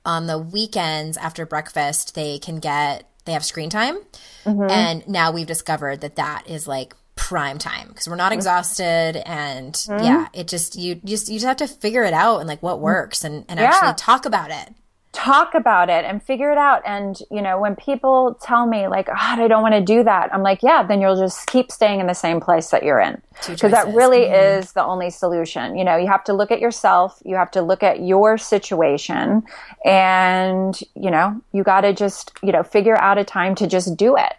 on 0.05 0.27
the 0.27 0.37
weekends 0.37 1.17
after 1.17 1.45
breakfast 1.45 2.13
they 2.13 2.37
can 2.37 2.59
get 2.59 3.09
they 3.25 3.33
have 3.33 3.43
screen 3.43 3.71
time, 3.71 3.97
mm-hmm. 4.45 4.69
and 4.69 5.07
now 5.07 5.31
we've 5.31 5.47
discovered 5.47 6.01
that 6.01 6.17
that 6.17 6.47
is 6.47 6.67
like 6.67 6.93
prime 7.15 7.57
time 7.57 7.87
because 7.87 8.07
we're 8.07 8.15
not 8.15 8.33
exhausted 8.33 9.15
and 9.25 9.85
yeah 9.87 10.27
it 10.33 10.49
just 10.49 10.75
you 10.75 10.95
just 11.05 11.29
you 11.29 11.35
just 11.39 11.45
have 11.45 11.57
to 11.57 11.67
figure 11.67 12.03
it 12.03 12.13
out 12.13 12.39
and 12.39 12.47
like 12.47 12.61
what 12.61 12.81
works 12.81 13.23
and, 13.23 13.45
and 13.47 13.57
actually 13.57 13.93
talk 13.95 14.25
about 14.25 14.51
it 14.51 14.75
talk 15.15 15.55
about 15.55 15.89
it 15.89 16.03
and 16.03 16.21
figure 16.21 16.51
it 16.51 16.57
out. 16.57 16.81
And 16.85 17.17
you 17.31 17.41
know, 17.41 17.59
when 17.59 17.75
people 17.75 18.37
tell 18.41 18.67
me 18.67 18.87
like, 18.87 19.07
"Oh, 19.09 19.15
I 19.15 19.47
don't 19.47 19.61
want 19.61 19.73
to 19.73 19.81
do 19.81 20.03
that," 20.03 20.33
I'm 20.33 20.43
like, 20.43 20.61
"Yeah, 20.61 20.83
then 20.83 20.99
you'll 21.01 21.15
just 21.15 21.47
keep 21.47 21.71
staying 21.71 22.01
in 22.01 22.07
the 22.07 22.13
same 22.13 22.39
place 22.39 22.69
that 22.69 22.83
you're 22.83 22.99
in." 22.99 23.21
Because 23.47 23.71
that 23.71 23.87
really 23.93 24.21
mm-hmm. 24.21 24.59
is 24.59 24.73
the 24.73 24.83
only 24.83 25.09
solution. 25.09 25.77
You 25.77 25.85
know, 25.85 25.95
you 25.95 26.07
have 26.07 26.23
to 26.25 26.33
look 26.33 26.51
at 26.51 26.59
yourself. 26.59 27.21
You 27.23 27.35
have 27.35 27.51
to 27.51 27.61
look 27.61 27.81
at 27.81 28.01
your 28.01 28.37
situation, 28.37 29.43
and 29.85 30.77
you 30.95 31.09
know, 31.09 31.41
you 31.53 31.63
got 31.63 31.81
to 31.81 31.93
just 31.93 32.37
you 32.43 32.51
know 32.51 32.63
figure 32.63 32.97
out 32.97 33.17
a 33.17 33.23
time 33.23 33.55
to 33.55 33.67
just 33.67 33.95
do 33.95 34.17
it. 34.17 34.33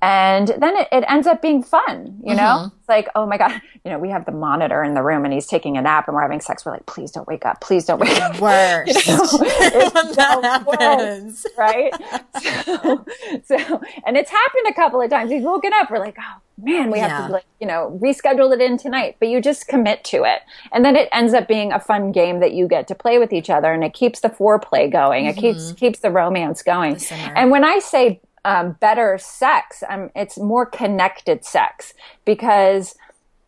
And 0.00 0.48
then 0.58 0.76
it, 0.76 0.88
it 0.92 1.04
ends 1.08 1.26
up 1.26 1.42
being 1.42 1.62
fun, 1.62 2.20
you 2.22 2.34
know? 2.34 2.42
Mm-hmm. 2.42 2.76
It's 2.78 2.88
like, 2.88 3.08
oh 3.16 3.26
my 3.26 3.36
God, 3.36 3.60
you 3.84 3.90
know, 3.90 3.98
we 3.98 4.10
have 4.10 4.24
the 4.26 4.32
monitor 4.32 4.84
in 4.84 4.94
the 4.94 5.02
room 5.02 5.24
and 5.24 5.34
he's 5.34 5.46
taking 5.46 5.76
a 5.76 5.82
nap 5.82 6.06
and 6.06 6.14
we're 6.14 6.22
having 6.22 6.40
sex. 6.40 6.64
We're 6.64 6.72
like, 6.72 6.86
please 6.86 7.10
don't 7.10 7.26
wake 7.26 7.44
up. 7.44 7.60
Please 7.60 7.84
don't 7.84 7.98
wake 7.98 8.20
up. 8.20 8.38
when 8.40 8.86
that 8.86 10.64
the 10.64 10.70
worst, 10.70 10.80
happens 10.80 11.46
right? 11.56 11.92
So, 12.40 13.04
so, 13.44 13.80
and 14.06 14.16
it's 14.16 14.30
happened 14.30 14.66
a 14.68 14.74
couple 14.74 15.00
of 15.00 15.10
times. 15.10 15.30
He's 15.30 15.42
woken 15.42 15.72
up. 15.74 15.90
We're 15.90 15.98
like, 15.98 16.16
oh 16.18 16.40
man, 16.62 16.90
we 16.90 16.98
have 17.00 17.10
Yeah. 17.10 17.26
to 17.26 17.32
like, 17.32 17.44
you 17.60 17.66
know, 17.66 17.98
reschedule 18.02 18.52
it 18.54 18.60
in 18.60 18.78
tonight. 18.78 19.16
But 19.18 19.28
you 19.28 19.40
just 19.40 19.66
commit 19.68 20.04
to 20.04 20.24
it, 20.24 20.42
and 20.72 20.84
then 20.84 20.96
it 20.96 21.08
ends 21.12 21.34
up 21.34 21.48
being 21.48 21.72
a 21.72 21.80
fun 21.80 22.12
game 22.12 22.40
that 22.40 22.52
you 22.52 22.68
get 22.68 22.86
to 22.88 22.94
play 22.94 23.18
with 23.18 23.32
each 23.32 23.50
other, 23.50 23.72
and 23.72 23.82
it 23.82 23.94
keeps 23.94 24.20
the 24.20 24.28
foreplay 24.28 24.90
going. 24.90 25.26
It 25.26 25.36
keeps 25.36 25.66
mm-hmm. 25.66 25.74
keeps 25.74 26.00
the 26.00 26.10
romance 26.10 26.62
going. 26.62 26.98
And 27.10 27.50
when 27.50 27.64
I 27.64 27.78
say 27.78 28.20
um, 28.44 28.72
better 28.80 29.18
sex, 29.18 29.82
um, 29.88 30.10
it's 30.14 30.38
more 30.38 30.66
connected 30.66 31.44
sex 31.44 31.94
because 32.24 32.94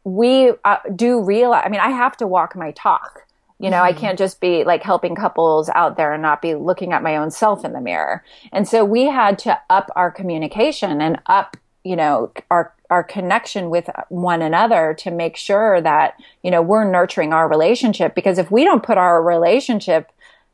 we 0.05 0.53
uh, 0.65 0.79
do 0.95 1.23
realize. 1.23 1.63
I 1.65 1.69
mean, 1.69 1.81
I 1.81 1.91
have 1.91 2.17
to 2.19 2.27
walk 2.27 2.57
my 2.57 2.73
talk. 2.73 3.27
You 3.59 3.69
know, 3.69 3.83
I 3.83 3.93
can't 3.93 4.19
just 4.19 4.41
be 4.41 4.65
like 4.65 4.83
helping 4.83 5.15
couples 5.15 5.69
out 5.75 5.99
there 5.99 6.15
and 6.15 6.23
not 6.23 6.41
be 6.41 6.55
looking 6.55 6.95
at 6.95 7.03
my 7.03 7.17
own 7.17 7.31
self 7.31 7.63
in 7.63 7.75
the 7.75 7.81
mirror. 7.81 8.25
And 8.53 8.67
so 8.67 8.87
we 8.87 9.05
had 9.05 9.39
to 9.41 9.61
up 9.69 9.91
our 9.95 10.11
communication 10.11 11.03
and 11.03 11.21
up, 11.27 11.59
you 11.85 11.95
know, 11.95 12.33
our 12.51 12.73
our 12.89 13.05
connection 13.05 13.71
with 13.71 13.89
one 14.09 14.43
another 14.43 14.95
to 14.99 15.11
make 15.11 15.37
sure 15.37 15.81
that, 15.81 16.15
you 16.43 16.51
know, 16.51 16.63
we're 16.63 16.91
nurturing 16.91 17.33
our 17.33 17.49
relationship 17.49 18.15
because 18.15 18.39
if 18.39 18.51
we 18.51 18.65
don't 18.65 18.83
put 18.83 18.99
our 18.99 19.23
relationship 19.23 20.11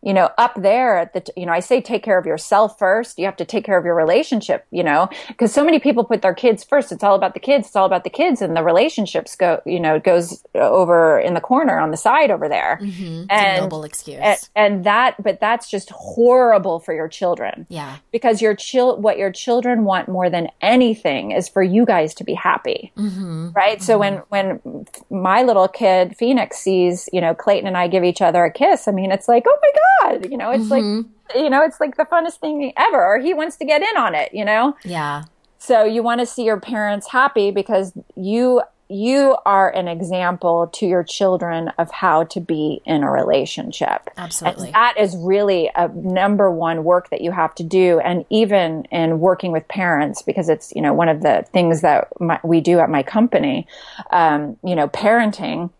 you 0.06 0.14
know, 0.14 0.30
up 0.38 0.54
there 0.62 0.98
at 0.98 1.12
the, 1.14 1.20
t- 1.20 1.32
you 1.36 1.46
know, 1.46 1.52
I 1.52 1.58
say 1.58 1.80
take 1.80 2.04
care 2.04 2.16
of 2.16 2.26
yourself 2.26 2.78
first. 2.78 3.18
You 3.18 3.24
have 3.24 3.34
to 3.36 3.44
take 3.44 3.64
care 3.64 3.76
of 3.76 3.84
your 3.84 3.96
relationship, 3.96 4.64
you 4.70 4.84
know, 4.84 5.08
because 5.26 5.52
so 5.52 5.64
many 5.64 5.80
people 5.80 6.04
put 6.04 6.22
their 6.22 6.32
kids 6.32 6.62
first. 6.62 6.92
It's 6.92 7.02
all 7.02 7.16
about 7.16 7.34
the 7.34 7.40
kids. 7.40 7.66
It's 7.66 7.74
all 7.74 7.86
about 7.86 8.04
the 8.04 8.10
kids 8.10 8.40
and 8.40 8.56
the 8.56 8.62
relationships 8.62 9.34
go, 9.34 9.60
you 9.66 9.80
know, 9.80 9.98
goes 9.98 10.44
uh, 10.54 10.60
over 10.60 11.18
in 11.18 11.34
the 11.34 11.40
corner 11.40 11.76
on 11.78 11.90
the 11.90 11.96
side 11.96 12.30
over 12.30 12.48
there. 12.48 12.78
Mm-hmm. 12.80 13.24
a 13.28 13.32
And, 13.32 13.62
noble 13.62 13.82
excuse 13.82 14.20
and, 14.22 14.48
and 14.54 14.84
that, 14.84 15.20
but 15.20 15.40
that's 15.40 15.68
just 15.68 15.90
horrible 15.90 16.78
for 16.78 16.94
your 16.94 17.08
children 17.08 17.66
yeah 17.68 17.96
because 18.12 18.40
your 18.40 18.54
chil- 18.54 19.00
what 19.00 19.18
your 19.18 19.32
children 19.32 19.84
want 19.84 20.08
more 20.08 20.30
than 20.30 20.48
anything 20.60 21.32
is 21.32 21.48
for 21.48 21.62
you 21.62 21.84
guys 21.84 22.14
to 22.14 22.24
be 22.24 22.34
happy 22.34 22.92
mm-hmm. 22.96 23.50
right 23.50 23.82
so 23.82 23.98
when 23.98 24.18
mm-hmm. 24.18 24.68
when 24.68 24.86
my 25.10 25.42
little 25.42 25.68
kid 25.68 26.16
phoenix 26.16 26.58
sees 26.58 27.08
you 27.12 27.20
know 27.20 27.34
clayton 27.34 27.66
and 27.66 27.76
i 27.76 27.88
give 27.88 28.04
each 28.04 28.22
other 28.22 28.44
a 28.44 28.52
kiss 28.52 28.86
i 28.88 28.92
mean 28.92 29.10
it's 29.10 29.28
like 29.28 29.44
oh 29.48 29.58
my 29.60 29.70
god 29.74 29.95
you 30.30 30.36
know 30.36 30.50
it's 30.50 30.70
like 30.70 30.82
you 30.82 31.50
know 31.50 31.62
it's 31.62 31.80
like 31.80 31.96
the 31.96 32.04
funnest 32.04 32.38
thing 32.38 32.72
ever 32.76 33.04
or 33.04 33.18
he 33.18 33.34
wants 33.34 33.56
to 33.56 33.64
get 33.64 33.82
in 33.82 33.96
on 33.96 34.14
it 34.14 34.32
you 34.32 34.44
know 34.44 34.76
yeah 34.84 35.24
so 35.58 35.84
you 35.84 36.02
want 36.02 36.20
to 36.20 36.26
see 36.26 36.44
your 36.44 36.60
parents 36.60 37.08
happy 37.10 37.50
because 37.50 37.92
you 38.14 38.62
you 38.88 39.36
are 39.44 39.68
an 39.74 39.88
example 39.88 40.68
to 40.68 40.86
your 40.86 41.02
children 41.02 41.72
of 41.78 41.90
how 41.90 42.24
to 42.24 42.40
be 42.40 42.80
in 42.84 43.02
a 43.02 43.10
relationship. 43.10 44.08
Absolutely. 44.16 44.66
And 44.66 44.74
that 44.74 44.94
is 44.96 45.16
really 45.16 45.70
a 45.74 45.88
number 45.88 46.50
one 46.50 46.84
work 46.84 47.10
that 47.10 47.20
you 47.20 47.32
have 47.32 47.54
to 47.56 47.64
do. 47.64 47.98
And 47.98 48.24
even 48.30 48.84
in 48.92 49.18
working 49.18 49.50
with 49.50 49.66
parents, 49.66 50.22
because 50.22 50.48
it's, 50.48 50.72
you 50.76 50.82
know, 50.82 50.94
one 50.94 51.08
of 51.08 51.22
the 51.22 51.44
things 51.52 51.80
that 51.80 52.08
my, 52.20 52.38
we 52.44 52.60
do 52.60 52.78
at 52.78 52.88
my 52.88 53.02
company, 53.02 53.66
um, 54.10 54.56
you 54.62 54.76
know, 54.76 54.86
parenting 54.88 55.70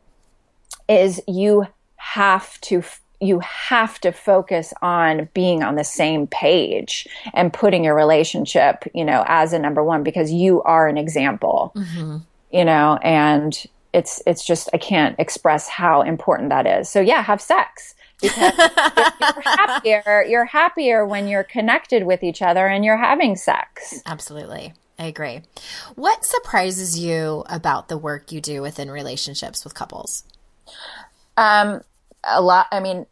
is 0.89 1.21
you 1.29 1.67
have 1.97 2.61
to 2.63 2.83
you 3.21 3.41
have 3.41 3.99
to 4.01 4.13
focus 4.13 4.75
on 4.83 5.29
being 5.33 5.63
on 5.63 5.75
the 5.75 5.85
same 5.85 6.27
page 6.27 7.07
and 7.33 7.53
putting 7.53 7.85
your 7.85 7.95
relationship, 7.95 8.85
you 8.95 9.05
know, 9.05 9.25
as 9.27 9.53
a 9.53 9.59
number 9.59 9.83
one 9.83 10.03
because 10.03 10.33
you 10.33 10.63
are 10.63 10.87
an 10.87 10.99
example, 10.99 11.75
you 12.53 12.65
know, 12.65 12.99
and 13.03 13.67
it's 13.93 14.23
it's 14.27 14.45
just 14.45 14.69
I 14.75 14.79
can't 14.79 15.17
express 15.19 15.69
how 15.69 16.03
important 16.03 16.51
that 16.51 16.67
is. 16.67 16.89
So 16.89 17.01
yeah, 17.01 17.23
have 17.23 17.41
sex 17.41 17.95
because 18.21 18.53
you're 19.21 19.43
happier. 19.43 20.25
You're 20.29 20.45
happier 20.45 21.07
when 21.07 21.29
you're 21.29 21.45
connected 21.45 22.05
with 22.05 22.23
each 22.23 22.43
other 22.43 22.67
and 22.67 22.85
you're 22.85 22.97
having 22.97 23.37
sex. 23.37 24.03
Absolutely. 24.05 24.75
I 24.99 25.05
agree. 25.05 25.43
What 25.95 26.25
surprises 26.25 26.99
you 26.99 27.45
about 27.49 27.89
the 27.89 27.99
work 27.99 28.33
you 28.33 28.41
do 28.41 28.63
within 28.63 28.91
relationships 28.91 29.63
with 29.63 29.75
couples? 29.75 30.25
Um, 31.37 31.83
a 32.27 32.41
lot. 32.41 32.67
I 32.71 32.81
mean, 32.81 33.07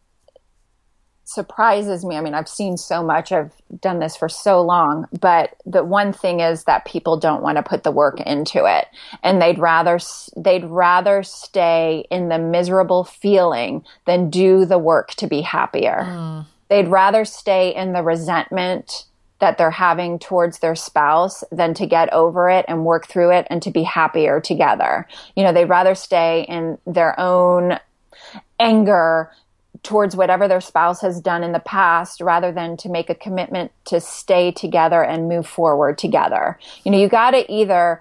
surprises 1.25 2.05
me. 2.05 2.17
I 2.17 2.21
mean, 2.21 2.35
I've 2.35 2.49
seen 2.49 2.77
so 2.77 3.03
much. 3.03 3.33
I've 3.33 3.53
done 3.81 3.99
this 3.99 4.17
for 4.17 4.29
so 4.29 4.61
long, 4.61 5.07
but 5.19 5.57
the 5.65 5.83
one 5.83 6.13
thing 6.13 6.41
is 6.41 6.65
that 6.65 6.85
people 6.85 7.19
don't 7.19 7.43
want 7.43 7.57
to 7.57 7.63
put 7.63 7.83
the 7.83 7.91
work 7.91 8.21
into 8.21 8.65
it, 8.67 8.87
and 9.23 9.41
they'd 9.41 9.59
rather 9.59 9.99
they'd 10.37 10.65
rather 10.65 11.23
stay 11.23 12.07
in 12.11 12.29
the 12.29 12.39
miserable 12.39 13.05
feeling 13.05 13.85
than 14.07 14.31
do 14.31 14.65
the 14.65 14.79
work 14.79 15.13
to 15.15 15.27
be 15.27 15.41
happier. 15.41 16.03
Mm. 16.05 16.47
They'd 16.69 16.89
rather 16.89 17.25
stay 17.25 17.75
in 17.75 17.93
the 17.93 18.03
resentment 18.03 19.07
that 19.41 19.59
they're 19.59 19.71
having 19.71 20.19
towards 20.19 20.61
their 20.61 20.75
spouse 20.75 21.45
than 21.51 21.75
to 21.75 21.87
get 21.87 22.13
over 22.13 22.49
it 22.49 22.65
and 22.69 22.85
work 22.85 23.07
through 23.07 23.31
it 23.31 23.47
and 23.51 23.61
to 23.63 23.71
be 23.71 23.83
happier 23.83 24.41
together. 24.41 25.07
You 25.37 25.43
know, 25.43 25.53
they'd 25.53 25.65
rather 25.67 25.95
stay 25.95 26.47
in 26.49 26.79
their 26.87 27.19
own 27.19 27.79
anger 28.65 29.31
towards 29.83 30.17
whatever 30.17 30.49
their 30.49 30.61
spouse 30.61 31.03
has 31.03 31.21
done 31.21 31.45
in 31.45 31.53
the 31.53 31.61
past 31.61 32.21
rather 32.21 32.51
than 32.51 32.77
to 32.79 32.89
make 32.89 33.11
a 33.11 33.15
commitment 33.15 33.71
to 33.85 34.01
stay 34.01 34.51
together 34.51 35.05
and 35.05 35.29
move 35.29 35.47
forward 35.47 35.99
together. 35.99 36.59
You 36.85 36.91
know, 36.91 36.99
you 36.99 37.09
got 37.09 37.33
to 37.33 37.51
either 37.53 38.01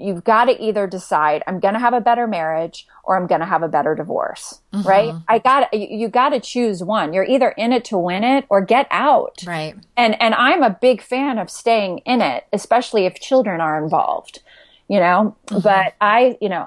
you've 0.00 0.24
got 0.24 0.46
to 0.46 0.60
either 0.60 0.86
decide 0.86 1.42
I'm 1.46 1.60
going 1.60 1.74
to 1.74 1.80
have 1.80 1.92
a 1.92 2.00
better 2.00 2.26
marriage 2.26 2.86
or 3.04 3.16
I'm 3.16 3.26
going 3.26 3.40
to 3.40 3.46
have 3.46 3.62
a 3.62 3.68
better 3.68 3.94
divorce, 3.94 4.60
mm-hmm. 4.72 4.88
right? 4.88 5.14
I 5.28 5.38
got 5.38 5.72
you, 5.72 5.86
you 5.90 6.08
got 6.08 6.30
to 6.30 6.40
choose 6.40 6.82
one. 6.82 7.12
You're 7.12 7.26
either 7.26 7.50
in 7.50 7.72
it 7.72 7.84
to 7.86 7.98
win 7.98 8.24
it 8.24 8.46
or 8.48 8.60
get 8.60 8.88
out. 8.90 9.42
Right. 9.46 9.76
And 9.96 10.20
and 10.20 10.34
I'm 10.34 10.62
a 10.62 10.70
big 10.70 11.02
fan 11.02 11.38
of 11.38 11.50
staying 11.50 11.98
in 11.98 12.22
it, 12.22 12.46
especially 12.52 13.06
if 13.06 13.20
children 13.20 13.60
are 13.60 13.82
involved. 13.82 14.40
You 14.88 14.98
know, 14.98 15.36
mm-hmm. 15.46 15.60
but 15.60 15.94
I, 16.00 16.36
you 16.40 16.48
know, 16.48 16.66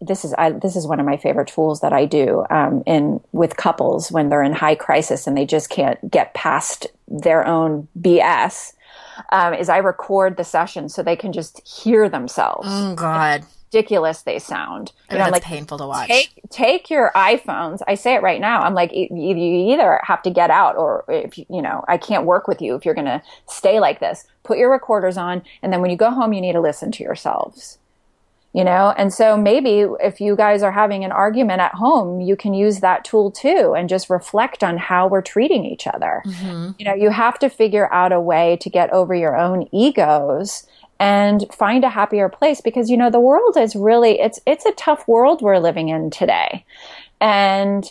this 0.00 0.24
is 0.24 0.34
I, 0.38 0.50
this 0.50 0.76
is 0.76 0.86
one 0.86 1.00
of 1.00 1.06
my 1.06 1.16
favorite 1.16 1.48
tools 1.48 1.80
that 1.80 1.92
I 1.92 2.04
do 2.04 2.44
um, 2.50 2.82
in 2.86 3.20
with 3.32 3.56
couples 3.56 4.10
when 4.10 4.28
they're 4.28 4.42
in 4.42 4.52
high 4.52 4.74
crisis 4.74 5.26
and 5.26 5.36
they 5.36 5.46
just 5.46 5.70
can't 5.70 6.10
get 6.10 6.34
past 6.34 6.86
their 7.08 7.46
own 7.46 7.88
BS. 7.98 8.72
Um, 9.32 9.54
is 9.54 9.68
I 9.68 9.78
record 9.78 10.36
the 10.36 10.44
session 10.44 10.88
so 10.88 11.02
they 11.02 11.16
can 11.16 11.32
just 11.32 11.66
hear 11.66 12.08
themselves. 12.08 12.68
Oh 12.70 12.94
God. 12.94 13.44
Ridiculous 13.72 14.22
they 14.22 14.38
sound. 14.38 14.92
You 15.10 15.18
know, 15.18 15.28
like, 15.28 15.42
painful 15.42 15.78
to 15.78 15.86
watch. 15.86 16.08
Take, 16.08 16.40
take 16.50 16.88
your 16.88 17.10
iPhones. 17.14 17.80
I 17.86 17.94
say 17.94 18.14
it 18.14 18.22
right 18.22 18.40
now. 18.40 18.60
I'm 18.60 18.74
like, 18.74 18.92
you 18.92 19.10
either 19.10 20.00
have 20.04 20.22
to 20.22 20.30
get 20.30 20.50
out, 20.50 20.76
or 20.76 21.04
if 21.08 21.36
you 21.36 21.60
know, 21.60 21.84
I 21.88 21.98
can't 21.98 22.24
work 22.24 22.46
with 22.46 22.62
you 22.62 22.76
if 22.76 22.84
you're 22.86 22.94
going 22.94 23.06
to 23.06 23.20
stay 23.48 23.80
like 23.80 23.98
this. 23.98 24.24
Put 24.44 24.58
your 24.58 24.70
recorders 24.70 25.18
on, 25.18 25.42
and 25.62 25.72
then 25.72 25.82
when 25.82 25.90
you 25.90 25.96
go 25.96 26.10
home, 26.10 26.32
you 26.32 26.40
need 26.40 26.52
to 26.52 26.60
listen 26.60 26.92
to 26.92 27.02
yourselves 27.02 27.78
you 28.56 28.64
know? 28.64 28.94
And 28.96 29.12
so 29.12 29.36
maybe 29.36 29.84
if 30.00 30.20
you 30.20 30.34
guys 30.34 30.62
are 30.62 30.72
having 30.72 31.04
an 31.04 31.12
argument 31.12 31.60
at 31.60 31.74
home 31.74 32.20
you 32.20 32.36
can 32.36 32.54
use 32.54 32.80
that 32.80 33.04
tool 33.04 33.30
too 33.30 33.74
and 33.76 33.88
just 33.88 34.10
reflect 34.10 34.64
on 34.64 34.78
how 34.78 35.06
we're 35.06 35.22
treating 35.22 35.64
each 35.64 35.86
other. 35.86 36.22
Mm-hmm. 36.26 36.70
you 36.78 36.84
know 36.84 36.94
you 36.94 37.10
have 37.10 37.38
to 37.40 37.48
figure 37.48 37.92
out 37.92 38.12
a 38.12 38.20
way 38.20 38.56
to 38.60 38.70
get 38.70 38.92
over 38.92 39.14
your 39.14 39.36
own 39.36 39.68
egos 39.72 40.66
and 40.98 41.44
find 41.52 41.84
a 41.84 41.90
happier 41.90 42.28
place 42.28 42.60
because 42.60 42.90
you 42.90 42.96
know 42.96 43.10
the 43.10 43.20
world 43.20 43.56
is 43.56 43.76
really 43.76 44.18
it's 44.20 44.40
it's 44.46 44.64
a 44.64 44.72
tough 44.72 45.06
world 45.06 45.42
we're 45.42 45.58
living 45.58 45.88
in 45.88 46.10
today. 46.10 46.64
And 47.20 47.90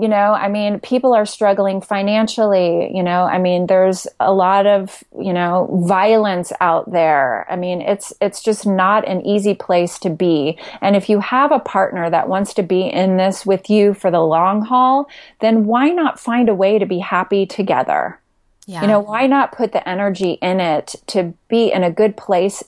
you 0.00 0.08
know 0.08 0.32
i 0.32 0.48
mean 0.48 0.80
people 0.80 1.12
are 1.12 1.26
struggling 1.26 1.80
financially 1.80 2.90
you 2.94 3.02
know 3.02 3.24
i 3.24 3.38
mean 3.38 3.66
there's 3.66 4.06
a 4.20 4.32
lot 4.32 4.66
of 4.66 5.02
you 5.22 5.32
know 5.32 5.68
violence 5.86 6.52
out 6.60 6.90
there. 6.90 7.46
I 7.50 7.56
mean 7.56 7.80
it's 7.80 8.12
it's 8.20 8.42
just 8.42 8.66
not 8.66 9.06
an 9.08 9.24
easy 9.26 9.54
place 9.54 9.98
to 10.00 10.10
be. 10.10 10.58
And 10.80 10.96
if 10.96 11.08
you 11.08 11.20
have 11.20 11.52
a 11.52 11.60
partner 11.60 12.10
that 12.10 12.28
wants 12.28 12.54
to 12.54 12.62
be 12.62 12.82
in 12.82 13.16
this 13.16 13.46
with 13.46 13.70
you 13.70 13.94
for 13.94 14.10
the 14.10 14.20
long 14.20 14.62
haul 14.62 15.08
then 15.40 15.66
why 15.66 15.88
not 15.90 16.20
find 16.20 16.48
a 16.48 16.54
way 16.54 16.78
to 16.78 16.86
be 16.86 16.98
happy 16.98 17.46
together? 17.46 18.18
Yeah. 18.66 18.82
you 18.82 18.86
know 18.86 19.00
why 19.00 19.26
not 19.26 19.52
put 19.52 19.72
the 19.72 19.86
energy 19.88 20.32
in 20.40 20.60
it 20.60 20.94
to 21.08 21.34
be 21.48 21.72
in 21.72 21.82
a 21.82 21.90
good 21.90 22.16
place 22.16 22.62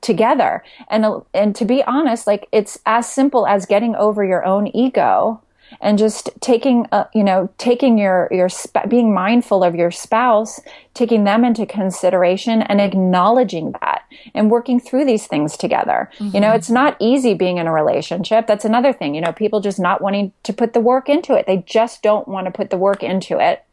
together? 0.00 0.62
And 0.88 1.22
and 1.34 1.54
to 1.56 1.64
be 1.64 1.82
honest 1.84 2.26
like 2.26 2.48
it's 2.52 2.78
as 2.86 3.08
simple 3.08 3.46
as 3.46 3.66
getting 3.66 3.94
over 3.96 4.24
your 4.24 4.44
own 4.44 4.68
ego 4.68 5.40
and 5.80 5.98
just 5.98 6.30
taking 6.40 6.86
uh, 6.92 7.04
you 7.14 7.24
know 7.24 7.48
taking 7.58 7.98
your 7.98 8.28
your 8.30 8.48
sp- 8.48 8.88
being 8.88 9.12
mindful 9.12 9.62
of 9.62 9.74
your 9.74 9.90
spouse 9.90 10.60
taking 10.94 11.24
them 11.24 11.44
into 11.44 11.66
consideration 11.66 12.62
and 12.62 12.80
acknowledging 12.80 13.72
that 13.72 14.02
and 14.34 14.50
working 14.50 14.80
through 14.80 15.04
these 15.04 15.26
things 15.26 15.56
together. 15.56 16.10
Mm-hmm. 16.18 16.34
you 16.34 16.40
know 16.40 16.48
mm-hmm. 16.48 16.56
it's 16.56 16.70
not 16.70 16.96
easy 17.00 17.34
being 17.34 17.58
in 17.58 17.66
a 17.66 17.72
relationship. 17.72 18.46
That's 18.46 18.64
another 18.64 18.92
thing. 18.92 19.14
You 19.14 19.20
know 19.20 19.32
people 19.32 19.60
just 19.60 19.78
not 19.78 20.00
wanting 20.00 20.32
to 20.44 20.52
put 20.52 20.72
the 20.72 20.80
work 20.80 21.08
into 21.08 21.34
it. 21.34 21.46
They 21.46 21.58
just 21.66 22.02
don't 22.02 22.26
want 22.28 22.46
to 22.46 22.50
put 22.50 22.70
the 22.70 22.78
work 22.78 23.02
into 23.02 23.38
it. 23.38 23.64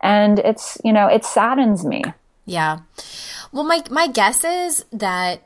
And 0.00 0.38
it's 0.38 0.78
you 0.84 0.92
know 0.92 1.06
it 1.06 1.24
saddens 1.24 1.84
me. 1.84 2.04
Yeah. 2.46 2.80
Well 3.52 3.64
my 3.64 3.82
my 3.90 4.08
guess 4.08 4.44
is 4.44 4.84
that 4.92 5.42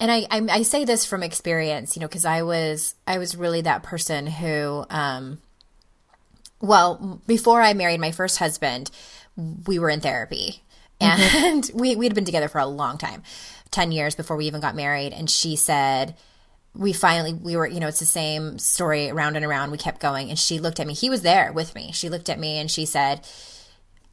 and 0.00 0.10
I, 0.10 0.26
I, 0.30 0.40
I 0.50 0.62
say 0.62 0.86
this 0.86 1.04
from 1.04 1.22
experience, 1.22 1.94
you 1.94 2.00
know, 2.00 2.08
because 2.08 2.24
I 2.24 2.42
was 2.42 2.94
I 3.06 3.18
was 3.18 3.36
really 3.36 3.60
that 3.60 3.82
person 3.82 4.26
who, 4.26 4.86
um, 4.88 5.38
well, 6.60 7.20
before 7.26 7.62
I 7.62 7.72
married 7.74 8.00
my 8.00 8.12
first 8.12 8.38
husband, 8.38 8.90
we 9.66 9.78
were 9.78 9.90
in 9.90 10.00
therapy, 10.00 10.62
mm-hmm. 11.00 11.46
and 11.46 11.64
mm-hmm. 11.64 11.78
we 11.80 11.96
we'd 11.96 12.14
been 12.14 12.24
together 12.24 12.48
for 12.48 12.58
a 12.58 12.66
long 12.66 12.98
time, 12.98 13.22
ten 13.70 13.92
years 13.92 14.14
before 14.14 14.36
we 14.36 14.46
even 14.46 14.60
got 14.60 14.74
married. 14.74 15.12
And 15.12 15.30
she 15.30 15.56
said, 15.56 16.14
we 16.74 16.92
finally 16.92 17.32
we 17.32 17.56
were 17.56 17.66
you 17.66 17.80
know 17.80 17.88
it's 17.88 17.98
the 17.98 18.06
same 18.06 18.58
story 18.58 19.10
around 19.10 19.36
and 19.36 19.44
around. 19.44 19.70
We 19.70 19.78
kept 19.78 20.00
going, 20.00 20.30
and 20.30 20.38
she 20.38 20.58
looked 20.58 20.80
at 20.80 20.86
me. 20.86 20.94
He 20.94 21.10
was 21.10 21.22
there 21.22 21.52
with 21.52 21.74
me. 21.74 21.92
She 21.92 22.08
looked 22.08 22.28
at 22.28 22.38
me 22.38 22.58
and 22.58 22.70
she 22.70 22.86
said 22.86 23.26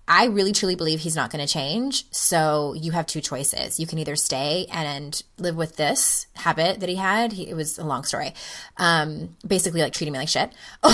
I 0.08 0.26
really 0.26 0.54
truly 0.54 0.76
believe 0.76 1.02
he's 1.02 1.16
not 1.16 1.32
going 1.32 1.46
to 1.46 1.52
change. 1.52 2.06
So 2.12 2.74
you 2.74 2.92
have 2.94 3.06
two 3.06 3.20
choices. 3.20 3.80
You 3.80 3.86
can 3.86 4.00
either 4.00 4.16
stay 4.16 4.68
and 4.72 5.22
live 5.38 5.58
with 5.58 5.76
this 5.76 6.28
habit 6.36 6.80
that 6.80 6.88
he 6.88 6.96
had. 6.96 7.34
He, 7.34 7.50
it 7.50 7.56
was 7.56 7.78
a 7.78 7.84
long 7.84 8.04
story. 8.04 8.34
Um, 8.78 9.36
basically 9.46 9.82
like 9.82 9.94
treating 9.94 10.14
me 10.14 10.20
like 10.20 10.30
shit 10.30 10.52
or 10.84 10.90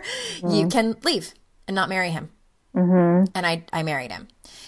mm-hmm. 0.00 0.50
you 0.50 0.68
can 0.68 0.96
leave 1.04 1.32
and 1.68 1.74
not 1.74 1.88
marry 1.88 2.10
him. 2.10 2.30
Mm-hmm. 2.74 3.30
And 3.36 3.46
I, 3.46 3.64
I 3.72 3.84
married 3.84 4.10
him 4.10 4.26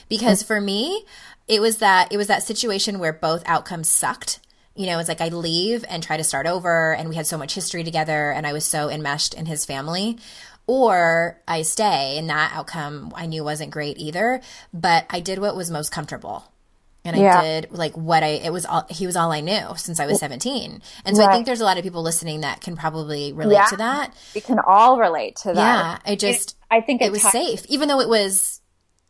because 0.08 0.44
for 0.44 0.60
me, 0.60 1.04
it 1.48 1.60
was 1.60 1.78
that, 1.78 2.12
it 2.12 2.16
was 2.16 2.28
that 2.28 2.44
situation 2.44 3.00
where 3.00 3.12
both 3.12 3.42
outcomes 3.46 3.90
sucked 3.90 4.40
you 4.78 4.84
know, 4.84 4.98
it's 4.98 5.08
like 5.08 5.22
I 5.22 5.28
leave 5.28 5.86
and 5.88 6.02
try 6.02 6.18
to 6.18 6.24
start 6.24 6.46
over, 6.46 6.94
and 6.94 7.08
we 7.08 7.14
had 7.14 7.26
so 7.26 7.38
much 7.38 7.54
history 7.54 7.82
together, 7.82 8.30
and 8.30 8.46
I 8.46 8.52
was 8.52 8.62
so 8.66 8.90
enmeshed 8.90 9.32
in 9.32 9.46
his 9.46 9.64
family 9.64 10.18
or 10.66 11.40
I 11.46 11.62
stay. 11.62 12.18
And 12.18 12.28
that 12.30 12.52
outcome 12.54 13.12
I 13.14 13.26
knew 13.26 13.44
wasn't 13.44 13.70
great 13.70 13.98
either, 13.98 14.40
but 14.72 15.06
I 15.10 15.20
did 15.20 15.38
what 15.38 15.56
was 15.56 15.70
most 15.70 15.90
comfortable. 15.92 16.44
And 17.04 17.16
I 17.16 17.42
did 17.42 17.70
like 17.70 17.96
what 17.96 18.24
I, 18.24 18.28
it 18.28 18.52
was 18.52 18.66
all, 18.66 18.84
he 18.90 19.06
was 19.06 19.14
all 19.14 19.30
I 19.30 19.40
knew 19.40 19.74
since 19.76 20.00
I 20.00 20.06
was 20.06 20.18
17. 20.18 20.82
And 21.04 21.16
so 21.16 21.22
right. 21.22 21.30
I 21.30 21.34
think 21.34 21.46
there's 21.46 21.60
a 21.60 21.64
lot 21.64 21.78
of 21.78 21.84
people 21.84 22.02
listening 22.02 22.40
that 22.40 22.60
can 22.60 22.76
probably 22.76 23.32
relate 23.32 23.54
yeah. 23.54 23.66
to 23.66 23.76
that. 23.76 24.14
We 24.34 24.40
can 24.40 24.58
all 24.58 24.98
relate 24.98 25.36
to 25.36 25.52
that. 25.52 26.02
Yeah. 26.04 26.12
I 26.12 26.16
just, 26.16 26.50
it, 26.50 26.54
I 26.68 26.80
think 26.80 27.02
it, 27.02 27.06
it 27.06 27.12
was 27.12 27.22
t- 27.22 27.30
safe, 27.30 27.64
even 27.68 27.88
though 27.88 28.00
it 28.00 28.08
was 28.08 28.60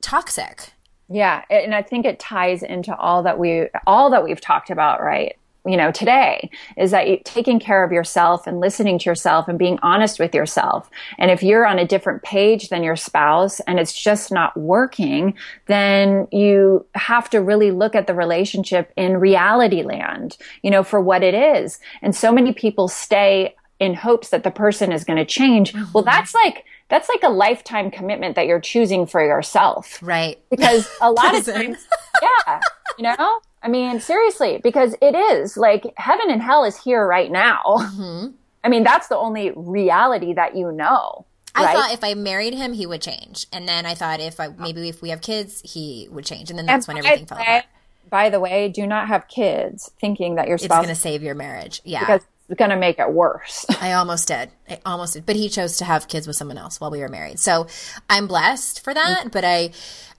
toxic. 0.03 0.73
Yeah. 1.09 1.43
And 1.49 1.75
I 1.75 1.83
think 1.83 2.05
it 2.05 2.21
ties 2.21 2.63
into 2.63 2.95
all 2.95 3.23
that 3.23 3.39
we, 3.39 3.69
all 3.87 4.11
that 4.11 4.25
we've 4.25 4.41
talked 4.41 4.69
about, 4.69 5.03
right? 5.03 5.37
You 5.67 5.77
know, 5.77 5.91
today 5.91 6.51
is 6.77 6.91
that 6.93 7.25
taking 7.25 7.59
care 7.59 7.85
of 7.85 7.93
yourself 7.93 8.47
and 8.47 8.61
listening 8.61 8.99
to 8.99 9.11
yourself 9.11 9.49
and 9.49 9.59
being 9.59 9.79
honest 9.83 10.19
with 10.19 10.35
yourself. 10.35 10.91
And 11.19 11.31
if 11.31 11.43
you're 11.43 11.67
on 11.67 11.79
a 11.79 11.87
different 11.87 12.23
page 12.23 12.69
than 12.69 12.83
your 12.83 12.97
spouse 12.97 13.61
and 13.61 13.79
it's 13.79 13.93
just 13.93 14.33
not 14.33 14.57
working, 14.57 15.35
then 15.67 16.29
you 16.31 16.87
have 16.95 17.29
to 17.31 17.41
really 17.41 17.71
look 17.71 17.95
at 17.95 18.07
the 18.07 18.14
relationship 18.14 18.93
in 18.97 19.19
reality 19.19 19.83
land, 19.83 20.37
you 20.62 20.71
know, 20.71 20.83
for 20.83 21.01
what 21.01 21.23
it 21.23 21.35
is. 21.35 21.79
And 22.03 22.14
so 22.14 22.33
many 22.33 22.53
people 22.53 22.89
stay 22.89 23.55
in 23.79 23.95
hopes 23.95 24.31
that 24.31 24.43
the 24.43 24.51
person 24.51 24.93
is 24.93 25.05
going 25.05 25.19
to 25.19 25.25
change. 25.25 25.73
Mm-hmm. 25.73 25.93
Well, 25.93 26.05
that's 26.05 26.35
like, 26.35 26.64
that's 26.89 27.09
like 27.09 27.23
a 27.23 27.29
lifetime 27.29 27.91
commitment 27.91 28.37
that 28.37 28.47
you're 28.47 28.61
choosing 28.61 29.07
for 29.07 29.25
yourself. 29.25 29.99
Right. 30.03 30.39
Because 30.51 30.89
a 31.01 31.11
lot 31.11 31.37
of 31.37 31.45
times, 31.55 31.79
yeah, 32.23 32.61
you 32.99 33.05
know, 33.05 33.41
I 33.63 33.69
mean, 33.69 34.01
seriously, 34.01 34.61
because 34.63 34.95
it 35.01 35.15
is 35.15 35.57
like 35.57 35.93
heaven 35.97 36.31
and 36.31 36.43
hell 36.43 36.65
is 36.65 36.77
here 36.77 37.07
right 37.07 37.31
now. 37.31 37.63
Mm-hmm. 37.67 38.29
I 38.65 38.69
mean, 38.69 38.83
that's 38.83 39.09
the 39.09 39.17
only 39.17 39.53
reality 39.55 40.33
that 40.35 40.57
you 40.57 40.73
know. 40.73 41.25
Right? 41.57 41.69
I 41.69 41.73
thought 41.73 41.93
if 41.93 42.05
I 42.05 42.15
married 42.15 42.55
him, 42.55 42.73
he 42.75 42.85
would 42.85 43.01
change, 43.01 43.47
and 43.53 43.67
then 43.67 43.87
I 43.87 43.95
thought 43.95 44.21
if 44.21 44.41
I 44.41 44.49
maybe 44.49 44.89
if 44.89 45.01
we 45.01 45.09
have 45.11 45.23
kids, 45.23 45.63
he 45.65 46.07
would 46.11 46.25
change, 46.25 46.51
and 46.51 46.59
then 46.59 46.67
that's 46.67 46.87
and 46.87 46.97
when 46.97 47.07
everything 47.07 47.27
fell 47.27 47.39
apart. 47.39 47.65
By 48.11 48.29
the 48.29 48.41
way, 48.41 48.69
do 48.69 48.87
not 48.87 49.09
have 49.09 49.27
kids 49.27 49.91
thinking 49.99 50.35
that 50.35 50.49
your 50.49 50.59
spouse 50.59 50.83
is 50.83 50.87
going 50.87 50.95
to 50.95 51.01
save 51.01 51.23
your 51.23 51.35
marriage. 51.35 51.81
Yeah, 51.85 52.01
because 52.01 52.27
going 52.55 52.70
to 52.70 52.76
make 52.76 52.99
it 52.99 53.11
worse. 53.11 53.66
I 53.80 53.92
almost 53.92 54.28
did. 54.28 54.51
I 54.68 54.78
almost 54.84 55.14
did, 55.14 55.26
but 55.26 55.36
he 55.36 55.49
chose 55.49 55.78
to 55.78 55.84
have 55.84 56.09
kids 56.09 56.26
with 56.26 56.36
someone 56.36 56.59
else 56.59 56.80
while 56.80 56.90
we 56.90 57.01
were 57.01 57.09
married. 57.09 57.40
So 57.40 57.66
I'm 58.09 58.26
blessed 58.26 58.84
for 58.84 58.94
that. 58.94 59.18
Mm-hmm. 59.20 59.28
But 59.30 59.44
I, 59.44 59.70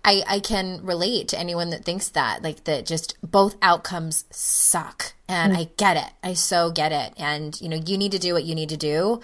I, 0.03 0.23
I 0.27 0.39
can 0.39 0.85
relate 0.85 1.29
to 1.29 1.39
anyone 1.39 1.69
that 1.69 1.85
thinks 1.85 2.09
that, 2.09 2.43
like 2.43 2.65
that 2.65 2.85
just 2.85 3.17
both 3.21 3.55
outcomes 3.61 4.25
suck. 4.31 5.13
And 5.27 5.53
mm-hmm. 5.53 5.61
I 5.61 5.69
get 5.77 5.97
it. 5.97 6.13
I 6.23 6.33
so 6.33 6.71
get 6.71 6.91
it. 6.91 7.13
And, 7.17 7.59
you 7.61 7.69
know, 7.69 7.77
you 7.77 7.97
need 7.97 8.11
to 8.11 8.19
do 8.19 8.33
what 8.33 8.43
you 8.43 8.55
need 8.55 8.69
to 8.69 8.77
do. 8.77 9.21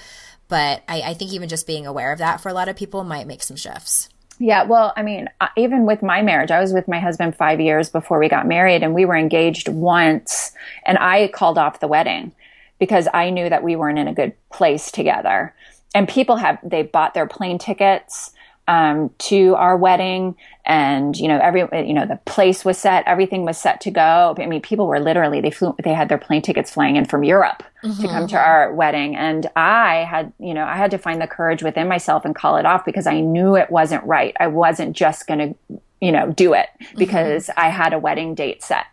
But 0.47 0.83
I, 0.87 1.01
I 1.01 1.13
think 1.13 1.33
even 1.33 1.49
just 1.49 1.67
being 1.67 1.87
aware 1.87 2.11
of 2.11 2.19
that 2.19 2.41
for 2.41 2.49
a 2.49 2.53
lot 2.53 2.69
of 2.69 2.75
people 2.75 3.03
might 3.03 3.27
make 3.27 3.43
some 3.43 3.57
shifts. 3.57 4.09
Yeah, 4.39 4.63
well, 4.63 4.93
I 4.97 5.03
mean, 5.03 5.29
uh, 5.39 5.47
even 5.55 5.85
with 5.85 6.01
my 6.01 6.21
marriage, 6.21 6.51
I 6.51 6.59
was 6.59 6.73
with 6.73 6.87
my 6.87 6.99
husband 6.99 7.35
five 7.35 7.61
years 7.61 7.89
before 7.89 8.19
we 8.19 8.27
got 8.27 8.47
married, 8.47 8.81
and 8.83 8.93
we 8.93 9.05
were 9.05 9.15
engaged 9.15 9.69
once, 9.69 10.51
and 10.85 10.97
I 10.97 11.27
called 11.27 11.57
off 11.57 11.79
the 11.79 11.87
wedding 11.87 12.33
because 12.83 13.07
I 13.13 13.29
knew 13.29 13.47
that 13.47 13.63
we 13.63 13.77
weren't 13.77 13.97
in 13.97 14.09
a 14.09 14.13
good 14.13 14.33
place 14.49 14.91
together. 14.91 15.55
And 15.95 16.05
people 16.05 16.35
have, 16.35 16.59
they 16.61 16.83
bought 16.83 17.13
their 17.13 17.25
plane 17.25 17.57
tickets 17.57 18.31
um, 18.67 19.09
to 19.19 19.55
our 19.55 19.77
wedding 19.77 20.35
and 20.65 21.15
you 21.17 21.29
know 21.29 21.39
every 21.39 21.61
you 21.85 21.93
know 21.93 22.05
the 22.05 22.19
place 22.25 22.63
was 22.63 22.77
set 22.77 23.03
everything 23.05 23.43
was 23.43 23.57
set 23.57 23.81
to 23.81 23.91
go 23.91 24.33
i 24.37 24.45
mean 24.45 24.61
people 24.61 24.87
were 24.87 25.01
literally 25.01 25.41
they 25.41 25.51
flew 25.51 25.75
they 25.83 25.93
had 25.93 26.07
their 26.07 26.17
plane 26.17 26.41
tickets 26.41 26.71
flying 26.71 26.95
in 26.95 27.03
from 27.03 27.25
europe 27.25 27.61
mm-hmm. 27.83 28.01
to 28.01 28.07
come 28.07 28.25
to 28.25 28.37
our 28.37 28.73
wedding 28.73 29.13
and 29.17 29.47
i 29.57 30.05
had 30.09 30.31
you 30.39 30.53
know 30.53 30.63
i 30.63 30.77
had 30.77 30.89
to 30.89 30.97
find 30.97 31.21
the 31.21 31.27
courage 31.27 31.61
within 31.61 31.89
myself 31.89 32.23
and 32.23 32.33
call 32.33 32.55
it 32.55 32.65
off 32.65 32.85
because 32.85 33.05
i 33.05 33.19
knew 33.19 33.57
it 33.57 33.69
wasn't 33.69 34.01
right 34.05 34.33
i 34.39 34.47
wasn't 34.47 34.95
just 34.95 35.27
going 35.27 35.39
to 35.39 35.81
you 36.03 36.11
know 36.11 36.31
do 36.31 36.53
it 36.53 36.67
mm-hmm. 36.81 36.97
because 36.97 37.47
mm-hmm. 37.47 37.59
i 37.59 37.69
had 37.69 37.93
a 37.93 37.99
wedding 37.99 38.35
date 38.35 38.63
set 38.63 38.85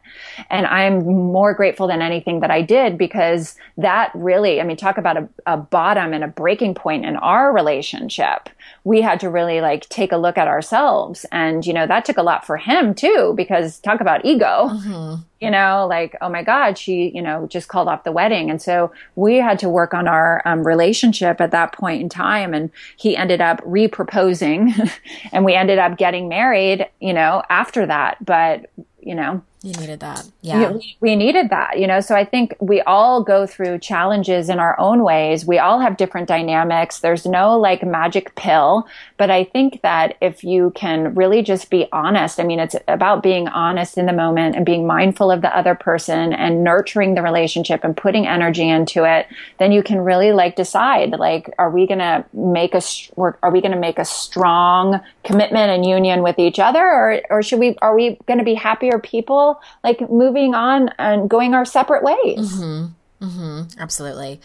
and 0.48 0.66
I'm 0.66 1.04
more 1.04 1.54
grateful 1.54 1.86
than 1.86 2.02
anything 2.02 2.40
that 2.40 2.50
I 2.50 2.62
did 2.62 2.96
because 2.96 3.56
that 3.76 4.10
really, 4.14 4.60
I 4.60 4.64
mean, 4.64 4.76
talk 4.76 4.98
about 4.98 5.16
a, 5.16 5.28
a 5.46 5.56
bottom 5.56 6.12
and 6.12 6.24
a 6.24 6.28
breaking 6.28 6.74
point 6.74 7.04
in 7.04 7.16
our 7.16 7.52
relationship. 7.52 8.48
We 8.84 9.00
had 9.00 9.20
to 9.20 9.30
really 9.30 9.60
like 9.60 9.88
take 9.88 10.12
a 10.12 10.16
look 10.16 10.38
at 10.38 10.48
ourselves. 10.48 11.26
And, 11.32 11.66
you 11.66 11.72
know, 11.72 11.86
that 11.86 12.04
took 12.04 12.16
a 12.16 12.22
lot 12.22 12.46
for 12.46 12.56
him 12.56 12.94
too, 12.94 13.34
because 13.36 13.78
talk 13.78 14.00
about 14.00 14.24
ego. 14.24 14.68
Mm-hmm 14.70 15.14
you 15.40 15.50
know, 15.50 15.86
like, 15.88 16.16
oh 16.20 16.28
my 16.28 16.42
God, 16.42 16.76
she, 16.76 17.10
you 17.14 17.22
know, 17.22 17.46
just 17.46 17.68
called 17.68 17.88
off 17.88 18.04
the 18.04 18.12
wedding. 18.12 18.50
And 18.50 18.60
so 18.60 18.92
we 19.16 19.36
had 19.36 19.58
to 19.60 19.70
work 19.70 19.94
on 19.94 20.06
our 20.06 20.42
um, 20.44 20.66
relationship 20.66 21.40
at 21.40 21.50
that 21.52 21.72
point 21.72 22.02
in 22.02 22.08
time. 22.10 22.52
And 22.52 22.70
he 22.96 23.16
ended 23.16 23.40
up 23.40 23.60
reproposing 23.64 24.92
and 25.32 25.44
we 25.44 25.54
ended 25.54 25.78
up 25.78 25.96
getting 25.96 26.28
married, 26.28 26.86
you 27.00 27.14
know, 27.14 27.42
after 27.48 27.86
that. 27.86 28.22
But, 28.24 28.70
you 29.00 29.14
know, 29.14 29.42
you 29.62 29.74
needed 29.74 30.00
that. 30.00 30.26
Yeah. 30.40 30.72
We, 30.72 30.96
we, 31.00 31.16
needed 31.16 31.50
that, 31.50 31.78
you 31.78 31.86
know. 31.86 32.00
So 32.00 32.14
I 32.14 32.24
think 32.24 32.56
we 32.60 32.80
all 32.80 33.22
go 33.22 33.46
through 33.46 33.80
challenges 33.80 34.48
in 34.48 34.58
our 34.58 34.78
own 34.80 35.02
ways. 35.02 35.44
We 35.44 35.58
all 35.58 35.80
have 35.80 35.98
different 35.98 36.28
dynamics. 36.28 37.00
There's 37.00 37.26
no 37.26 37.58
like 37.58 37.82
magic 37.82 38.34
pill. 38.36 38.88
But 39.18 39.30
I 39.30 39.44
think 39.44 39.82
that 39.82 40.16
if 40.22 40.42
you 40.42 40.72
can 40.74 41.14
really 41.14 41.42
just 41.42 41.68
be 41.68 41.86
honest, 41.92 42.40
I 42.40 42.44
mean, 42.44 42.58
it's 42.58 42.74
about 42.88 43.22
being 43.22 43.48
honest 43.48 43.98
in 43.98 44.06
the 44.06 44.14
moment 44.14 44.56
and 44.56 44.64
being 44.64 44.86
mindful 44.86 45.30
of 45.30 45.42
the 45.42 45.54
other 45.54 45.74
person 45.74 46.32
and 46.32 46.64
nurturing 46.64 47.14
the 47.14 47.22
relationship 47.22 47.84
and 47.84 47.94
putting 47.94 48.26
energy 48.26 48.66
into 48.66 49.04
it, 49.04 49.26
then 49.58 49.72
you 49.72 49.82
can 49.82 49.98
really 49.98 50.32
like 50.32 50.56
decide, 50.56 51.10
like, 51.10 51.52
are 51.58 51.70
we 51.70 51.86
going 51.86 51.98
to 51.98 52.24
make 52.32 52.74
a, 52.74 52.80
are 53.18 53.50
we 53.50 53.60
going 53.60 53.72
to 53.72 53.78
make 53.78 53.98
a 53.98 54.06
strong 54.06 55.00
commitment 55.22 55.70
and 55.70 55.84
union 55.84 56.22
with 56.22 56.38
each 56.38 56.58
other 56.58 56.82
or, 56.82 57.20
or 57.28 57.42
should 57.42 57.60
we, 57.60 57.76
are 57.82 57.94
we 57.94 58.18
going 58.26 58.38
to 58.38 58.44
be 58.44 58.54
happier 58.54 58.98
people? 58.98 59.49
Like 59.82 60.10
moving 60.10 60.54
on 60.54 60.90
and 60.98 61.28
going 61.28 61.54
our 61.54 61.64
separate 61.64 62.02
ways. 62.02 62.52
Mm-hmm. 62.52 63.24
Mm-hmm. 63.24 63.80
Absolutely. 63.80 64.40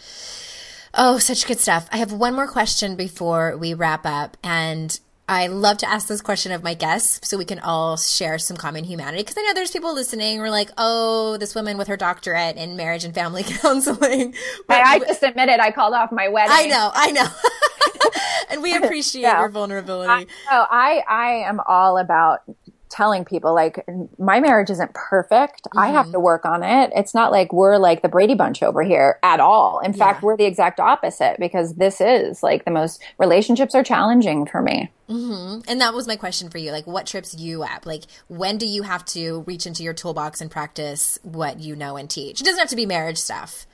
Oh, 0.94 1.18
such 1.18 1.46
good 1.46 1.60
stuff. 1.60 1.88
I 1.92 1.98
have 1.98 2.12
one 2.12 2.34
more 2.34 2.48
question 2.48 2.96
before 2.96 3.56
we 3.56 3.74
wrap 3.74 4.06
up. 4.06 4.36
And 4.42 4.98
I 5.28 5.48
love 5.48 5.78
to 5.78 5.88
ask 5.88 6.06
this 6.06 6.22
question 6.22 6.52
of 6.52 6.62
my 6.62 6.74
guests 6.74 7.28
so 7.28 7.36
we 7.36 7.44
can 7.44 7.58
all 7.58 7.96
share 7.96 8.38
some 8.38 8.56
common 8.56 8.84
humanity. 8.84 9.22
Because 9.22 9.36
I 9.36 9.42
know 9.42 9.54
there's 9.54 9.72
people 9.72 9.92
listening 9.92 10.38
who 10.38 10.44
are 10.44 10.50
like, 10.50 10.70
oh, 10.78 11.36
this 11.36 11.54
woman 11.54 11.76
with 11.78 11.88
her 11.88 11.96
doctorate 11.96 12.56
in 12.56 12.76
marriage 12.76 13.04
and 13.04 13.14
family 13.14 13.42
counseling. 13.46 14.34
But, 14.68 14.78
I, 14.78 14.94
I 14.94 14.98
just 15.00 15.22
admitted 15.22 15.60
I 15.60 15.70
called 15.70 15.94
off 15.94 16.12
my 16.12 16.28
wedding. 16.28 16.52
I 16.54 16.66
know, 16.66 16.90
I 16.94 17.10
know. 17.10 17.26
and 18.50 18.62
we 18.62 18.74
appreciate 18.82 19.22
yeah. 19.22 19.40
your 19.40 19.48
vulnerability. 19.48 20.10
I, 20.10 20.26
I, 20.48 21.02
I 21.08 21.30
am 21.48 21.60
all 21.66 21.98
about 21.98 22.40
telling 22.88 23.24
people 23.24 23.54
like 23.54 23.84
my 24.18 24.40
marriage 24.40 24.70
isn't 24.70 24.94
perfect. 24.94 25.64
Mm-hmm. 25.64 25.78
I 25.78 25.88
have 25.88 26.06
mm-hmm. 26.06 26.12
to 26.12 26.20
work 26.20 26.44
on 26.44 26.62
it. 26.62 26.92
It's 26.94 27.14
not 27.14 27.32
like 27.32 27.52
we're 27.52 27.78
like 27.78 28.02
the 28.02 28.08
Brady 28.08 28.34
Bunch 28.34 28.62
over 28.62 28.82
here 28.82 29.18
at 29.22 29.40
all. 29.40 29.80
In 29.80 29.92
yeah. 29.92 29.98
fact, 29.98 30.22
we're 30.22 30.36
the 30.36 30.44
exact 30.44 30.80
opposite 30.80 31.36
because 31.38 31.74
this 31.74 32.00
is 32.00 32.42
like 32.42 32.64
the 32.64 32.70
most 32.70 33.02
relationships 33.18 33.74
are 33.74 33.82
challenging 33.82 34.46
for 34.46 34.62
me. 34.62 34.90
Mm-hmm. 35.08 35.60
And 35.68 35.80
that 35.80 35.94
was 35.94 36.06
my 36.06 36.16
question 36.16 36.50
for 36.50 36.58
you. 36.58 36.72
Like, 36.72 36.86
what 36.86 37.06
trips 37.06 37.34
you 37.34 37.62
up? 37.62 37.86
Like, 37.86 38.04
when 38.28 38.58
do 38.58 38.66
you 38.66 38.82
have 38.82 39.04
to 39.06 39.42
reach 39.46 39.66
into 39.66 39.82
your 39.82 39.94
toolbox 39.94 40.40
and 40.40 40.50
practice 40.50 41.18
what 41.22 41.60
you 41.60 41.76
know 41.76 41.96
and 41.96 42.10
teach? 42.10 42.40
It 42.40 42.44
doesn't 42.44 42.58
have 42.58 42.70
to 42.70 42.76
be 42.76 42.86
marriage 42.86 43.18
stuff. 43.18 43.66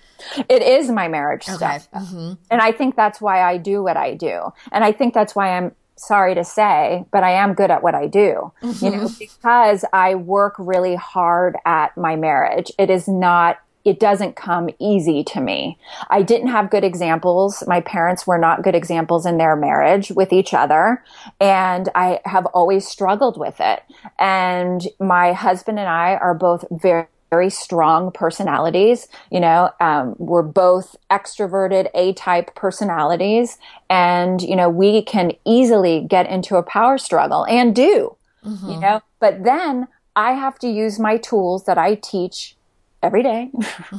It 0.49 0.63
is 0.63 0.91
my 0.91 1.09
marriage 1.09 1.49
okay. 1.49 1.57
stuff. 1.57 1.91
Mm-hmm. 1.91 2.35
And 2.51 2.61
I 2.61 2.73
think 2.73 2.97
that's 2.97 3.21
why 3.21 3.43
I 3.43 3.57
do 3.57 3.83
what 3.83 3.97
I 3.97 4.15
do. 4.15 4.53
And 4.71 4.85
I 4.85 4.93
think 4.93 5.15
that's 5.15 5.35
why 5.35 5.57
I'm 5.57 5.75
sorry 5.97 6.35
to 6.35 6.45
say, 6.45 7.05
but 7.11 7.23
I 7.23 7.33
am 7.33 7.55
good 7.55 7.71
at 7.71 7.83
what 7.83 7.95
I 7.95 8.07
do, 8.07 8.53
mm-hmm. 8.63 8.85
you 8.85 8.91
know, 8.91 9.05
mm-hmm. 9.05 9.19
because 9.19 9.85
I 9.93 10.15
work 10.15 10.55
really 10.59 10.95
hard 10.95 11.57
at 11.65 11.97
my 11.97 12.17
marriage. 12.17 12.73
It 12.79 12.91
is 12.91 13.09
not 13.09 13.59
it 13.85 13.99
doesn't 13.99 14.37
come 14.37 14.71
easy 14.79 15.25
to 15.25 15.41
me. 15.41 15.79
I 16.09 16.23
didn't 16.23 16.49
have 16.49 16.71
good 16.71 16.85
examples. 16.85 17.65
My 17.67 17.81
parents 17.81 18.27
were 18.27 18.39
not 18.39 18.63
good 18.63 18.75
examples 18.75 19.27
in 19.27 19.39
their 19.39 19.57
marriage 19.57 20.11
with 20.13 20.33
each 20.33 20.55
other. 20.55 21.03
And 21.41 21.89
I 21.95 22.21
have 22.25 22.47
always 22.47 22.87
struggled 22.87 23.39
with 23.39 23.61
it. 23.61 23.83
And 24.19 24.87
my 25.01 25.33
husband 25.33 25.79
and 25.81 25.89
I 25.89 26.15
are 26.15 26.35
both 26.35 26.65
very 26.71 27.09
very 27.33 27.49
strong 27.49 28.13
personalities. 28.13 29.09
You 29.31 29.41
know, 29.41 29.71
um, 29.81 30.15
we're 30.19 30.43
both 30.43 30.97
extroverted 31.11 31.89
A 31.95 32.13
type 32.13 32.55
personalities. 32.55 33.57
And, 33.89 34.43
you 34.43 34.55
know, 34.55 34.69
we 34.69 35.03
can 35.03 35.33
easily 35.47 36.05
get 36.07 36.29
into 36.29 36.57
a 36.57 36.63
power 36.63 36.99
struggle 36.99 37.47
and 37.47 37.75
do, 37.75 38.17
mm-hmm. 38.45 38.71
you 38.71 38.79
know, 38.79 39.01
but 39.19 39.45
then 39.45 39.89
I 40.15 40.33
have 40.33 40.59
to 40.59 40.69
use 40.69 40.99
my 40.99 41.17
tools 41.17 41.65
that 41.65 41.79
I 41.79 41.95
teach 41.95 42.55
every 43.03 43.23
day. 43.23 43.51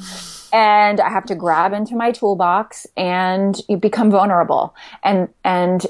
and 0.53 1.01
I 1.01 1.09
have 1.09 1.25
to 1.25 1.35
grab 1.35 1.73
into 1.73 1.95
my 1.95 2.11
toolbox 2.11 2.85
and 2.95 3.59
you 3.67 3.77
become 3.77 4.11
vulnerable 4.11 4.75
and, 5.03 5.27
and 5.43 5.83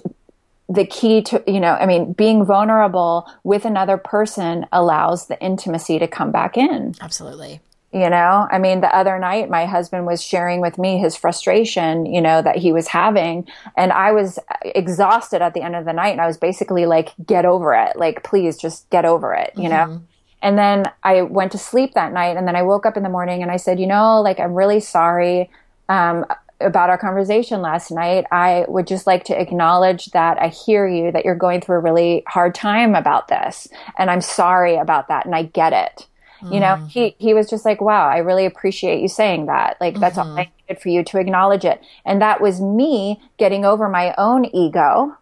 the 0.74 0.86
key 0.86 1.21
to, 1.21 1.43
you 1.45 1.59
know, 1.59 1.74
I 1.74 1.86
mean, 1.86 2.13
being 2.13 2.45
vulnerable 2.45 3.30
with 3.43 3.63
another 3.65 3.97
person 3.97 4.65
allows 4.71 5.28
the 5.28 5.39
intimacy 5.39 5.99
to 5.99 6.07
come 6.07 6.32
back 6.32 6.57
in. 6.57 6.95
Absolutely. 6.99 7.61
You 7.91 8.09
know, 8.09 8.47
I 8.49 8.57
mean, 8.57 8.82
the 8.82 8.93
other 8.93 9.19
night, 9.19 9.51
my 9.51 9.67
husband 9.67 10.07
was 10.07 10.24
sharing 10.24 10.61
with 10.61 10.80
me 10.80 10.97
his 10.97 11.15
frustration, 11.15 12.07
you 12.07 12.21
know, 12.21 12.41
that 12.41 12.55
he 12.55 12.71
was 12.71 12.88
having. 12.88 13.47
And 13.78 13.91
I 13.91 14.13
was 14.13 14.39
exhausted 14.63 15.43
at 15.43 15.53
the 15.53 15.61
end 15.61 15.76
of 15.76 15.86
the 15.86 15.93
night. 15.93 16.09
And 16.09 16.19
I 16.19 16.26
was 16.26 16.38
basically 16.38 16.88
like, 16.88 17.13
get 17.24 17.45
over 17.45 17.76
it. 17.76 17.95
Like, 17.95 18.24
please 18.24 18.57
just 18.57 18.89
get 18.89 19.05
over 19.05 19.36
it, 19.36 19.53
you 19.55 19.69
mm-hmm. 19.69 19.91
know? 19.91 20.01
And 20.41 20.57
then 20.57 20.91
I 21.03 21.21
went 21.21 21.51
to 21.51 21.59
sleep 21.59 21.93
that 21.93 22.13
night. 22.13 22.36
And 22.36 22.47
then 22.47 22.55
I 22.55 22.63
woke 22.63 22.88
up 22.88 22.97
in 22.97 23.03
the 23.03 23.09
morning 23.09 23.43
and 23.43 23.51
I 23.51 23.57
said, 23.57 23.80
you 23.80 23.86
know, 23.86 24.21
like, 24.21 24.39
I'm 24.39 24.55
really 24.55 24.80
sorry. 24.80 25.51
Um, 25.88 26.26
about 26.59 26.89
our 26.89 26.97
conversation 26.97 27.61
last 27.61 27.91
night, 27.91 28.25
I 28.31 28.65
would 28.67 28.87
just 28.87 29.07
like 29.07 29.25
to 29.25 29.39
acknowledge 29.39 30.05
that 30.07 30.41
I 30.41 30.47
hear 30.47 30.87
you, 30.87 31.11
that 31.11 31.25
you're 31.25 31.35
going 31.35 31.61
through 31.61 31.77
a 31.77 31.81
really 31.81 32.23
hard 32.27 32.55
time 32.55 32.95
about 32.95 33.27
this. 33.27 33.67
And 33.97 34.09
I'm 34.09 34.21
sorry 34.21 34.77
about 34.77 35.07
that. 35.09 35.25
And 35.25 35.35
I 35.35 35.43
get 35.43 35.73
it. 35.73 36.07
Mm-hmm. 36.41 36.53
You 36.53 36.59
know, 36.59 36.75
mm-hmm. 36.75 36.85
he, 36.87 37.15
he 37.19 37.33
was 37.33 37.49
just 37.49 37.65
like, 37.65 37.81
wow, 37.81 38.07
I 38.07 38.17
really 38.17 38.45
appreciate 38.45 39.01
you 39.01 39.07
saying 39.07 39.47
that. 39.47 39.77
Like, 39.79 39.99
that's 39.99 40.17
mm-hmm. 40.17 40.29
all 40.29 40.37
I 40.37 40.51
needed 40.67 40.81
for 40.81 40.89
you 40.89 41.03
to 41.03 41.19
acknowledge 41.19 41.65
it. 41.65 41.81
And 42.05 42.21
that 42.21 42.41
was 42.41 42.61
me 42.61 43.21
getting 43.37 43.65
over 43.65 43.89
my 43.89 44.13
own 44.17 44.45
ego. 44.45 45.17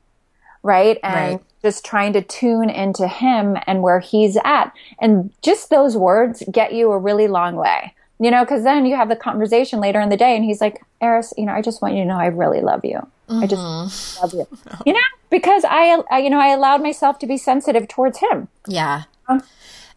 Right. 0.63 0.99
And 1.03 1.33
right. 1.33 1.43
just 1.63 1.83
trying 1.83 2.13
to 2.13 2.21
tune 2.21 2.69
into 2.69 3.07
him 3.07 3.57
and 3.65 3.81
where 3.81 3.99
he's 3.99 4.37
at. 4.43 4.73
And 4.99 5.31
just 5.41 5.69
those 5.69 5.97
words 5.97 6.43
get 6.51 6.73
you 6.73 6.91
a 6.91 6.99
really 6.99 7.27
long 7.27 7.55
way 7.55 7.95
you 8.21 8.29
know, 8.29 8.43
because 8.43 8.63
then 8.63 8.85
you 8.85 8.95
have 8.95 9.09
the 9.09 9.15
conversation 9.15 9.79
later 9.79 9.99
in 9.99 10.09
the 10.09 10.15
day, 10.15 10.35
and 10.35 10.45
he's 10.45 10.61
like, 10.61 10.83
Eris, 11.01 11.33
you 11.37 11.45
know, 11.47 11.53
I 11.53 11.63
just 11.63 11.81
want 11.81 11.95
you 11.95 12.03
to 12.03 12.07
know 12.07 12.19
I 12.19 12.27
really 12.27 12.61
love 12.61 12.85
you. 12.85 12.99
Mm-hmm. 13.27 13.39
I 13.43 13.47
just 13.47 13.61
mm-hmm. 13.61 14.21
love 14.21 14.33
you. 14.33 14.57
You 14.85 14.93
know, 14.93 14.99
because 15.31 15.65
I, 15.67 16.03
I, 16.11 16.19
you 16.19 16.29
know, 16.29 16.39
I 16.39 16.49
allowed 16.49 16.83
myself 16.83 17.17
to 17.19 17.25
be 17.25 17.35
sensitive 17.35 17.87
towards 17.87 18.19
him. 18.19 18.47
Yeah. 18.67 19.03
Um, 19.27 19.41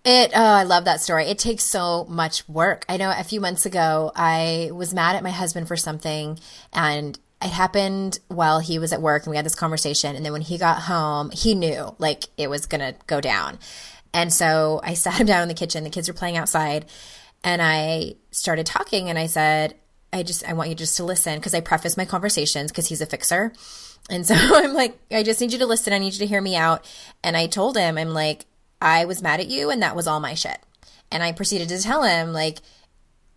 it, 0.07 0.31
oh, 0.35 0.43
I 0.43 0.63
love 0.63 0.87
that 0.87 1.03
story. 1.03 1.27
It 1.27 1.39
takes 1.39 1.65
so 1.65 2.07
much 2.09 2.49
work. 2.49 2.87
I 2.89 2.97
know 2.97 3.13
a 3.15 3.25
few 3.25 3.43
months 3.43 3.67
ago, 3.67 4.11
I 4.17 4.71
was 4.73 4.95
mad 4.95 5.17
at 5.17 5.23
my 5.23 5.31
husband 5.31 5.69
for 5.69 5.77
something, 5.77 6.39
and 6.73 7.19
it 7.43 7.51
happened 7.51 8.21
while 8.29 8.61
he 8.61 8.79
was 8.79 8.95
at 8.95 9.03
work, 9.03 9.25
and 9.25 9.33
we 9.33 9.37
had 9.37 9.45
this 9.45 9.55
conversation. 9.55 10.17
And 10.17 10.25
then 10.25 10.33
when 10.33 10.41
he 10.41 10.57
got 10.57 10.83
home, 10.83 11.31
he 11.31 11.55
knew 11.55 11.95
like 11.99 12.25
it 12.39 12.49
was 12.49 12.65
going 12.65 12.81
to 12.81 12.99
go 13.07 13.21
down. 13.21 13.59
And 14.15 14.33
so 14.33 14.81
I 14.83 14.95
sat 14.95 15.21
him 15.21 15.27
down 15.27 15.43
in 15.43 15.49
the 15.49 15.55
kitchen. 15.55 15.85
The 15.85 15.91
kids 15.91 16.09
were 16.09 16.15
playing 16.15 16.39
outside 16.39 16.87
and 17.45 17.61
I 17.61 18.17
started 18.31 18.67
talking 18.67 19.11
and 19.11 19.19
I 19.19 19.27
said, 19.27 19.75
I 20.13 20.23
just, 20.23 20.49
I 20.49 20.55
want 20.55 20.71
you 20.71 20.75
just 20.75 20.97
to 20.97 21.05
listen 21.05 21.37
because 21.37 21.55
I 21.55 21.61
preface 21.61 21.97
my 21.97 22.07
conversations 22.07 22.73
because 22.73 22.89
he's 22.89 23.03
a 23.03 23.07
fixer. 23.07 23.53
And 24.09 24.27
so 24.27 24.35
I'm 24.39 24.73
like, 24.73 24.99
I 25.11 25.23
just 25.23 25.41
need 25.41 25.53
you 25.53 25.59
to 25.59 25.67
listen. 25.67 25.93
I 25.93 25.99
need 25.99 26.15
you 26.15 26.21
to 26.21 26.27
hear 26.27 26.41
me 26.41 26.57
out. 26.57 26.91
And 27.23 27.37
I 27.37 27.47
told 27.47 27.77
him, 27.77 27.99
I'm 27.99 28.15
like, 28.15 28.47
I 28.81 29.05
was 29.05 29.23
mad 29.23 29.41
at 29.41 29.49
you 29.49 29.71
and 29.71 29.83
that 29.83 29.95
was 29.95 30.07
all 30.07 30.21
my 30.21 30.35
shit. 30.35 30.59
And 31.11 31.23
I 31.23 31.33
proceeded 31.33 31.69
to 31.69 31.81
tell 31.81 32.03
him, 32.03 32.33
like, 32.33 32.59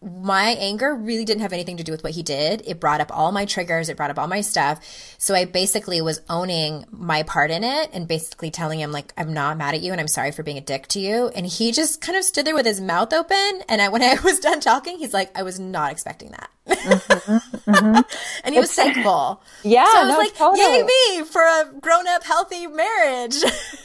my 0.02 0.50
anger 0.60 0.94
really 0.94 1.26
didn't 1.26 1.42
have 1.42 1.54
anything 1.54 1.78
to 1.78 1.84
do 1.84 1.92
with 1.92 2.04
what 2.04 2.14
he 2.14 2.24
did. 2.24 2.62
It 2.66 2.80
brought 2.80 3.02
up 3.02 3.16
all 3.16 3.32
my 3.32 3.46
triggers, 3.46 3.90
it 3.90 3.98
brought 3.98 4.12
up 4.12 4.20
all 4.20 4.28
my 4.28 4.42
stuff. 4.42 4.80
So 5.18 5.34
I 5.34 5.46
basically 5.46 6.02
was 6.02 6.22
owning 6.30 6.86
my 6.92 7.24
part 7.24 7.50
in 7.52 7.64
it 7.64 7.90
and 7.94 8.08
basically 8.08 8.52
telling 8.52 8.80
him 8.80 8.92
like 8.92 9.14
I'm 9.18 9.34
not 9.34 9.58
mad 9.58 9.76
at 9.76 9.82
you 9.82 9.92
and 9.92 10.00
I'm 10.00 10.08
sorry 10.08 10.32
for 10.32 10.44
being 10.44 10.58
a 10.58 10.62
dick 10.62 10.88
to 10.90 11.00
you. 11.00 11.30
And 11.30 11.46
he 11.46 11.72
just 11.72 12.02
kind 12.02 12.18
of 12.18 12.24
stood 12.24 12.46
there 12.46 12.56
with 12.56 12.66
his 12.66 12.82
mouth 12.82 13.12
open 13.12 13.62
and 13.68 13.82
I, 13.82 13.90
when 13.90 14.04
I 14.04 14.18
was 14.24 14.40
done 14.40 14.60
talking, 14.60 15.00
he's 15.00 15.14
like 15.14 15.36
I 15.38 15.44
was 15.44 15.60
not 15.60 15.92
expecting 15.92 16.32
that. 16.32 16.50
Mm-hmm, 16.68 17.72
mm-hmm. 17.72 18.02
and 18.44 18.54
he 18.54 18.60
was 18.60 18.72
thankful. 18.74 19.42
Yeah. 19.64 19.86
So 19.86 19.98
I 19.98 20.04
was 20.04 20.14
no, 20.14 20.18
like, 20.20 20.36
totally. 20.36 20.78
yay 20.78 20.84
me 20.84 21.24
for 21.26 21.42
a 21.42 21.74
grown 21.82 22.08
up, 22.08 22.24
healthy 22.24 22.68
marriage. 22.68 23.36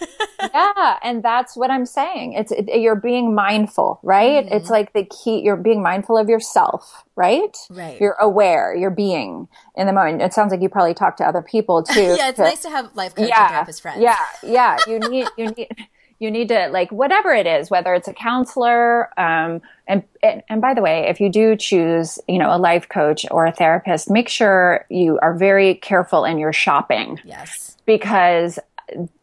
yeah. 0.41 0.99
And 1.03 1.23
that's 1.23 1.57
what 1.57 1.71
I'm 1.71 1.87
saying. 1.87 2.35
It's, 2.35 2.53
it, 2.53 2.69
you're 2.81 2.95
being 2.95 3.35
mindful, 3.35 3.99
right? 4.03 4.45
Mm-hmm. 4.45 4.55
It's 4.55 4.71
like 4.71 4.93
the 4.93 5.05
key, 5.05 5.41
you're 5.41 5.57
being 5.57 5.83
mindful 5.83 6.17
of 6.17 6.29
yourself, 6.29 7.05
right? 7.17 7.57
Right. 7.71 8.01
You're 8.01 8.17
aware, 8.21 8.77
you're 8.77 8.91
being 8.91 9.49
in 9.75 9.87
the 9.87 9.93
moment. 9.93 10.23
It 10.23 10.35
sounds 10.35 10.53
like 10.53 10.61
you 10.61 10.69
probably 10.69 10.95
talk 10.95 11.17
to 11.17 11.25
other 11.25 11.43
people 11.43 11.83
too. 11.83 12.01
yeah. 12.01 12.29
It's 12.29 12.37
to, 12.37 12.43
nice 12.43 12.63
to 12.63 12.71
have 12.71 12.95
life 12.95 13.15
coach 13.15 13.29
yeah, 13.29 13.49
therapist 13.49 13.83
friends. 13.83 14.03
Yeah. 14.03 14.19
Yeah. 14.43 14.77
You 14.87 14.99
need, 15.01 15.29
you 15.37 15.47
need, 15.51 15.69
you 16.23 16.31
need 16.31 16.49
to 16.49 16.69
like 16.69 16.93
whatever 16.93 17.35
it 17.35 17.49
is 17.49 17.69
whether 17.69 17.95
it's 17.95 18.07
a 18.07 18.15
counselor 18.15 19.09
um, 19.19 19.61
and, 19.93 20.03
and, 20.23 20.43
and 20.49 20.61
by 20.61 20.75
the 20.75 20.83
way 20.83 21.07
if 21.09 21.21
you 21.21 21.29
do 21.29 21.57
choose 21.57 22.19
you 22.29 22.39
know 22.39 22.55
a 22.55 22.59
life 22.59 22.89
coach 22.89 23.27
or 23.31 23.47
a 23.47 23.53
therapist 23.53 24.11
make 24.11 24.29
sure 24.29 24.87
you 24.89 25.19
are 25.21 25.35
very 25.35 25.75
careful 25.75 26.25
in 26.25 26.39
your 26.39 26.53
shopping. 26.53 27.21
Yes. 27.25 27.77
Because 27.85 28.59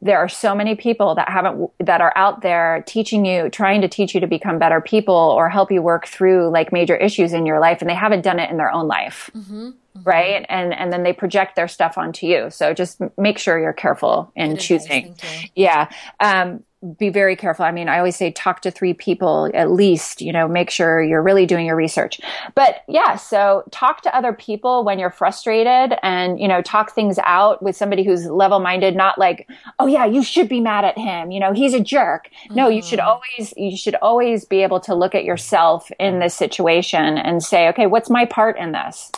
there 0.02 0.18
are 0.18 0.30
so 0.30 0.56
many 0.56 0.76
people 0.76 1.16
that 1.16 1.30
haven't 1.30 1.70
that 1.80 2.02
are 2.02 2.14
out 2.16 2.42
there 2.42 2.84
teaching 2.88 3.26
you 3.26 3.50
trying 3.50 3.82
to 3.82 3.88
teach 3.88 4.14
you 4.14 4.22
to 4.22 4.28
become 4.28 4.60
better 4.60 4.82
people 4.82 5.14
or 5.14 5.50
help 5.50 5.72
you 5.72 5.82
work 5.82 6.08
through 6.08 6.50
like 6.50 6.72
major 6.72 6.96
issues 6.96 7.34
in 7.34 7.46
your 7.46 7.60
life 7.60 7.82
and 7.82 7.90
they 7.90 7.96
haven't 7.96 8.22
done 8.22 8.40
it 8.40 8.50
in 8.50 8.58
their 8.58 8.72
own 8.72 8.88
life. 8.88 9.30
Mm-hmm, 9.36 9.68
mm-hmm. 9.68 10.02
right? 10.04 10.46
And 10.50 10.74
and 10.74 10.92
then 10.92 11.04
they 11.04 11.14
project 11.14 11.56
their 11.56 11.68
stuff 11.68 11.98
onto 11.98 12.26
you. 12.26 12.50
So 12.50 12.74
just 12.74 13.00
make 13.18 13.38
sure 13.38 13.60
you're 13.60 13.74
careful 13.74 14.32
in 14.36 14.52
Good 14.52 14.60
choosing. 14.60 15.16
Yeah. 15.56 15.90
Um, 16.20 16.64
be 16.98 17.10
very 17.10 17.36
careful. 17.36 17.66
I 17.66 17.72
mean, 17.72 17.90
I 17.90 17.98
always 17.98 18.16
say 18.16 18.32
talk 18.32 18.62
to 18.62 18.72
three 18.72 18.94
people 18.94 19.52
at 19.54 19.70
least, 19.70 20.22
you 20.22 20.32
know, 20.32 20.48
make 20.48 20.70
sure 20.70 21.04
you're 21.04 21.22
really 21.22 21.46
doing 21.46 21.66
your 21.66 21.76
research. 21.76 22.22
But 22.56 22.84
yeah, 22.88 23.18
so 23.18 23.64
talk 23.72 24.02
to 24.04 24.16
other 24.16 24.32
people 24.32 24.86
when 24.86 24.98
you're 24.98 25.10
frustrated 25.10 25.98
and, 26.04 26.40
you 26.40 26.48
know, 26.48 26.62
talk 26.62 26.96
things 26.96 27.20
out 27.26 27.62
with 27.62 27.76
somebody 27.76 28.06
who's 28.06 28.28
level 28.28 28.62
minded, 28.62 28.96
not 28.96 29.18
like, 29.20 29.50
oh 29.80 29.88
yeah, 29.88 30.06
you 30.06 30.24
should 30.24 30.48
be 30.48 30.62
mad 30.62 30.86
at 30.86 30.98
him. 30.98 31.32
You 31.32 31.42
know, 31.42 31.52
he's 31.52 31.74
a 31.74 31.82
jerk. 31.82 32.30
Mm-hmm. 32.46 32.56
No, 32.56 32.70
you 32.70 32.82
should 32.82 33.00
mm-hmm. 33.00 33.10
always, 33.10 33.54
you 33.58 33.76
should 33.76 33.96
always 33.96 34.46
be 34.46 34.64
able 34.64 34.80
to 34.82 34.96
look 34.96 35.14
at 35.14 35.26
yourself 35.26 35.92
in 36.00 36.20
this 36.20 36.34
situation 36.34 37.18
and 37.18 37.44
say, 37.44 37.68
okay, 37.68 37.88
what's 37.88 38.10
my 38.10 38.24
part 38.24 38.58
in 38.58 38.72
this? 38.72 39.12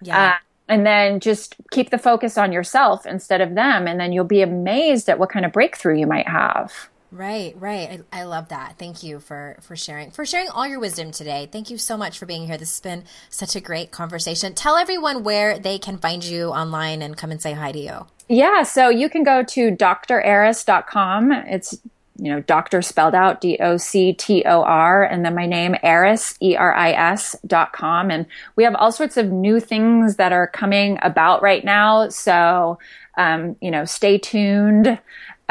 Yeah. 0.00 0.30
Uh, 0.30 0.34
and 0.68 0.86
then 0.86 1.20
just 1.20 1.56
keep 1.72 1.90
the 1.90 1.98
focus 1.98 2.38
on 2.38 2.52
yourself 2.52 3.04
instead 3.04 3.42
of 3.42 3.54
them. 3.54 3.86
And 3.86 4.00
then 4.00 4.12
you'll 4.12 4.24
be 4.24 4.40
amazed 4.40 5.10
at 5.10 5.18
what 5.18 5.28
kind 5.28 5.44
of 5.44 5.52
breakthrough 5.52 5.98
you 5.98 6.06
might 6.06 6.26
have. 6.26 6.88
Right, 7.12 7.54
right. 7.60 8.02
I, 8.10 8.20
I, 8.20 8.22
love 8.22 8.48
that. 8.48 8.76
Thank 8.78 9.02
you 9.02 9.20
for 9.20 9.58
for 9.60 9.76
sharing 9.76 10.12
for 10.12 10.24
sharing 10.24 10.48
all 10.48 10.66
your 10.66 10.80
wisdom 10.80 11.10
today. 11.10 11.46
Thank 11.52 11.68
you 11.68 11.76
so 11.76 11.98
much 11.98 12.18
for 12.18 12.24
being 12.24 12.46
here. 12.46 12.56
This 12.56 12.70
has 12.70 12.80
been 12.80 13.04
such 13.28 13.54
a 13.54 13.60
great 13.60 13.90
conversation. 13.90 14.54
Tell 14.54 14.76
everyone 14.76 15.22
where 15.22 15.58
they 15.58 15.78
can 15.78 15.98
find 15.98 16.24
you 16.24 16.48
online 16.48 17.02
and 17.02 17.14
come 17.14 17.30
and 17.30 17.40
say 17.40 17.52
hi 17.52 17.70
to 17.70 17.78
you. 17.78 18.06
Yeah, 18.30 18.62
so 18.62 18.88
you 18.88 19.10
can 19.10 19.24
go 19.24 19.42
to 19.42 19.72
doctoreris.com. 19.72 21.32
It's 21.32 21.78
you 22.16 22.30
know, 22.30 22.40
doctor 22.40 22.80
spelled 22.80 23.14
out 23.14 23.40
D 23.40 23.58
O 23.60 23.76
C 23.76 24.12
T 24.12 24.44
O 24.46 24.62
R, 24.62 25.04
and 25.04 25.24
then 25.24 25.34
my 25.34 25.44
name, 25.44 25.76
Eris, 25.82 26.36
E 26.40 26.56
R 26.56 26.74
I 26.74 26.92
S 26.92 27.36
dot 27.46 27.72
com. 27.72 28.10
And 28.10 28.26
we 28.56 28.64
have 28.64 28.74
all 28.74 28.92
sorts 28.92 29.18
of 29.18 29.30
new 29.30 29.60
things 29.60 30.16
that 30.16 30.32
are 30.32 30.46
coming 30.46 30.98
about 31.02 31.42
right 31.42 31.64
now. 31.64 32.08
So, 32.10 32.78
um, 33.16 33.56
you 33.60 33.70
know, 33.70 33.84
stay 33.84 34.18
tuned. 34.18 34.98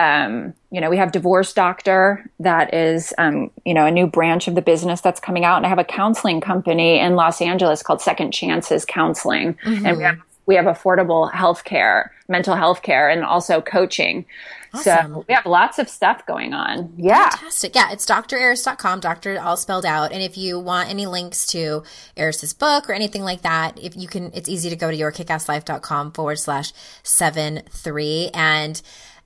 Um, 0.02 0.54
you 0.72 0.82
know, 0.82 0.90
we 0.90 0.98
have 0.98 1.12
Divorce 1.12 1.54
Doctor 1.54 2.26
that 2.40 2.74
is, 2.74 3.14
um, 3.18 3.52
you 3.66 3.74
know, 3.74 3.86
a 3.86 3.92
new 3.92 4.08
branch 4.08 4.48
of 4.48 4.56
the 4.56 4.62
business 4.62 5.02
that's 5.02 5.20
coming 5.20 5.46
out. 5.46 5.58
And 5.58 5.66
I 5.66 5.70
have 5.70 5.80
a 5.80 5.84
counseling 5.84 6.42
company 6.42 7.00
in 7.00 7.16
Los 7.16 7.42
Angeles 7.42 7.84
called 7.84 8.02
Second 8.02 8.32
Chances 8.32 8.86
Counseling. 8.86 9.54
Mm-hmm. 9.66 9.86
And 9.86 9.98
we 9.98 10.04
have, 10.04 10.20
we 10.46 10.56
have 10.56 10.66
affordable 10.66 11.32
health 11.32 11.66
care, 11.66 12.12
mental 12.28 12.56
health 12.56 12.82
care, 12.82 13.10
and 13.10 13.24
also 13.24 13.62
coaching. 13.62 14.26
Awesome. 14.74 15.14
So 15.14 15.26
we 15.28 15.34
have 15.34 15.46
lots 15.46 15.78
of 15.80 15.90
stuff 15.90 16.26
going 16.26 16.54
on. 16.54 16.94
Yeah. 16.98 17.30
Fantastic. 17.30 17.76
Yeah. 17.76 17.92
It's 17.92 18.06
doctoreris.com, 18.06 19.02
doctor 19.02 19.40
all 19.40 19.58
spelled 19.58 19.86
out. 19.86 20.14
And 20.14 20.24
if 20.24 20.38
you 20.38 20.58
want 20.58 20.90
any 20.90 21.06
links 21.06 21.46
to 21.48 21.84
Eris's 22.16 22.54
book 22.54 22.90
or 22.90 22.94
anything 22.94 23.24
like 23.24 23.42
that, 23.42 23.78
if 23.78 23.98
you 23.98 24.08
can, 24.08 24.32
it's 24.34 24.48
easy 24.48 24.70
to 24.70 24.76
go 24.78 24.90
to 24.90 24.98
yourkickasslife.com 24.98 26.14
forward 26.14 26.40
slash 26.40 26.72
seven 27.04 27.64
three. 27.70 28.32
And 28.34 28.82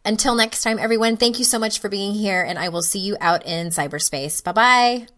until 0.06 0.36
next 0.36 0.62
time, 0.62 0.80
everyone, 0.80 1.18
thank 1.18 1.39
you 1.39 1.45
so 1.45 1.60
much 1.60 1.80
for 1.80 1.89
being 1.89 2.14
here, 2.14 2.43
and 2.43 2.58
I 2.58 2.70
will 2.70 2.84
see 2.84 2.99
you 2.99 3.18
out 3.20 3.45
in 3.45 3.68
cyberspace. 3.68 4.43
Bye 4.43 4.51
bye. 4.51 5.14